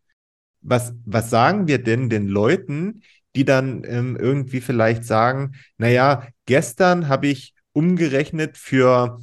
Was, 0.60 0.92
was 1.04 1.30
sagen 1.30 1.66
wir 1.66 1.82
denn 1.82 2.08
den 2.08 2.28
Leuten, 2.28 3.02
die 3.34 3.44
dann 3.44 3.82
ähm, 3.84 4.14
irgendwie 4.14 4.60
vielleicht 4.60 5.02
sagen, 5.02 5.56
naja, 5.78 6.28
gestern 6.46 7.08
habe 7.08 7.26
ich 7.26 7.54
umgerechnet 7.78 8.56
für, 8.56 9.20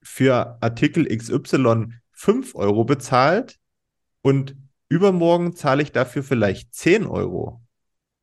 für 0.00 0.56
Artikel 0.62 1.14
XY 1.14 1.88
5 2.12 2.54
Euro 2.54 2.84
bezahlt 2.86 3.58
und 4.22 4.56
übermorgen 4.88 5.54
zahle 5.54 5.82
ich 5.82 5.92
dafür 5.92 6.22
vielleicht 6.22 6.74
10 6.74 7.04
Euro. 7.06 7.60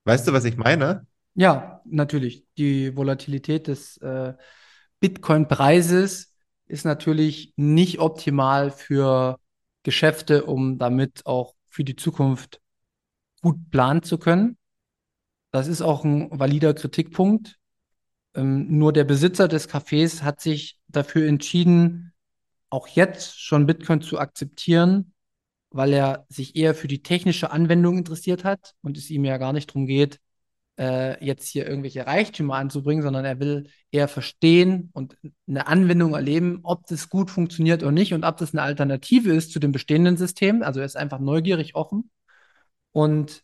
Weißt 0.05 0.27
du, 0.27 0.33
was 0.33 0.45
ich 0.45 0.57
meine? 0.57 1.05
Ja, 1.35 1.83
natürlich. 1.85 2.47
Die 2.57 2.97
Volatilität 2.97 3.67
des 3.67 3.97
äh, 3.97 4.33
Bitcoin-Preises 5.01 6.33
ist 6.65 6.85
natürlich 6.85 7.53
nicht 7.55 7.99
optimal 7.99 8.71
für 8.71 9.37
Geschäfte, 9.83 10.45
um 10.45 10.79
damit 10.79 11.27
auch 11.27 11.53
für 11.67 11.83
die 11.83 11.95
Zukunft 11.95 12.59
gut 13.43 13.69
planen 13.69 14.01
zu 14.01 14.17
können. 14.17 14.57
Das 15.51 15.67
ist 15.67 15.83
auch 15.83 16.03
ein 16.03 16.27
valider 16.31 16.73
Kritikpunkt. 16.73 17.59
Ähm, 18.39 18.77
nur 18.77 18.93
der 18.93 19.03
Besitzer 19.03 19.47
des 19.47 19.69
Cafés 19.69 20.23
hat 20.23 20.41
sich 20.41 20.79
dafür 20.87 21.27
entschieden, 21.27 22.13
auch 22.69 22.87
jetzt 22.87 23.39
schon 23.41 23.65
Bitcoin 23.65 24.01
zu 24.01 24.19
akzeptieren, 24.19 25.13
weil 25.71 25.93
er 25.93 26.25
sich 26.29 26.55
eher 26.55 26.75
für 26.75 26.87
die 26.87 27.03
technische 27.03 27.51
Anwendung 27.51 27.97
interessiert 27.97 28.43
hat 28.43 28.75
und 28.81 28.97
es 28.97 29.09
ihm 29.09 29.25
ja 29.25 29.37
gar 29.37 29.53
nicht 29.53 29.69
darum 29.69 29.87
geht, 29.87 30.19
äh, 30.79 31.23
jetzt 31.23 31.49
hier 31.49 31.67
irgendwelche 31.67 32.07
Reichtümer 32.07 32.55
anzubringen, 32.55 33.03
sondern 33.03 33.25
er 33.25 33.39
will 33.39 33.69
eher 33.91 34.07
verstehen 34.07 34.89
und 34.93 35.17
eine 35.47 35.67
Anwendung 35.67 36.13
erleben, 36.13 36.61
ob 36.63 36.87
das 36.87 37.09
gut 37.09 37.29
funktioniert 37.31 37.83
oder 37.83 37.91
nicht 37.91 38.13
und 38.13 38.23
ob 38.23 38.37
das 38.37 38.53
eine 38.53 38.61
Alternative 38.61 39.33
ist 39.33 39.51
zu 39.51 39.59
dem 39.59 39.71
bestehenden 39.71 40.17
System. 40.17 40.63
Also 40.63 40.79
er 40.79 40.85
ist 40.85 40.97
einfach 40.97 41.19
neugierig 41.19 41.75
offen. 41.75 42.09
Und 42.91 43.43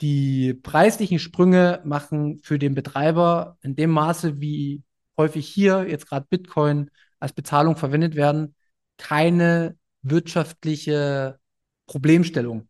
die 0.00 0.54
preislichen 0.54 1.18
Sprünge 1.18 1.80
machen 1.84 2.38
für 2.42 2.58
den 2.58 2.74
Betreiber 2.74 3.58
in 3.62 3.74
dem 3.74 3.90
Maße, 3.90 4.40
wie 4.40 4.82
häufig 5.16 5.48
hier 5.48 5.88
jetzt 5.88 6.08
gerade 6.08 6.26
Bitcoin 6.28 6.90
als 7.18 7.32
Bezahlung 7.32 7.76
verwendet 7.76 8.14
werden, 8.14 8.54
keine 8.96 9.76
wirtschaftliche 10.02 11.38
Problemstellung 11.86 12.68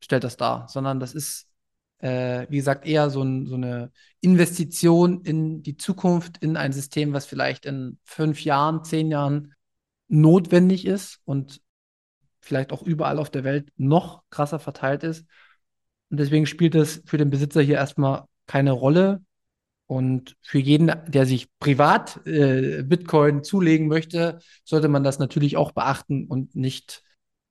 stellt 0.00 0.22
das 0.22 0.36
dar, 0.36 0.68
sondern 0.68 1.00
das 1.00 1.14
ist, 1.14 1.48
äh, 1.98 2.46
wie 2.48 2.58
gesagt, 2.58 2.86
eher 2.86 3.10
so, 3.10 3.22
ein, 3.22 3.46
so, 3.46 3.56
eine 3.56 3.90
Investition 4.20 5.22
in 5.22 5.62
die 5.62 5.76
Zukunft, 5.76 6.38
in 6.38 6.56
ein 6.56 6.72
System, 6.72 7.12
was 7.12 7.26
vielleicht 7.26 7.66
in 7.66 7.98
fünf 8.04 8.44
Jahren, 8.44 8.84
zehn 8.84 9.10
Jahren 9.10 9.54
notwendig 10.06 10.86
ist 10.86 11.20
und 11.24 11.60
vielleicht 12.40 12.72
auch 12.72 12.82
überall 12.82 13.18
auf 13.18 13.30
der 13.30 13.42
Welt 13.42 13.72
noch 13.76 14.22
krasser 14.30 14.60
verteilt 14.60 15.02
ist 15.02 15.26
und 16.10 16.18
deswegen 16.18 16.46
spielt 16.46 16.74
das 16.74 17.02
für 17.04 17.18
den 17.18 17.30
Besitzer 17.30 17.60
hier 17.60 17.76
erstmal 17.76 18.24
keine 18.46 18.72
Rolle. 18.72 19.22
Und 19.86 20.36
für 20.42 20.58
jeden, 20.58 20.92
der 21.06 21.24
sich 21.24 21.48
privat 21.58 22.26
äh, 22.26 22.82
Bitcoin 22.82 23.42
zulegen 23.42 23.88
möchte, 23.88 24.38
sollte 24.64 24.88
man 24.88 25.02
das 25.02 25.18
natürlich 25.18 25.56
auch 25.56 25.72
beachten 25.72 26.26
und 26.26 26.54
nicht 26.54 27.02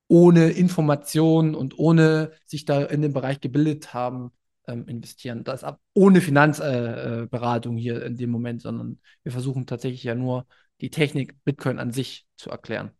ohne 0.06 0.50
Information 0.50 1.54
und 1.56 1.78
ohne 1.78 2.32
sich 2.46 2.64
da 2.64 2.82
in 2.84 3.02
dem 3.02 3.12
Bereich 3.12 3.40
gebildet 3.40 3.92
haben, 3.92 4.30
ähm, 4.68 4.86
investieren. 4.86 5.42
Das 5.44 5.64
ab 5.64 5.80
ohne 5.94 6.20
Finanzberatung 6.20 7.76
äh, 7.76 7.80
äh 7.80 7.82
hier 7.82 8.04
in 8.04 8.16
dem 8.16 8.30
Moment, 8.30 8.62
sondern 8.62 9.00
wir 9.24 9.32
versuchen 9.32 9.66
tatsächlich 9.66 10.04
ja 10.04 10.14
nur 10.14 10.46
die 10.80 10.90
Technik 10.90 11.36
Bitcoin 11.44 11.78
an 11.80 11.90
sich 11.90 12.24
zu 12.36 12.50
erklären. 12.50 12.92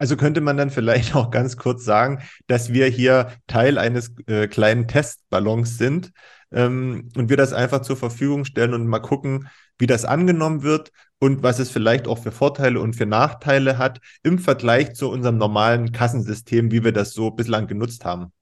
Also 0.00 0.16
könnte 0.16 0.40
man 0.40 0.56
dann 0.56 0.70
vielleicht 0.70 1.14
auch 1.14 1.30
ganz 1.30 1.56
kurz 1.56 1.84
sagen, 1.84 2.22
dass 2.46 2.72
wir 2.72 2.86
hier 2.86 3.32
Teil 3.46 3.78
eines 3.78 4.12
äh, 4.26 4.48
kleinen 4.48 4.88
Testballons 4.88 5.76
sind 5.76 6.10
ähm, 6.50 7.10
und 7.16 7.28
wir 7.28 7.36
das 7.36 7.52
einfach 7.52 7.82
zur 7.82 7.96
Verfügung 7.96 8.44
stellen 8.44 8.72
und 8.74 8.86
mal 8.86 9.00
gucken, 9.00 9.48
wie 9.78 9.86
das 9.86 10.06
angenommen 10.06 10.62
wird 10.62 10.90
und 11.18 11.42
was 11.42 11.58
es 11.58 11.70
vielleicht 11.70 12.08
auch 12.08 12.18
für 12.18 12.32
Vorteile 12.32 12.80
und 12.80 12.96
für 12.96 13.04
Nachteile 13.04 13.76
hat 13.76 14.00
im 14.22 14.38
Vergleich 14.38 14.94
zu 14.94 15.10
unserem 15.10 15.36
normalen 15.36 15.92
Kassensystem, 15.92 16.72
wie 16.72 16.82
wir 16.82 16.92
das 16.92 17.12
so 17.12 17.30
bislang 17.30 17.66
genutzt 17.66 18.06
haben. 18.06 18.32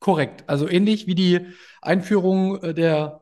Korrekt. 0.00 0.44
Also 0.48 0.66
ähnlich 0.66 1.06
wie 1.06 1.14
die 1.14 1.46
Einführung 1.82 2.60
äh, 2.62 2.72
der 2.74 3.20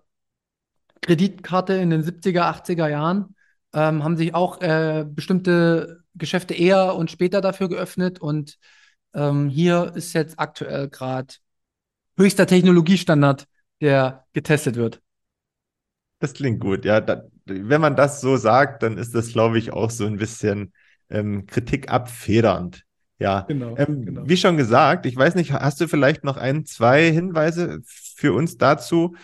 Kreditkarte 1.03 1.75
in 1.75 1.91
den 1.91 2.05
70er, 2.05 2.43
80er 2.43 2.89
Jahren 2.89 3.35
ähm, 3.75 4.05
haben 4.05 4.17
sich 4.17 4.33
auch 4.35 4.61
äh, 4.61 5.05
bestimmte 5.09 6.00
Geschäfte 6.15 6.55
eher 6.55 6.95
und 6.95 7.11
später 7.11 7.41
dafür 7.41 7.69
geöffnet 7.69 8.21
und 8.21 8.59
ähm, 9.15 9.49
hier 9.49 9.93
ist 9.95 10.13
jetzt 10.13 10.39
aktuell 10.39 10.89
gerade 10.89 11.35
höchster 12.17 12.47
Technologiestandard, 12.47 13.47
der 13.81 14.25
getestet 14.33 14.77
wird. 14.77 15.01
Das 16.19 16.35
klingt 16.35 16.61
gut, 16.61 16.85
ja. 16.85 17.01
Da, 17.01 17.25
wenn 17.47 17.81
man 17.81 17.97
das 17.97 18.21
so 18.21 18.37
sagt, 18.37 18.83
dann 18.83 18.99
ist 18.99 19.15
das, 19.15 19.33
glaube 19.33 19.59
ich, 19.59 19.73
auch 19.73 19.91
so 19.91 20.07
ein 20.07 20.19
bisschen 20.19 20.73
ähm, 21.09 21.47
Kritik 21.47 21.91
abfedernd. 21.91 22.85
Ja, 23.19 23.43
genau, 23.43 23.77
ähm, 23.77 24.07
genau. 24.07 24.23
wie 24.25 24.37
schon 24.37 24.57
gesagt, 24.57 25.05
ich 25.05 25.15
weiß 25.15 25.35
nicht, 25.35 25.53
hast 25.53 25.81
du 25.81 25.89
vielleicht 25.89 26.25
noch 26.25 26.39
ein, 26.39 26.65
zwei 26.65 27.11
Hinweise 27.11 27.81
für 27.85 28.33
uns 28.33 28.57
dazu, 28.57 29.15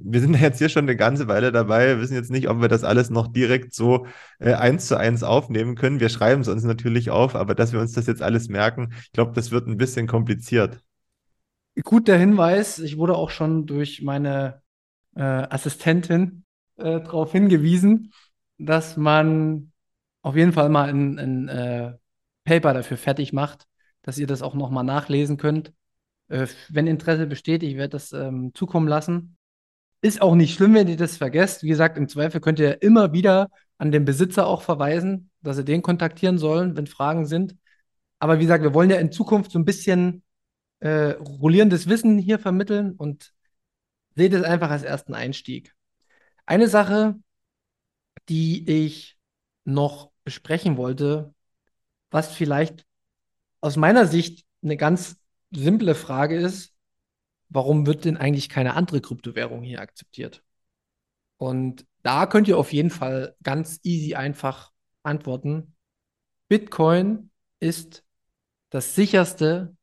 wir 0.00 0.20
sind 0.20 0.34
jetzt 0.40 0.58
hier 0.58 0.68
schon 0.68 0.84
eine 0.84 0.96
ganze 0.96 1.28
Weile 1.28 1.52
dabei, 1.52 1.88
wir 1.88 2.00
wissen 2.00 2.14
jetzt 2.14 2.30
nicht, 2.30 2.48
ob 2.48 2.60
wir 2.60 2.68
das 2.68 2.84
alles 2.84 3.10
noch 3.10 3.28
direkt 3.28 3.74
so 3.74 4.06
äh, 4.38 4.54
eins 4.54 4.86
zu 4.86 4.96
eins 4.96 5.22
aufnehmen 5.22 5.74
können. 5.74 6.00
Wir 6.00 6.08
schreiben 6.08 6.42
es 6.42 6.48
uns 6.48 6.64
natürlich 6.64 7.10
auf, 7.10 7.34
aber 7.34 7.54
dass 7.54 7.72
wir 7.72 7.80
uns 7.80 7.92
das 7.92 8.06
jetzt 8.06 8.22
alles 8.22 8.48
merken, 8.48 8.92
ich 9.04 9.12
glaube, 9.12 9.32
das 9.32 9.50
wird 9.50 9.66
ein 9.66 9.76
bisschen 9.76 10.06
kompliziert. 10.06 10.80
Guter 11.82 12.16
Hinweis. 12.16 12.78
Ich 12.78 12.96
wurde 12.96 13.16
auch 13.16 13.30
schon 13.30 13.66
durch 13.66 14.02
meine 14.02 14.62
äh, 15.14 15.22
Assistentin 15.22 16.44
äh, 16.76 17.00
darauf 17.00 17.32
hingewiesen, 17.32 18.12
dass 18.58 18.96
man 18.96 19.72
auf 20.22 20.36
jeden 20.36 20.52
Fall 20.52 20.68
mal 20.68 20.88
ein, 20.88 21.18
ein 21.18 21.48
äh, 21.48 21.92
Paper 22.44 22.74
dafür 22.74 22.96
fertig 22.96 23.32
macht, 23.32 23.66
dass 24.02 24.18
ihr 24.18 24.26
das 24.26 24.42
auch 24.42 24.54
nochmal 24.54 24.84
nachlesen 24.84 25.36
könnt. 25.36 25.72
Äh, 26.28 26.46
wenn 26.68 26.86
Interesse 26.86 27.26
besteht, 27.26 27.62
ich 27.62 27.76
werde 27.76 27.90
das 27.90 28.12
ähm, 28.12 28.52
zukommen 28.54 28.88
lassen. 28.88 29.35
Ist 30.00 30.22
auch 30.22 30.34
nicht 30.34 30.54
schlimm, 30.54 30.74
wenn 30.74 30.88
ihr 30.88 30.96
das 30.96 31.16
vergesst. 31.16 31.62
Wie 31.62 31.68
gesagt, 31.68 31.96
im 31.96 32.08
Zweifel 32.08 32.40
könnt 32.40 32.58
ihr 32.58 32.82
immer 32.82 33.12
wieder 33.12 33.48
an 33.78 33.90
den 33.92 34.04
Besitzer 34.04 34.46
auch 34.46 34.62
verweisen, 34.62 35.30
dass 35.42 35.56
sie 35.56 35.64
den 35.64 35.82
kontaktieren 35.82 36.38
sollen, 36.38 36.76
wenn 36.76 36.86
Fragen 36.86 37.26
sind. 37.26 37.56
Aber 38.18 38.38
wie 38.38 38.42
gesagt, 38.42 38.62
wir 38.62 38.74
wollen 38.74 38.90
ja 38.90 38.96
in 38.96 39.12
Zukunft 39.12 39.50
so 39.50 39.58
ein 39.58 39.64
bisschen 39.64 40.22
äh, 40.80 41.12
rollierendes 41.12 41.88
Wissen 41.88 42.18
hier 42.18 42.38
vermitteln 42.38 42.92
und 42.92 43.32
seht 44.14 44.32
es 44.32 44.42
einfach 44.42 44.70
als 44.70 44.82
ersten 44.82 45.14
Einstieg. 45.14 45.74
Eine 46.46 46.68
Sache, 46.68 47.16
die 48.28 48.68
ich 48.68 49.18
noch 49.64 50.10
besprechen 50.24 50.76
wollte, 50.76 51.34
was 52.10 52.32
vielleicht 52.32 52.86
aus 53.60 53.76
meiner 53.76 54.06
Sicht 54.06 54.44
eine 54.62 54.76
ganz 54.76 55.16
simple 55.50 55.94
Frage 55.94 56.36
ist, 56.36 56.75
warum 57.48 57.86
wird 57.86 58.04
denn 58.04 58.16
eigentlich 58.16 58.48
keine 58.48 58.74
andere 58.74 59.00
Kryptowährung 59.00 59.62
hier 59.62 59.80
akzeptiert? 59.80 60.42
Und 61.38 61.86
da 62.02 62.26
könnt 62.26 62.48
ihr 62.48 62.58
auf 62.58 62.72
jeden 62.72 62.90
Fall 62.90 63.36
ganz 63.42 63.80
easy 63.82 64.14
einfach 64.14 64.72
antworten. 65.02 65.74
Bitcoin 66.48 67.30
ist 67.60 68.04
das 68.70 68.94
sicherste 68.94 69.76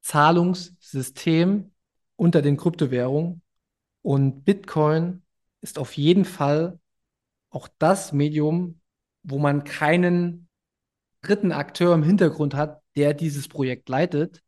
Zahlungssystem 0.00 1.72
unter 2.16 2.42
den 2.42 2.56
Kryptowährungen 2.56 3.42
und 4.02 4.44
Bitcoin 4.44 5.22
ist 5.60 5.78
auf 5.78 5.96
jeden 5.96 6.24
Fall 6.24 6.78
auch 7.50 7.68
das 7.78 8.12
Medium, 8.12 8.80
wo 9.22 9.38
man 9.38 9.64
keinen 9.64 10.48
dritten 11.22 11.52
Akteur 11.52 11.94
im 11.94 12.02
Hintergrund 12.02 12.54
hat, 12.54 12.82
der 12.96 13.12
dieses 13.14 13.48
Projekt 13.48 13.88
leitet. 13.88 14.42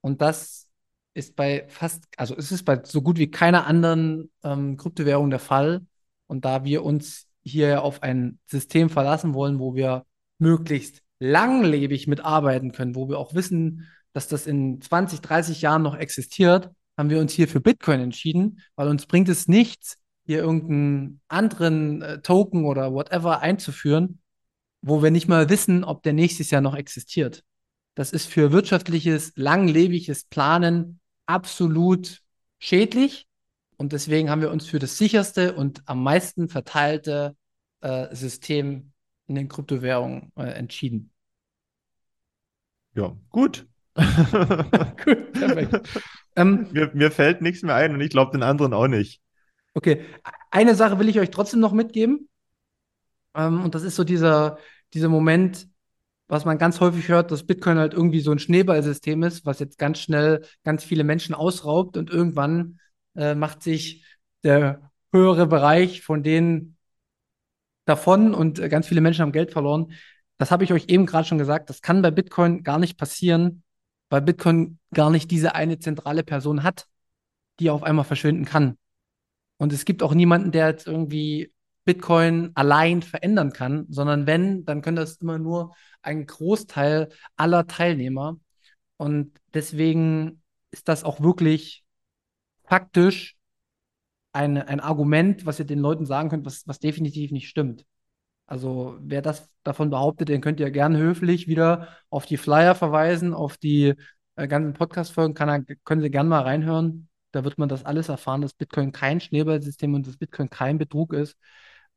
Und 0.00 0.22
das 0.22 0.68
ist 1.14 1.36
bei 1.36 1.66
fast, 1.68 2.04
also 2.16 2.36
es 2.36 2.52
ist 2.52 2.64
bei 2.64 2.80
so 2.84 3.02
gut 3.02 3.18
wie 3.18 3.30
keiner 3.30 3.66
anderen 3.66 4.30
ähm, 4.42 4.76
Kryptowährung 4.76 5.30
der 5.30 5.38
Fall. 5.38 5.86
Und 6.26 6.44
da 6.44 6.64
wir 6.64 6.84
uns 6.84 7.26
hier 7.42 7.82
auf 7.82 8.02
ein 8.02 8.38
System 8.46 8.88
verlassen 8.88 9.34
wollen, 9.34 9.58
wo 9.58 9.74
wir 9.74 10.06
möglichst 10.38 11.02
langlebig 11.18 12.06
mitarbeiten 12.06 12.72
können, 12.72 12.94
wo 12.94 13.08
wir 13.08 13.18
auch 13.18 13.34
wissen, 13.34 13.88
dass 14.12 14.28
das 14.28 14.46
in 14.46 14.80
20, 14.80 15.20
30 15.20 15.62
Jahren 15.62 15.82
noch 15.82 15.96
existiert, 15.96 16.70
haben 16.96 17.10
wir 17.10 17.20
uns 17.20 17.32
hier 17.32 17.48
für 17.48 17.60
Bitcoin 17.60 18.00
entschieden, 18.00 18.60
weil 18.76 18.88
uns 18.88 19.06
bringt 19.06 19.28
es 19.28 19.48
nichts, 19.48 19.98
hier 20.24 20.38
irgendeinen 20.38 21.20
anderen 21.28 22.02
äh, 22.02 22.20
Token 22.22 22.64
oder 22.64 22.92
whatever 22.92 23.40
einzuführen, 23.40 24.20
wo 24.82 25.02
wir 25.02 25.10
nicht 25.10 25.28
mal 25.28 25.48
wissen, 25.48 25.84
ob 25.84 26.02
der 26.02 26.12
nächstes 26.12 26.50
Jahr 26.50 26.60
noch 26.60 26.74
existiert. 26.74 27.44
Das 27.94 28.12
ist 28.12 28.26
für 28.26 28.52
wirtschaftliches, 28.52 29.32
langlebiges 29.36 30.24
Planen 30.24 31.00
absolut 31.32 32.22
schädlich. 32.58 33.26
Und 33.76 33.92
deswegen 33.92 34.30
haben 34.30 34.42
wir 34.42 34.50
uns 34.50 34.66
für 34.66 34.78
das 34.78 34.98
sicherste 34.98 35.54
und 35.54 35.82
am 35.86 36.02
meisten 36.02 36.48
verteilte 36.48 37.36
äh, 37.80 38.14
System 38.14 38.92
in 39.26 39.34
den 39.34 39.48
Kryptowährungen 39.48 40.30
äh, 40.36 40.42
entschieden. 40.52 41.10
Ja, 42.94 43.16
gut. 43.30 43.66
Gut, 45.04 45.32
perfekt. 45.34 45.80
Ähm, 46.36 46.68
Mir, 46.70 46.90
mir 46.94 47.10
fällt 47.10 47.42
nichts 47.42 47.62
mehr 47.62 47.74
ein 47.74 47.94
und 47.94 48.00
ich 48.00 48.10
glaube 48.10 48.32
den 48.32 48.42
anderen 48.42 48.72
auch 48.74 48.88
nicht. 48.88 49.20
okay, 49.74 50.04
eine 50.50 50.74
Sache 50.74 50.98
will 50.98 51.08
ich 51.08 51.18
euch 51.18 51.30
trotzdem 51.30 51.60
noch 51.60 51.72
mitgeben. 51.72 52.28
Ähm, 53.34 53.62
und 53.64 53.74
das 53.74 53.82
ist 53.82 53.96
so 53.96 54.04
dieser, 54.04 54.58
dieser 54.94 55.08
Moment, 55.08 55.68
was 56.32 56.46
man 56.46 56.56
ganz 56.56 56.80
häufig 56.80 57.08
hört, 57.08 57.30
dass 57.30 57.44
Bitcoin 57.44 57.76
halt 57.76 57.92
irgendwie 57.92 58.20
so 58.20 58.32
ein 58.32 58.38
Schneeballsystem 58.38 59.22
ist, 59.22 59.44
was 59.44 59.58
jetzt 59.58 59.76
ganz 59.76 59.98
schnell 59.98 60.46
ganz 60.64 60.82
viele 60.82 61.04
Menschen 61.04 61.34
ausraubt 61.34 61.98
und 61.98 62.08
irgendwann 62.08 62.80
äh, 63.14 63.34
macht 63.34 63.62
sich 63.62 64.06
der 64.42 64.90
höhere 65.12 65.46
Bereich 65.46 66.00
von 66.00 66.22
denen 66.22 66.78
davon 67.84 68.32
und 68.32 68.58
äh, 68.60 68.70
ganz 68.70 68.88
viele 68.88 69.02
Menschen 69.02 69.20
haben 69.20 69.32
Geld 69.32 69.50
verloren. 69.50 69.92
Das 70.38 70.50
habe 70.50 70.64
ich 70.64 70.72
euch 70.72 70.86
eben 70.88 71.04
gerade 71.04 71.28
schon 71.28 71.36
gesagt, 71.36 71.68
das 71.68 71.82
kann 71.82 72.00
bei 72.00 72.10
Bitcoin 72.10 72.62
gar 72.62 72.78
nicht 72.78 72.96
passieren, 72.96 73.62
weil 74.08 74.22
Bitcoin 74.22 74.78
gar 74.94 75.10
nicht 75.10 75.30
diese 75.30 75.54
eine 75.54 75.80
zentrale 75.80 76.24
Person 76.24 76.62
hat, 76.62 76.86
die 77.60 77.68
auf 77.68 77.82
einmal 77.82 78.06
verschwinden 78.06 78.46
kann. 78.46 78.78
Und 79.58 79.70
es 79.74 79.84
gibt 79.84 80.02
auch 80.02 80.14
niemanden, 80.14 80.50
der 80.50 80.68
jetzt 80.68 80.86
irgendwie 80.86 81.51
Bitcoin 81.84 82.52
allein 82.54 83.02
verändern 83.02 83.52
kann, 83.52 83.86
sondern 83.88 84.26
wenn, 84.26 84.64
dann 84.64 84.82
können 84.82 84.96
das 84.96 85.16
immer 85.16 85.38
nur 85.38 85.74
ein 86.02 86.26
Großteil 86.26 87.08
aller 87.36 87.66
Teilnehmer. 87.66 88.38
Und 88.96 89.32
deswegen 89.54 90.42
ist 90.70 90.88
das 90.88 91.04
auch 91.04 91.20
wirklich 91.20 91.84
faktisch 92.64 93.36
ein, 94.32 94.56
ein 94.56 94.80
Argument, 94.80 95.44
was 95.46 95.58
ihr 95.58 95.66
den 95.66 95.78
Leuten 95.80 96.06
sagen 96.06 96.30
könnt, 96.30 96.46
was, 96.46 96.66
was 96.66 96.78
definitiv 96.78 97.32
nicht 97.32 97.48
stimmt. 97.48 97.84
Also 98.46 98.96
wer 99.00 99.22
das 99.22 99.48
davon 99.62 99.90
behauptet, 99.90 100.28
den 100.28 100.40
könnt 100.40 100.60
ihr 100.60 100.70
gerne 100.70 100.98
höflich 100.98 101.46
wieder 101.48 101.88
auf 102.10 102.26
die 102.26 102.36
Flyer 102.36 102.74
verweisen, 102.74 103.34
auf 103.34 103.56
die 103.56 103.94
äh, 104.36 104.48
ganzen 104.48 104.74
Podcast-Folgen, 104.74 105.34
können 105.84 106.02
Sie 106.02 106.10
gerne 106.10 106.28
mal 106.28 106.42
reinhören. 106.42 107.08
Da 107.32 107.44
wird 107.44 107.58
man 107.58 107.68
das 107.68 107.84
alles 107.84 108.08
erfahren, 108.08 108.42
dass 108.42 108.54
Bitcoin 108.54 108.92
kein 108.92 109.20
Schneeballsystem 109.20 109.94
und 109.94 110.06
dass 110.06 110.18
Bitcoin 110.18 110.50
kein 110.50 110.78
Betrug 110.78 111.14
ist, 111.14 111.36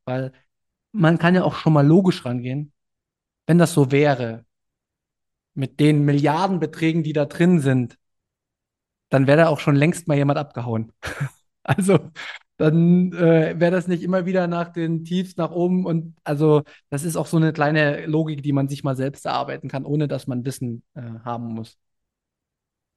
weil 0.06 0.32
man 0.92 1.18
kann 1.18 1.34
ja 1.34 1.44
auch 1.44 1.56
schon 1.56 1.74
mal 1.74 1.86
logisch 1.86 2.24
rangehen. 2.24 2.72
Wenn 3.46 3.58
das 3.58 3.74
so 3.74 3.92
wäre, 3.92 4.44
mit 5.54 5.80
den 5.80 6.04
Milliardenbeträgen, 6.04 7.02
die 7.02 7.12
da 7.12 7.24
drin 7.26 7.60
sind, 7.60 7.98
dann 9.08 9.26
wäre 9.26 9.38
da 9.38 9.48
auch 9.48 9.60
schon 9.60 9.76
längst 9.76 10.08
mal 10.08 10.16
jemand 10.16 10.38
abgehauen. 10.38 10.92
Also 11.68 11.98
dann 12.58 13.12
äh, 13.12 13.58
wäre 13.58 13.72
das 13.72 13.88
nicht 13.88 14.04
immer 14.04 14.24
wieder 14.24 14.46
nach 14.46 14.68
den 14.72 15.02
Tiefs 15.04 15.36
nach 15.36 15.50
oben 15.50 15.84
und 15.84 16.14
also 16.22 16.62
das 16.90 17.02
ist 17.02 17.16
auch 17.16 17.26
so 17.26 17.38
eine 17.38 17.52
kleine 17.52 18.06
Logik, 18.06 18.40
die 18.44 18.52
man 18.52 18.68
sich 18.68 18.84
mal 18.84 18.94
selbst 18.94 19.26
erarbeiten 19.26 19.68
kann, 19.68 19.84
ohne 19.84 20.06
dass 20.06 20.28
man 20.28 20.44
Wissen 20.44 20.84
äh, 20.94 21.02
haben 21.24 21.54
muss. 21.54 21.76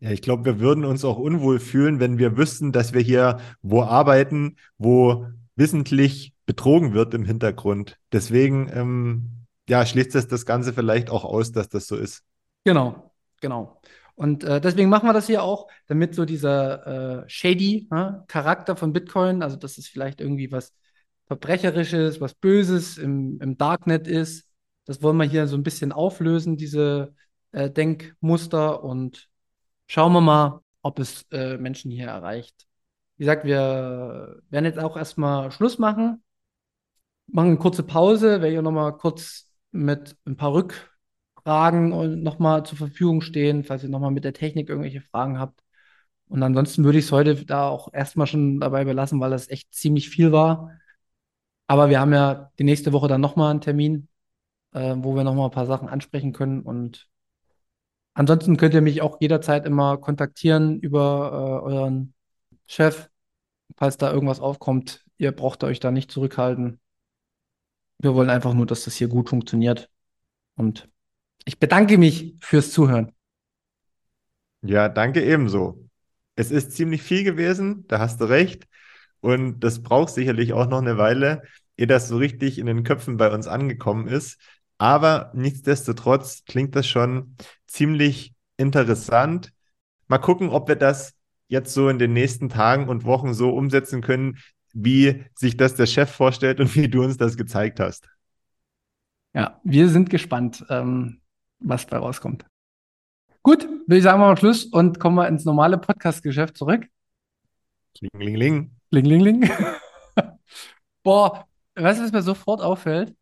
Ja, 0.01 0.11
ich 0.11 0.21
glaube, 0.21 0.45
wir 0.45 0.59
würden 0.59 0.85
uns 0.85 1.03
auch 1.03 1.17
unwohl 1.17 1.59
fühlen, 1.59 1.99
wenn 1.99 2.19
wir 2.19 2.37
wüssten, 2.37 2.71
dass 2.71 2.93
wir 2.93 3.01
hier 3.01 3.39
wo 3.63 3.81
arbeiten, 3.81 4.57
wo 4.77 5.25
wissentlich 5.59 6.33
betrogen 6.45 6.93
wird 6.93 7.13
im 7.13 7.25
Hintergrund. 7.25 7.97
Deswegen, 8.11 8.71
ähm, 8.73 9.45
ja, 9.67 9.85
schließt 9.85 10.15
das 10.15 10.27
das 10.27 10.45
Ganze 10.45 10.73
vielleicht 10.73 11.11
auch 11.11 11.23
aus, 11.23 11.51
dass 11.51 11.69
das 11.69 11.85
so 11.85 11.95
ist. 11.95 12.23
Genau, 12.63 13.13
genau. 13.41 13.79
Und 14.15 14.43
äh, 14.43 14.59
deswegen 14.59 14.89
machen 14.89 15.07
wir 15.07 15.13
das 15.13 15.27
hier 15.27 15.43
auch, 15.43 15.67
damit 15.87 16.15
so 16.15 16.25
dieser 16.25 17.23
äh, 17.23 17.29
shady 17.29 17.87
ne, 17.91 18.23
Charakter 18.27 18.75
von 18.75 18.91
Bitcoin, 18.91 19.43
also 19.43 19.55
dass 19.55 19.77
es 19.77 19.87
vielleicht 19.87 20.19
irgendwie 20.21 20.51
was 20.51 20.73
Verbrecherisches, 21.27 22.19
was 22.19 22.33
Böses 22.33 22.97
im, 22.97 23.39
im 23.39 23.57
Darknet 23.57 24.07
ist, 24.07 24.49
das 24.85 25.03
wollen 25.03 25.17
wir 25.17 25.25
hier 25.25 25.45
so 25.45 25.55
ein 25.55 25.63
bisschen 25.63 25.91
auflösen, 25.91 26.57
diese 26.57 27.13
äh, 27.51 27.69
Denkmuster 27.69 28.83
und 28.83 29.29
schauen 29.87 30.13
wir 30.13 30.21
mal, 30.21 30.61
ob 30.81 30.97
es 30.97 31.27
äh, 31.31 31.57
Menschen 31.57 31.91
hier 31.91 32.07
erreicht. 32.07 32.65
Wie 33.19 33.25
gesagt, 33.25 33.43
wir 33.43 34.41
werden 34.49 34.63
jetzt 34.63 34.79
auch 34.79 34.95
erstmal 34.95 35.51
Schluss 35.51 35.77
machen, 35.77 36.23
machen 37.27 37.47
eine 37.47 37.57
kurze 37.57 37.83
Pause, 37.83 38.41
werde 38.41 38.55
ich 38.55 38.61
nochmal 38.61 38.95
kurz 38.95 39.49
mit 39.71 40.15
ein 40.25 40.37
paar 40.37 40.53
Rückfragen 40.53 41.91
und 41.91 42.23
nochmal 42.23 42.65
zur 42.65 42.77
Verfügung 42.77 43.19
stehen, 43.19 43.65
falls 43.65 43.83
ihr 43.83 43.89
nochmal 43.89 44.11
mit 44.11 44.23
der 44.23 44.31
Technik 44.31 44.69
irgendwelche 44.69 45.01
Fragen 45.01 45.37
habt. 45.37 45.59
Und 46.29 46.43
ansonsten 46.43 46.85
würde 46.85 46.97
ich 46.97 47.05
es 47.05 47.11
heute 47.11 47.45
da 47.45 47.67
auch 47.67 47.93
erstmal 47.93 48.25
schon 48.25 48.61
dabei 48.61 48.85
belassen, 48.85 49.19
weil 49.19 49.31
das 49.31 49.49
echt 49.49 49.73
ziemlich 49.73 50.09
viel 50.09 50.31
war. 50.31 50.71
Aber 51.67 51.89
wir 51.89 51.99
haben 51.99 52.13
ja 52.13 52.51
die 52.57 52.63
nächste 52.63 52.93
Woche 52.93 53.09
dann 53.09 53.19
nochmal 53.19 53.51
einen 53.51 53.59
Termin, 53.59 54.07
äh, 54.71 54.95
wo 54.97 55.13
wir 55.13 55.25
nochmal 55.25 55.49
ein 55.49 55.51
paar 55.51 55.65
Sachen 55.65 55.89
ansprechen 55.89 56.31
können. 56.31 56.61
Und 56.61 57.09
ansonsten 58.13 58.55
könnt 58.55 58.73
ihr 58.75 58.81
mich 58.81 59.01
auch 59.01 59.19
jederzeit 59.19 59.65
immer 59.65 59.97
kontaktieren 59.97 60.79
über 60.79 61.61
äh, 61.65 61.65
euren 61.67 62.13
Chef, 62.69 63.09
falls 63.77 63.97
da 63.97 64.13
irgendwas 64.13 64.39
aufkommt. 64.39 65.03
Ihr 65.17 65.31
braucht 65.31 65.63
euch 65.63 65.79
da 65.79 65.89
nicht 65.89 66.11
zurückhalten. 66.11 66.79
Wir 67.97 68.13
wollen 68.13 68.29
einfach 68.29 68.53
nur, 68.53 68.67
dass 68.67 68.83
das 68.83 68.93
hier 68.93 69.07
gut 69.07 69.27
funktioniert. 69.27 69.89
Und 70.55 70.87
ich 71.45 71.59
bedanke 71.59 71.97
mich 71.97 72.35
fürs 72.41 72.71
Zuhören. 72.71 73.11
Ja, 74.61 74.87
danke 74.87 75.25
ebenso. 75.25 75.83
Es 76.35 76.51
ist 76.51 76.73
ziemlich 76.73 77.01
viel 77.01 77.23
gewesen, 77.23 77.87
da 77.87 77.97
hast 77.97 78.21
du 78.21 78.25
recht. 78.25 78.67
Und 79.19 79.61
das 79.61 79.81
braucht 79.81 80.13
sicherlich 80.13 80.53
auch 80.53 80.67
noch 80.67 80.79
eine 80.79 80.99
Weile, 80.99 81.41
ehe 81.75 81.87
das 81.87 82.07
so 82.07 82.17
richtig 82.17 82.59
in 82.59 82.67
den 82.67 82.83
Köpfen 82.83 83.17
bei 83.17 83.33
uns 83.33 83.47
angekommen 83.47 84.07
ist. 84.07 84.39
Aber 84.77 85.31
nichtsdestotrotz 85.33 86.45
klingt 86.45 86.75
das 86.75 86.85
schon 86.85 87.35
ziemlich 87.65 88.35
interessant. 88.57 89.53
Mal 90.07 90.19
gucken, 90.19 90.49
ob 90.49 90.67
wir 90.67 90.75
das 90.75 91.18
jetzt 91.49 91.73
so 91.73 91.89
in 91.89 91.99
den 91.99 92.13
nächsten 92.13 92.47
Tagen 92.47 92.87
und 92.87 93.03
Wochen 93.03 93.33
so 93.33 93.49
umsetzen 93.49 94.01
können, 94.01 94.37
wie 94.73 95.25
sich 95.35 95.57
das 95.57 95.75
der 95.75 95.87
Chef 95.87 96.09
vorstellt 96.09 96.59
und 96.59 96.73
wie 96.75 96.87
du 96.87 97.03
uns 97.03 97.17
das 97.17 97.35
gezeigt 97.35 97.79
hast. 97.79 98.07
Ja, 99.33 99.59
wir 99.63 99.89
sind 99.89 100.09
gespannt, 100.09 100.65
ähm, 100.69 101.21
was 101.59 101.85
da 101.87 101.99
rauskommt. 101.99 102.45
Gut, 103.43 103.63
würde 103.63 103.97
ich 103.97 104.03
sagen, 104.03 104.19
machen 104.19 104.31
wir 104.31 104.37
Schluss 104.37 104.65
und 104.65 104.99
kommen 104.99 105.15
wir 105.15 105.27
ins 105.27 105.45
normale 105.45 105.77
Podcast-Geschäft 105.77 106.57
zurück. 106.57 106.87
Kling, 107.97 108.35
Ling, 108.35 108.71
ling, 108.91 109.21
ling. 109.21 109.51
Boah, 111.03 111.47
weißt 111.75 111.99
du, 111.99 112.03
was 112.03 112.11
mir 112.11 112.21
sofort 112.21 112.61
auffällt? 112.61 113.15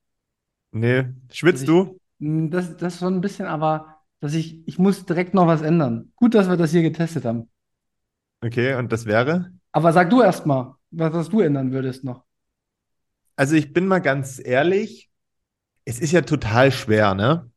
Nee, 0.72 1.06
schwitzt 1.32 1.64
ich, 1.64 1.68
du? 1.68 2.00
Hm, 2.20 2.52
das, 2.52 2.76
das 2.78 2.96
ist 2.96 3.00
so 3.00 3.08
ein 3.08 3.22
bisschen, 3.22 3.46
aber 3.46 4.02
dass 4.20 4.34
ich, 4.34 4.68
ich 4.68 4.80
muss 4.80 5.06
direkt 5.06 5.34
noch 5.34 5.48
was 5.48 5.62
ändern. 5.62 6.12
Gut, 6.16 6.36
dass 6.36 6.50
wir 6.50 6.58
das 6.58 6.72
hier 6.72 6.82
getestet 6.82 7.26
haben. 7.26 7.50
Okay, 8.42 8.76
und 8.76 8.92
das 8.92 9.06
wäre? 9.06 9.52
Aber 9.72 9.92
sag 9.94 10.10
du 10.10 10.22
erst 10.22 10.46
mal, 10.46 10.76
was, 10.92 11.14
was 11.14 11.30
du 11.30 11.42
ändern 11.42 11.72
würdest 11.72 12.04
noch. 12.04 12.24
Also 13.36 13.56
ich 13.56 13.74
bin 13.74 13.88
mal 13.88 14.00
ganz 14.00 14.42
ehrlich, 14.44 15.10
es 15.86 16.00
ist 16.00 16.12
ja 16.12 16.22
total 16.22 16.72
schwer, 16.72 17.14
ne? 17.14 17.50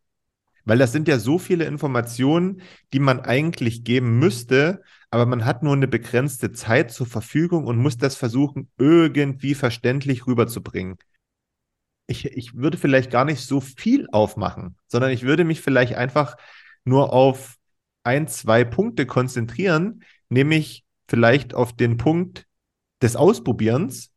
Weil 0.65 0.79
das 0.79 0.93
sind 0.93 1.09
ja 1.09 1.19
so 1.19 1.39
viele 1.39 1.65
Informationen, 1.65 2.63
die 2.93 2.99
man 2.99 3.21
eigentlich 3.21 3.83
geben 3.83 4.19
müsste, 4.19 4.83
aber 5.11 5.27
man 5.27 5.45
hat 5.45 5.63
nur 5.63 5.73
eine 5.73 5.89
begrenzte 5.89 6.53
Zeit 6.53 6.93
zur 6.93 7.07
Verfügung 7.07 7.67
und 7.67 7.79
muss 7.79 7.97
das 7.97 8.15
versuchen, 8.15 8.71
irgendwie 8.79 9.55
verständlich 9.55 10.27
rüberzubringen. 10.27 10.97
Ich, 12.07 12.25
ich 12.27 12.55
würde 12.55 12.77
vielleicht 12.77 13.11
gar 13.11 13.25
nicht 13.25 13.41
so 13.41 13.61
viel 13.61 14.07
aufmachen, 14.13 14.77
sondern 14.87 15.11
ich 15.11 15.23
würde 15.23 15.45
mich 15.45 15.61
vielleicht 15.61 15.95
einfach 15.95 16.37
nur 16.85 17.13
auf 17.13 17.57
ein, 18.05 18.29
zwei 18.29 18.65
Punkte 18.65 19.07
konzentrieren, 19.07 20.03
nämlich 20.31 20.85
vielleicht 21.09 21.55
auf 21.55 21.75
den 21.77 21.97
Punkt 21.99 22.47
des 23.03 23.17
Ausprobierens, 23.17 24.11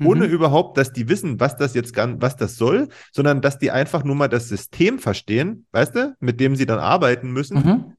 ohne 0.00 0.26
Mhm. 0.26 0.32
überhaupt, 0.32 0.78
dass 0.78 0.92
die 0.92 1.08
wissen, 1.08 1.40
was 1.40 1.56
das 1.56 1.74
jetzt 1.74 1.92
gan- 1.92 2.22
was 2.22 2.36
das 2.36 2.56
soll, 2.56 2.88
sondern 3.12 3.40
dass 3.40 3.58
die 3.58 3.70
einfach 3.72 4.04
nur 4.04 4.14
mal 4.14 4.28
das 4.28 4.48
System 4.48 4.98
verstehen, 5.00 5.66
weißt 5.72 5.94
du, 5.96 6.16
mit 6.20 6.38
dem 6.38 6.54
sie 6.54 6.66
dann 6.66 6.78
arbeiten 6.78 7.32
müssen. 7.32 7.58
Mhm. 7.58 7.96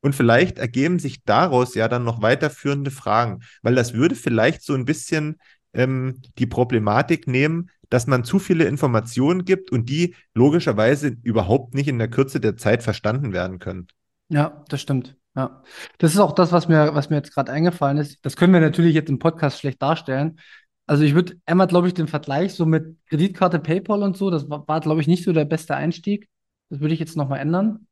Und 0.00 0.14
vielleicht 0.14 0.58
ergeben 0.58 0.98
sich 0.98 1.22
daraus 1.24 1.74
ja 1.74 1.88
dann 1.88 2.04
noch 2.04 2.20
weiterführende 2.22 2.90
Fragen, 2.90 3.40
weil 3.62 3.74
das 3.74 3.94
würde 3.94 4.14
vielleicht 4.14 4.62
so 4.62 4.74
ein 4.74 4.84
bisschen 4.84 5.36
ähm, 5.72 6.20
die 6.38 6.46
Problematik 6.46 7.26
nehmen, 7.28 7.70
dass 7.90 8.06
man 8.08 8.24
zu 8.24 8.38
viele 8.40 8.64
Informationen 8.64 9.44
gibt 9.44 9.70
und 9.70 9.88
die 9.88 10.14
logischerweise 10.34 11.16
überhaupt 11.22 11.74
nicht 11.74 11.86
in 11.88 11.98
der 11.98 12.08
Kürze 12.08 12.40
der 12.40 12.56
Zeit 12.56 12.82
verstanden 12.82 13.32
werden 13.32 13.58
können. 13.60 13.86
Ja, 14.28 14.64
das 14.68 14.80
stimmt. 14.80 15.16
Ja. 15.36 15.62
Das 15.98 16.14
ist 16.14 16.18
auch 16.18 16.32
das, 16.32 16.50
was 16.52 16.66
mir, 16.66 16.94
was 16.94 17.10
mir 17.10 17.16
jetzt 17.16 17.34
gerade 17.34 17.52
eingefallen 17.52 17.98
ist. 17.98 18.24
Das 18.24 18.36
können 18.36 18.54
wir 18.54 18.60
natürlich 18.60 18.94
jetzt 18.94 19.10
im 19.10 19.18
Podcast 19.18 19.58
schlecht 19.60 19.82
darstellen. 19.82 20.40
Also 20.86 21.04
ich 21.04 21.14
würde 21.14 21.36
einmal, 21.46 21.66
glaube 21.66 21.88
ich, 21.88 21.94
den 21.94 22.08
Vergleich 22.08 22.54
so 22.54 22.64
mit 22.64 22.96
Kreditkarte, 23.08 23.58
PayPal 23.58 24.02
und 24.02 24.16
so, 24.16 24.30
das 24.30 24.48
war, 24.48 24.66
war 24.66 24.80
glaube 24.80 25.00
ich, 25.00 25.08
nicht 25.08 25.24
so 25.24 25.32
der 25.32 25.44
beste 25.44 25.74
Einstieg. 25.76 26.28
Das 26.70 26.80
würde 26.80 26.94
ich 26.94 27.00
jetzt 27.00 27.16
nochmal 27.16 27.40
ändern. 27.40 27.86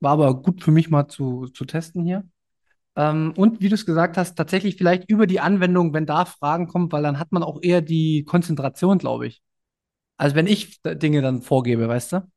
War 0.00 0.12
aber 0.12 0.42
gut 0.42 0.62
für 0.62 0.72
mich 0.72 0.90
mal 0.90 1.08
zu, 1.08 1.46
zu 1.46 1.64
testen 1.64 2.04
hier. 2.04 2.28
Ähm, 2.96 3.32
und 3.36 3.60
wie 3.60 3.68
du 3.68 3.74
es 3.74 3.86
gesagt 3.86 4.16
hast, 4.18 4.34
tatsächlich 4.36 4.76
vielleicht 4.76 5.08
über 5.10 5.26
die 5.26 5.40
Anwendung, 5.40 5.94
wenn 5.94 6.06
da 6.06 6.24
Fragen 6.26 6.68
kommen, 6.68 6.92
weil 6.92 7.02
dann 7.02 7.18
hat 7.18 7.32
man 7.32 7.42
auch 7.42 7.60
eher 7.62 7.80
die 7.80 8.24
Konzentration, 8.24 8.98
glaube 8.98 9.26
ich. 9.28 9.42
Also 10.18 10.36
wenn 10.36 10.46
ich 10.46 10.82
Dinge 10.82 11.22
dann 11.22 11.42
vorgebe, 11.42 11.88
weißt 11.88 12.12
du? 12.12 12.32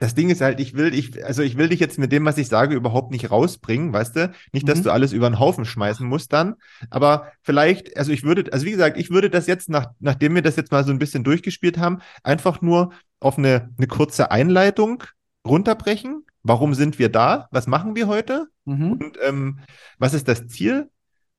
Das 0.00 0.14
Ding 0.14 0.28
ist 0.28 0.40
halt, 0.40 0.58
ich 0.60 0.74
will, 0.74 0.92
ich, 0.92 1.24
also 1.24 1.42
ich 1.42 1.56
will 1.56 1.68
dich 1.68 1.80
jetzt 1.80 1.98
mit 1.98 2.10
dem, 2.12 2.24
was 2.24 2.36
ich 2.36 2.48
sage, 2.48 2.74
überhaupt 2.74 3.12
nicht 3.12 3.30
rausbringen, 3.30 3.92
weißt 3.92 4.16
du? 4.16 4.32
Nicht, 4.52 4.68
dass 4.68 4.80
Mhm. 4.80 4.82
du 4.84 4.90
alles 4.92 5.12
über 5.12 5.30
den 5.30 5.38
Haufen 5.38 5.64
schmeißen 5.64 6.06
musst 6.06 6.32
dann, 6.32 6.56
aber 6.90 7.32
vielleicht, 7.42 7.96
also 7.96 8.10
ich 8.12 8.24
würde, 8.24 8.52
also 8.52 8.66
wie 8.66 8.72
gesagt, 8.72 8.98
ich 8.98 9.10
würde 9.10 9.30
das 9.30 9.46
jetzt, 9.46 9.68
nach, 9.70 9.92
nachdem 10.00 10.34
wir 10.34 10.42
das 10.42 10.56
jetzt 10.56 10.72
mal 10.72 10.84
so 10.84 10.90
ein 10.90 10.98
bisschen 10.98 11.22
durchgespielt 11.24 11.78
haben, 11.78 12.00
einfach 12.24 12.60
nur 12.60 12.92
auf 13.20 13.38
eine, 13.38 13.70
eine 13.78 13.86
kurze 13.86 14.30
Einleitung 14.30 15.04
runterbrechen. 15.46 16.24
Warum 16.42 16.74
sind 16.74 16.98
wir 16.98 17.08
da? 17.08 17.48
Was 17.52 17.66
machen 17.66 17.94
wir 17.94 18.06
heute? 18.08 18.48
Mhm. 18.64 18.92
Und 18.92 19.18
ähm, 19.22 19.60
was 19.98 20.12
ist 20.12 20.28
das 20.28 20.46
Ziel? 20.48 20.90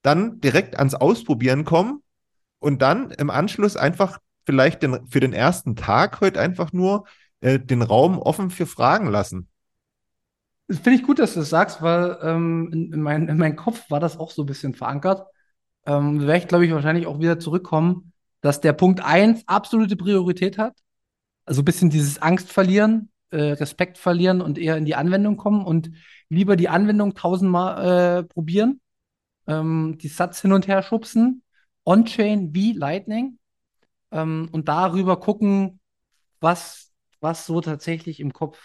Dann 0.01 0.39
direkt 0.39 0.78
ans 0.80 0.95
Ausprobieren 0.95 1.66
kommen 1.66 2.01
und 2.60 2.82
dann 2.82 3.12
im 3.12 3.30
Anschluss 3.30 3.76
einfach 3.76 4.20
vielleicht 4.45 4.82
den, 4.82 5.08
für 5.08 5.20
den 5.20 5.34
ersten 5.34 5.76
Tag 5.76 6.22
heute 6.22 6.39
einfach 6.39 6.72
nur 6.74 7.06
äh, 7.41 7.59
den 7.59 7.81
Raum 7.81 8.19
offen 8.19 8.49
für 8.49 8.65
Fragen 8.65 9.07
lassen. 9.07 9.49
Das 10.67 10.79
finde 10.79 10.99
ich 10.99 11.05
gut, 11.05 11.19
dass 11.19 11.33
du 11.33 11.41
das 11.41 11.49
sagst, 11.49 11.81
weil 11.81 12.17
ähm, 12.23 12.69
in, 12.73 12.93
in, 12.93 13.01
mein, 13.01 13.27
in 13.27 13.38
meinem 13.38 13.55
Kopf 13.55 13.89
war 13.91 13.99
das 13.99 14.17
auch 14.17 14.31
so 14.31 14.43
ein 14.43 14.47
bisschen 14.47 14.73
verankert. 14.73 15.27
Ähm, 15.86 16.21
werde 16.21 16.38
ich, 16.38 16.47
glaube 16.47 16.65
ich, 16.65 16.71
wahrscheinlich 16.71 17.05
auch 17.05 17.19
wieder 17.19 17.39
zurückkommen, 17.39 18.13
dass 18.41 18.61
der 18.61 18.73
Punkt 18.73 19.01
eins 19.01 19.43
absolute 19.47 19.95
Priorität 19.95 20.57
hat. 20.57 20.73
Also 21.45 21.61
ein 21.61 21.65
bisschen 21.65 21.91
dieses 21.91 22.19
Angst 22.19 22.51
verlieren, 22.51 23.11
äh, 23.29 23.51
Respekt 23.51 23.97
verlieren 23.99 24.41
und 24.41 24.57
eher 24.57 24.77
in 24.77 24.86
die 24.86 24.95
Anwendung 24.95 25.38
kommen 25.38 25.63
und 25.63 25.91
lieber 26.29 26.55
die 26.55 26.69
Anwendung 26.69 27.13
tausendmal 27.13 28.19
äh, 28.19 28.23
probieren, 28.23 28.81
ähm, 29.47 29.97
die 30.01 30.07
Satz 30.07 30.41
hin 30.41 30.53
und 30.53 30.67
her 30.67 30.81
schubsen, 30.81 31.43
On-Chain 31.86 32.55
wie 32.55 32.73
Lightning 32.73 33.38
ähm, 34.11 34.49
und 34.51 34.67
darüber 34.67 35.19
gucken, 35.19 35.79
was, 36.39 36.84
was 37.26 37.47
so 37.47 37.61
tatsächlich 37.61 38.21
im 38.21 38.34
Kopf 38.34 38.59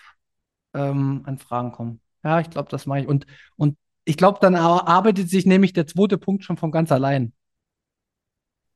ähm, 0.75 1.23
an 1.27 1.39
Fragen 1.39 1.73
kommen. 1.73 2.01
Ja, 2.25 2.41
ich 2.41 2.51
glaube, 2.51 2.71
das 2.71 2.87
mache 2.87 3.01
ich. 3.01 3.09
Und, 3.09 3.27
und 3.57 3.79
ich 4.05 4.17
glaube, 4.19 4.39
dann 4.43 4.57
ar- 4.57 4.89
arbeitet 4.89 5.31
sich 5.31 5.47
nämlich 5.47 5.73
der 5.75 5.87
zweite 5.89 6.19
Punkt 6.19 6.45
schon 6.45 6.59
von 6.59 6.73
ganz 6.73 6.93
allein. 6.93 7.33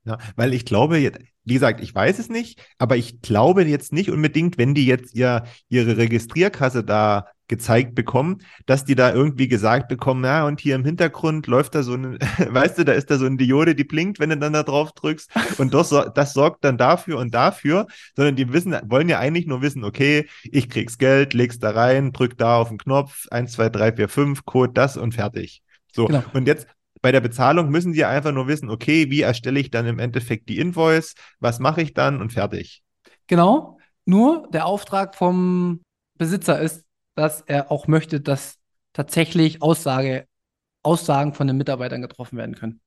Ja, 0.06 0.18
weil 0.36 0.52
ich 0.52 0.66
glaube, 0.66 1.12
wie 1.44 1.54
gesagt, 1.54 1.80
ich 1.82 1.94
weiß 1.94 2.18
es 2.18 2.28
nicht, 2.28 2.60
aber 2.78 2.96
ich 2.96 3.22
glaube 3.22 3.64
jetzt 3.64 3.92
nicht 3.92 4.10
unbedingt, 4.10 4.58
wenn 4.58 4.74
die 4.74 4.84
jetzt 4.86 5.14
ihr, 5.14 5.44
ihre 5.68 5.96
Registrierkasse 5.96 6.84
da 6.84 7.26
gezeigt 7.48 7.94
bekommen, 7.94 8.38
dass 8.66 8.84
die 8.84 8.94
da 8.94 9.12
irgendwie 9.12 9.48
gesagt 9.48 9.88
bekommen, 9.88 10.24
ja, 10.24 10.46
und 10.46 10.60
hier 10.60 10.74
im 10.74 10.84
Hintergrund 10.84 11.46
läuft 11.46 11.74
da 11.74 11.82
so 11.82 11.94
eine, 11.94 12.18
weißt 12.48 12.78
du, 12.78 12.84
da 12.84 12.92
ist 12.92 13.10
da 13.10 13.18
so 13.18 13.26
eine 13.26 13.36
Diode, 13.36 13.74
die 13.74 13.84
blinkt, 13.84 14.18
wenn 14.20 14.30
du 14.30 14.38
dann 14.38 14.52
da 14.52 14.62
drauf 14.62 14.92
drückst 14.92 15.30
und 15.58 15.74
das, 15.74 15.90
das 16.14 16.32
sorgt 16.32 16.64
dann 16.64 16.78
dafür 16.78 17.18
und 17.18 17.34
dafür, 17.34 17.86
sondern 18.16 18.36
die 18.36 18.52
wissen, 18.52 18.76
wollen 18.86 19.08
ja 19.08 19.18
eigentlich 19.18 19.46
nur 19.46 19.62
wissen, 19.62 19.84
okay, 19.84 20.26
ich 20.42 20.68
krieg's 20.68 20.98
Geld, 20.98 21.34
leg's 21.34 21.58
da 21.58 21.70
rein, 21.70 22.12
drück 22.12 22.38
da 22.38 22.58
auf 22.58 22.68
den 22.68 22.78
Knopf, 22.78 23.26
1, 23.30 23.52
2, 23.52 23.68
3, 23.68 23.92
4, 23.92 24.08
5, 24.08 24.44
Code 24.44 24.72
das 24.72 24.96
und 24.96 25.14
fertig. 25.14 25.62
So, 25.92 26.06
Genau. 26.06 26.22
und 26.32 26.46
jetzt 26.46 26.66
bei 27.02 27.12
der 27.12 27.20
Bezahlung 27.20 27.68
müssen 27.68 27.92
die 27.92 28.04
einfach 28.06 28.32
nur 28.32 28.48
wissen, 28.48 28.70
okay, 28.70 29.10
wie 29.10 29.20
erstelle 29.20 29.60
ich 29.60 29.70
dann 29.70 29.86
im 29.86 29.98
Endeffekt 29.98 30.48
die 30.48 30.58
Invoice, 30.58 31.14
was 31.38 31.58
mache 31.58 31.82
ich 31.82 31.92
dann 31.92 32.20
und 32.20 32.32
fertig. 32.32 32.82
Genau. 33.26 33.78
Nur 34.06 34.48
der 34.52 34.66
Auftrag 34.66 35.14
vom 35.14 35.82
Besitzer 36.16 36.60
ist, 36.60 36.83
dass 37.14 37.40
er 37.42 37.70
auch 37.70 37.86
möchte, 37.86 38.20
dass 38.20 38.58
tatsächlich 38.92 39.62
Aussage, 39.62 40.26
Aussagen 40.82 41.34
von 41.34 41.46
den 41.46 41.56
Mitarbeitern 41.56 42.02
getroffen 42.02 42.38
werden 42.38 42.54
können. 42.54 42.80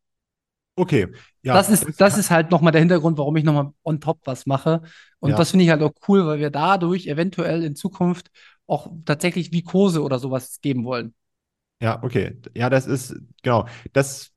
Okay, 0.75 1.07
ja. 1.41 1.55
das 1.55 1.69
ist, 1.69 1.99
das 1.99 2.17
ist 2.19 2.29
halt 2.29 2.51
nochmal 2.51 2.71
der 2.71 2.81
Hintergrund, 2.81 3.17
warum 3.17 3.35
ich 3.35 3.43
nochmal 3.43 3.71
on 3.83 3.99
top 3.99 4.19
was 4.25 4.45
mache. 4.45 4.83
Und 5.19 5.31
Ja. 5.31 5.37
das 5.37 5.51
finde 5.51 5.65
ich 5.65 5.71
halt 5.71 5.81
auch 5.81 5.93
cool, 6.07 6.25
weil 6.27 6.39
wir 6.39 6.51
dadurch 6.51 7.07
eventuell 7.07 7.63
in 7.63 7.75
Zukunft 7.75 8.29
auch 8.67 8.91
tatsächlich 9.05 9.51
wie 9.51 9.63
Kurse 9.63 10.03
oder 10.03 10.19
sowas 10.19 10.59
geben 10.61 10.85
wollen. 10.85 11.15
Ja, 11.81 12.01
okay. 12.03 12.35
Ja, 12.55 12.69
das 12.69 12.87
ist, 12.87 13.15
genau. 13.43 13.67
Das 13.93 14.31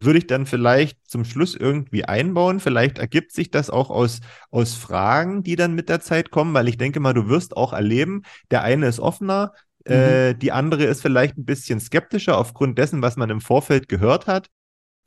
würde 0.00 0.18
ich 0.18 0.26
dann 0.26 0.46
vielleicht 0.46 0.98
zum 1.08 1.24
Schluss 1.24 1.54
irgendwie 1.54 2.04
einbauen. 2.04 2.60
Vielleicht 2.60 2.98
ergibt 2.98 3.32
sich 3.32 3.50
das 3.50 3.70
auch 3.70 3.90
aus, 3.90 4.20
aus 4.50 4.74
Fragen, 4.74 5.42
die 5.42 5.56
dann 5.56 5.74
mit 5.74 5.88
der 5.88 6.00
Zeit 6.00 6.30
kommen, 6.30 6.54
weil 6.54 6.68
ich 6.68 6.76
denke 6.76 7.00
mal, 7.00 7.14
du 7.14 7.28
wirst 7.28 7.56
auch 7.56 7.72
erleben, 7.72 8.22
der 8.50 8.62
eine 8.62 8.86
ist 8.86 9.00
offener, 9.00 9.52
äh, 9.84 10.34
die 10.34 10.52
andere 10.52 10.84
ist 10.84 11.00
vielleicht 11.00 11.38
ein 11.38 11.44
bisschen 11.44 11.80
skeptischer 11.80 12.36
aufgrund 12.36 12.78
dessen, 12.78 13.02
was 13.02 13.16
man 13.16 13.30
im 13.30 13.40
Vorfeld 13.40 13.88
gehört 13.88 14.26
hat. 14.26 14.48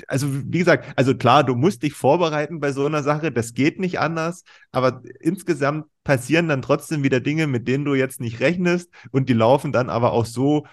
Also, 0.08 0.28
wie 0.32 0.60
gesagt, 0.60 0.94
also 0.96 1.14
klar, 1.16 1.44
du 1.44 1.56
musst 1.56 1.84
dich 1.84 1.94
vorbereiten 1.94 2.62
bei 2.62 2.72
so 2.72 2.86
einer 2.86 3.04
Sache, 3.04 3.34
das 3.34 3.54
geht 3.54 3.80
nicht 3.80 4.00
anders, 4.00 4.44
aber 4.72 5.02
insgesamt 5.20 5.88
passieren 6.06 6.48
dann 6.48 6.62
trotzdem 6.62 7.04
wieder 7.04 7.20
Dinge, 7.20 7.48
mit 7.48 7.68
denen 7.68 7.84
du 7.84 7.96
jetzt 7.96 8.22
nicht 8.22 8.40
rechnest 8.40 8.90
und 9.12 9.28
die 9.28 9.34
laufen 9.34 9.74
dann 9.74 9.90
aber 9.90 10.14
auch 10.14 10.26
so, 10.26 10.66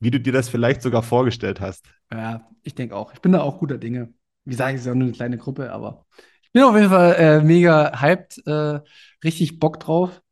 wie 0.00 0.10
du 0.10 0.20
dir 0.20 0.32
das 0.32 0.48
vielleicht 0.48 0.82
sogar 0.82 1.02
vorgestellt 1.02 1.60
hast. 1.60 1.86
Ja, 2.12 2.48
ich 2.62 2.74
denke 2.74 2.96
auch. 2.96 3.12
Ich 3.14 3.20
bin 3.20 3.32
da 3.32 3.40
auch 3.40 3.58
guter 3.58 3.78
Dinge. 3.78 4.12
Wie 4.44 4.54
sage 4.54 4.72
ich, 4.72 4.76
es 4.76 4.82
ist 4.82 4.86
ja 4.86 4.94
nur 4.94 5.06
eine 5.06 5.16
kleine 5.16 5.38
Gruppe, 5.38 5.72
aber 5.72 6.06
ich 6.42 6.52
bin 6.52 6.62
auf 6.62 6.76
jeden 6.76 6.90
Fall 6.90 7.14
äh, 7.14 7.40
mega 7.42 8.00
hyped, 8.00 8.46
äh, 8.46 8.80
richtig 9.24 9.58
Bock 9.58 9.80
drauf. 9.80 10.22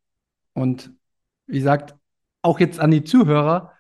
Und 0.52 0.92
wie 1.46 1.58
gesagt, 1.58 1.94
auch 2.42 2.60
jetzt 2.60 2.78
an 2.78 2.90
die 2.90 3.04
Zuhörer, 3.04 3.72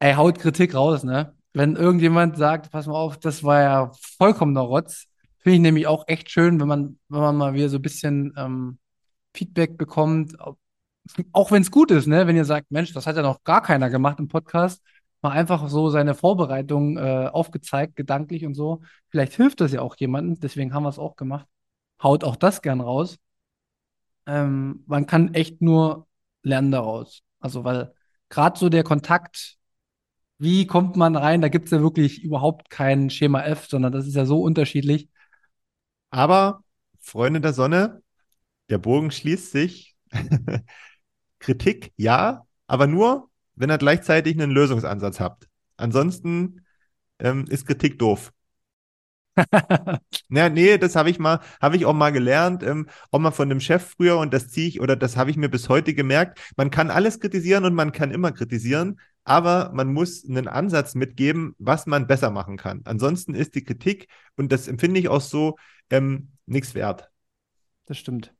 ey, 0.00 0.14
haut 0.14 0.38
Kritik 0.38 0.74
raus, 0.74 1.04
ne? 1.04 1.34
Wenn 1.52 1.76
irgendjemand 1.76 2.36
sagt, 2.36 2.70
pass 2.70 2.86
mal 2.86 2.94
auf, 2.94 3.18
das 3.18 3.42
war 3.42 3.60
ja 3.60 3.92
vollkommener 4.18 4.60
Rotz, 4.60 5.06
finde 5.38 5.56
ich 5.56 5.60
nämlich 5.62 5.86
auch 5.86 6.04
echt 6.06 6.30
schön, 6.30 6.60
wenn 6.60 6.68
man, 6.68 6.98
wenn 7.08 7.20
man 7.20 7.36
mal 7.36 7.54
wieder 7.54 7.68
so 7.68 7.78
ein 7.78 7.82
bisschen 7.82 8.32
ähm, 8.36 8.78
Feedback 9.34 9.76
bekommt, 9.76 10.36
auch 11.32 11.50
wenn 11.50 11.62
es 11.62 11.70
gut 11.70 11.90
ist, 11.90 12.06
ne? 12.06 12.26
Wenn 12.26 12.36
ihr 12.36 12.44
sagt, 12.44 12.70
Mensch, 12.70 12.92
das 12.92 13.06
hat 13.06 13.16
ja 13.16 13.22
noch 13.22 13.42
gar 13.44 13.62
keiner 13.62 13.90
gemacht 13.90 14.18
im 14.18 14.28
Podcast, 14.28 14.82
mal 15.22 15.30
einfach 15.32 15.68
so 15.68 15.90
seine 15.90 16.14
Vorbereitung 16.14 16.96
äh, 16.96 17.28
aufgezeigt, 17.32 17.96
gedanklich 17.96 18.46
und 18.46 18.54
so. 18.54 18.82
Vielleicht 19.08 19.34
hilft 19.34 19.60
das 19.60 19.72
ja 19.72 19.82
auch 19.82 19.96
jemandem, 19.98 20.40
deswegen 20.40 20.72
haben 20.74 20.84
wir 20.84 20.88
es 20.88 20.98
auch 20.98 21.16
gemacht. 21.16 21.46
Haut 22.02 22.24
auch 22.24 22.36
das 22.36 22.62
gern 22.62 22.80
raus. 22.80 23.18
Ähm, 24.26 24.84
man 24.86 25.06
kann 25.06 25.34
echt 25.34 25.60
nur 25.62 26.06
lernen 26.42 26.70
daraus. 26.70 27.22
Also, 27.40 27.64
weil 27.64 27.94
gerade 28.28 28.58
so 28.58 28.68
der 28.68 28.84
Kontakt, 28.84 29.56
wie 30.38 30.66
kommt 30.66 30.96
man 30.96 31.16
rein, 31.16 31.42
da 31.42 31.48
gibt 31.48 31.66
es 31.66 31.70
ja 31.72 31.82
wirklich 31.82 32.22
überhaupt 32.22 32.70
kein 32.70 33.10
Schema 33.10 33.42
F, 33.42 33.66
sondern 33.68 33.92
das 33.92 34.06
ist 34.06 34.14
ja 34.14 34.24
so 34.26 34.40
unterschiedlich. 34.42 35.08
Aber, 36.10 36.64
Freunde 37.00 37.40
der 37.40 37.52
Sonne, 37.52 38.02
der 38.68 38.78
Bogen 38.78 39.10
schließt 39.10 39.52
sich. 39.52 39.96
Kritik, 41.40 41.92
ja, 41.96 42.46
aber 42.66 42.86
nur, 42.86 43.30
wenn 43.56 43.70
ihr 43.70 43.78
gleichzeitig 43.78 44.34
einen 44.34 44.52
Lösungsansatz 44.52 45.20
habt. 45.20 45.48
Ansonsten 45.76 46.64
ähm, 47.18 47.46
ist 47.48 47.66
Kritik 47.66 47.98
doof. 47.98 48.32
Ja, 50.28 50.48
nee, 50.48 50.78
das 50.78 50.96
habe 50.96 51.10
ich 51.10 51.18
mal, 51.18 51.40
habe 51.60 51.76
ich 51.76 51.86
auch 51.86 51.92
mal 51.94 52.10
gelernt, 52.10 52.62
ähm, 52.62 52.88
auch 53.10 53.18
mal 53.18 53.30
von 53.30 53.48
dem 53.48 53.60
Chef 53.60 53.94
früher 53.96 54.18
und 54.18 54.32
das 54.32 54.48
ziehe 54.48 54.68
ich 54.68 54.80
oder 54.80 54.96
das 54.96 55.16
habe 55.16 55.30
ich 55.30 55.36
mir 55.36 55.48
bis 55.48 55.68
heute 55.68 55.94
gemerkt. 55.94 56.40
Man 56.56 56.70
kann 56.70 56.90
alles 56.90 57.20
kritisieren 57.20 57.64
und 57.64 57.74
man 57.74 57.92
kann 57.92 58.10
immer 58.10 58.32
kritisieren, 58.32 59.00
aber 59.24 59.70
man 59.74 59.92
muss 59.92 60.24
einen 60.28 60.48
Ansatz 60.48 60.94
mitgeben, 60.94 61.54
was 61.58 61.86
man 61.86 62.06
besser 62.06 62.30
machen 62.30 62.56
kann. 62.56 62.82
Ansonsten 62.84 63.34
ist 63.34 63.54
die 63.54 63.64
Kritik, 63.64 64.08
und 64.36 64.52
das 64.52 64.68
empfinde 64.68 65.00
ich 65.00 65.08
auch 65.08 65.20
so, 65.20 65.56
ähm, 65.90 66.32
nichts 66.46 66.74
wert. 66.74 67.10
Das 67.86 67.98
stimmt. 67.98 68.34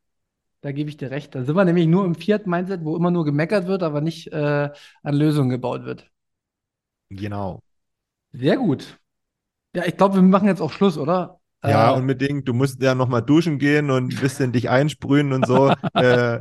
Da 0.63 0.73
gebe 0.73 0.91
ich 0.91 0.97
dir 0.99 1.11
recht. 1.11 1.35
Da 1.35 1.45
sind 1.45 1.57
wir 1.57 1.65
nämlich 1.65 1.87
nur 1.87 2.05
im 2.05 2.15
Fiat-Mindset, 2.15 2.85
wo 2.85 2.97
immer 2.97 3.11
nur 3.11 3.25
gemeckert 3.25 3.67
wird, 3.67 3.83
aber 3.83 4.01
nicht 4.01 4.29
äh, 4.33 4.71
an 5.03 5.15
Lösungen 5.15 5.51
gebaut 5.51 5.85
wird. 5.85 6.11
Genau. 7.11 7.61
Sehr 8.33 8.57
gut. 8.57 8.99
Ja, 9.75 9.85
ich 9.87 9.97
glaube, 9.97 10.17
wir 10.17 10.23
machen 10.23 10.49
jetzt 10.49 10.61
auch 10.63 10.73
Schluss, 10.73 10.99
oder? 10.99 11.41
Ja, 11.63 11.93
Äh, 11.93 11.95
unbedingt. 11.95 12.49
Du 12.49 12.55
musst 12.55 12.83
ja 12.83 12.95
nochmal 12.95 13.23
duschen 13.23 13.59
gehen 13.59 13.91
und 13.91 14.15
ein 14.15 14.21
bisschen 14.21 14.53
dich 14.53 14.71
einsprühen 14.71 15.33
und 15.33 15.47
so. 15.47 15.73
äh, 15.97 16.41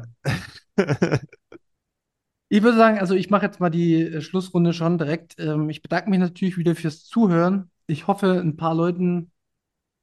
Ich 2.49 2.63
würde 2.63 2.77
sagen, 2.77 2.99
also 2.99 3.13
ich 3.15 3.29
mache 3.29 3.45
jetzt 3.45 3.59
mal 3.59 3.69
die 3.69 4.01
äh, 4.03 4.21
Schlussrunde 4.21 4.73
schon 4.73 4.97
direkt. 4.97 5.35
Ähm, 5.39 5.69
ich 5.69 5.81
bedanke 5.81 6.09
mich 6.09 6.19
natürlich 6.19 6.57
wieder 6.57 6.75
fürs 6.75 7.05
Zuhören. 7.05 7.69
Ich 7.87 8.07
hoffe, 8.07 8.39
ein 8.39 8.57
paar 8.57 8.73
Leuten 8.75 9.31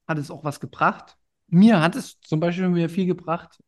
hat 0.08 0.18
es 0.18 0.30
auch 0.30 0.44
was 0.44 0.60
gebracht. 0.60 1.16
Mir 1.48 1.82
hat 1.82 1.96
es 1.96 2.20
zum 2.22 2.40
Beispiel 2.40 2.74
wieder 2.74 2.88
viel 2.90 3.06
gebracht. 3.06 3.60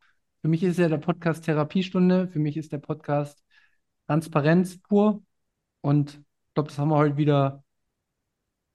Für 0.43 0.49
mich 0.49 0.63
ist 0.63 0.79
ja 0.79 0.89
der 0.89 0.99
Podcast 0.99 1.45
Therapiestunde. 1.45 2.29
Für 2.29 2.39
mich 2.39 2.57
ist 2.57 2.73
der 2.73 2.79
Podcast 2.79 3.45
Transparenz 4.07 4.79
pur. 4.81 5.23
Und 5.81 6.15
ich 6.15 6.55
glaube, 6.55 6.69
das 6.69 6.79
haben 6.79 6.91
wir 6.91 6.97
heute 6.97 7.17
wieder 7.17 7.65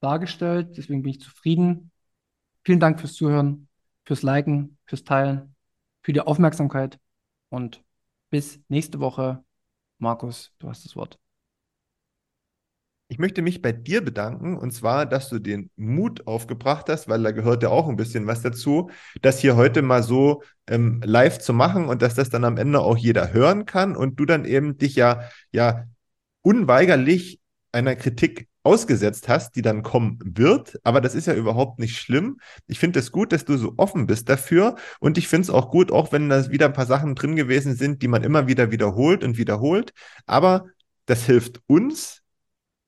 dargestellt. 0.01 0.77
Deswegen 0.77 1.03
bin 1.03 1.11
ich 1.11 1.21
zufrieden. 1.21 1.91
vielen 2.65 2.79
Dank 2.79 2.99
fürs 2.99 3.13
Zuhören, 3.13 3.67
fürs 4.05 4.23
Liken, 4.23 4.77
fürs 4.85 5.03
Teilen, 5.03 5.55
für 6.01 6.13
die 6.13 6.21
Aufmerksamkeit 6.21 6.99
und 7.49 7.83
bis 8.29 8.61
nächste 8.69 8.99
Woche. 8.99 9.43
Markus, 9.99 10.53
du 10.59 10.69
hast 10.69 10.85
das 10.85 10.95
Wort. 10.95 11.22
Ich 13.13 13.19
möchte 13.19 13.43
mich 13.43 13.61
bei 13.61 13.71
dir 13.71 14.03
bedanken 14.03 14.57
und 14.57 14.71
zwar, 14.71 15.05
dass 15.05 15.29
du 15.29 15.37
den 15.37 15.69
Mut 15.75 16.25
aufgebracht 16.25 16.89
hast, 16.89 17.07
weil 17.07 17.21
da 17.21 17.29
gehört 17.29 17.61
ja 17.61 17.69
auch 17.69 17.87
ein 17.87 17.95
bisschen 17.95 18.25
was 18.25 18.41
dazu, 18.41 18.89
das 19.21 19.37
hier 19.37 19.55
heute 19.55 19.83
mal 19.83 20.01
so 20.01 20.41
ähm, 20.65 20.99
live 21.05 21.37
zu 21.37 21.53
machen 21.53 21.89
und 21.89 22.01
dass 22.01 22.15
das 22.15 22.31
dann 22.31 22.43
am 22.43 22.57
Ende 22.57 22.79
auch 22.79 22.97
jeder 22.97 23.31
hören 23.31 23.67
kann 23.67 23.95
und 23.95 24.19
du 24.19 24.25
dann 24.25 24.45
eben 24.45 24.79
dich 24.79 24.95
ja, 24.95 25.29
ja 25.51 25.85
unweigerlich 26.41 27.39
einer 27.71 27.95
Kritik 27.95 28.47
ausgesetzt 28.63 29.27
hast, 29.29 29.55
die 29.55 29.61
dann 29.61 29.83
kommen 29.83 30.17
wird. 30.23 30.79
Aber 30.83 30.99
das 30.99 31.13
ist 31.13 31.27
ja 31.27 31.35
überhaupt 31.35 31.77
nicht 31.77 31.99
schlimm. 31.99 32.39
Ich 32.65 32.79
finde 32.79 32.97
es 32.97 33.11
gut, 33.11 33.31
dass 33.31 33.45
du 33.45 33.57
so 33.57 33.75
offen 33.77 34.07
bist 34.07 34.27
dafür. 34.27 34.75
Und 34.99 35.19
ich 35.19 35.27
finde 35.27 35.43
es 35.43 35.49
auch 35.51 35.69
gut, 35.69 35.91
auch 35.91 36.11
wenn 36.11 36.29
da 36.29 36.49
wieder 36.49 36.65
ein 36.65 36.73
paar 36.73 36.87
Sachen 36.87 37.13
drin 37.13 37.35
gewesen 37.35 37.75
sind, 37.75 38.01
die 38.01 38.07
man 38.07 38.23
immer 38.23 38.47
wieder 38.47 38.71
wiederholt 38.71 39.23
und 39.23 39.37
wiederholt. 39.37 39.93
Aber 40.25 40.65
das 41.05 41.27
hilft 41.27 41.61
uns, 41.67 42.22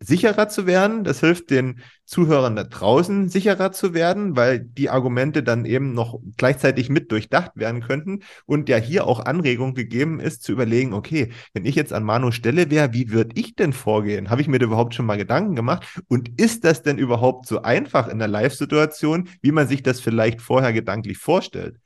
sicherer 0.05 0.47
zu 0.47 0.65
werden. 0.67 1.03
Das 1.03 1.19
hilft 1.19 1.49
den 1.49 1.81
Zuhörern 2.05 2.55
da 2.55 2.63
draußen 2.63 3.29
sicherer 3.29 3.71
zu 3.71 3.93
werden, 3.93 4.35
weil 4.35 4.59
die 4.59 4.89
Argumente 4.89 5.41
dann 5.43 5.65
eben 5.65 5.93
noch 5.93 6.19
gleichzeitig 6.37 6.89
mit 6.89 7.11
durchdacht 7.11 7.51
werden 7.55 7.81
könnten 7.81 8.19
und 8.45 8.69
ja 8.69 8.77
hier 8.77 9.07
auch 9.07 9.19
Anregung 9.19 9.73
gegeben 9.73 10.19
ist 10.19 10.43
zu 10.43 10.51
überlegen, 10.51 10.93
okay, 10.93 11.31
wenn 11.53 11.65
ich 11.65 11.75
jetzt 11.75 11.93
an 11.93 12.03
Manu 12.03 12.31
Stelle 12.31 12.69
wäre, 12.69 12.93
wie 12.93 13.09
würde 13.11 13.39
ich 13.39 13.55
denn 13.55 13.73
vorgehen? 13.73 14.29
Habe 14.29 14.41
ich 14.41 14.47
mir 14.47 14.59
da 14.59 14.65
überhaupt 14.65 14.93
schon 14.93 15.05
mal 15.05 15.17
Gedanken 15.17 15.55
gemacht? 15.55 15.85
Und 16.07 16.39
ist 16.39 16.63
das 16.63 16.83
denn 16.83 16.97
überhaupt 16.97 17.47
so 17.47 17.63
einfach 17.63 18.07
in 18.07 18.19
der 18.19 18.27
Live-Situation, 18.27 19.29
wie 19.41 19.51
man 19.51 19.67
sich 19.67 19.81
das 19.81 19.99
vielleicht 19.99 20.41
vorher 20.41 20.73
gedanklich 20.73 21.17
vorstellt? 21.17 21.77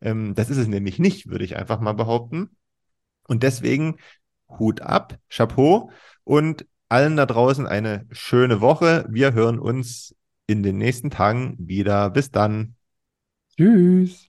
Ähm, 0.00 0.34
das 0.34 0.50
ist 0.50 0.58
es 0.58 0.68
nämlich 0.68 0.98
nicht, 0.98 1.28
würde 1.28 1.44
ich 1.44 1.56
einfach 1.56 1.80
mal 1.80 1.92
behaupten. 1.92 2.50
Und 3.28 3.42
deswegen 3.42 3.96
Hut 4.48 4.80
ab, 4.80 5.18
Chapeau. 5.28 5.90
Und 6.24 6.66
allen 6.88 7.16
da 7.16 7.26
draußen 7.26 7.66
eine 7.66 8.06
schöne 8.10 8.60
Woche. 8.60 9.06
Wir 9.08 9.32
hören 9.32 9.58
uns 9.58 10.14
in 10.46 10.62
den 10.62 10.78
nächsten 10.78 11.10
Tagen 11.10 11.56
wieder. 11.58 12.10
Bis 12.10 12.30
dann. 12.30 12.74
Tschüss. 13.56 14.28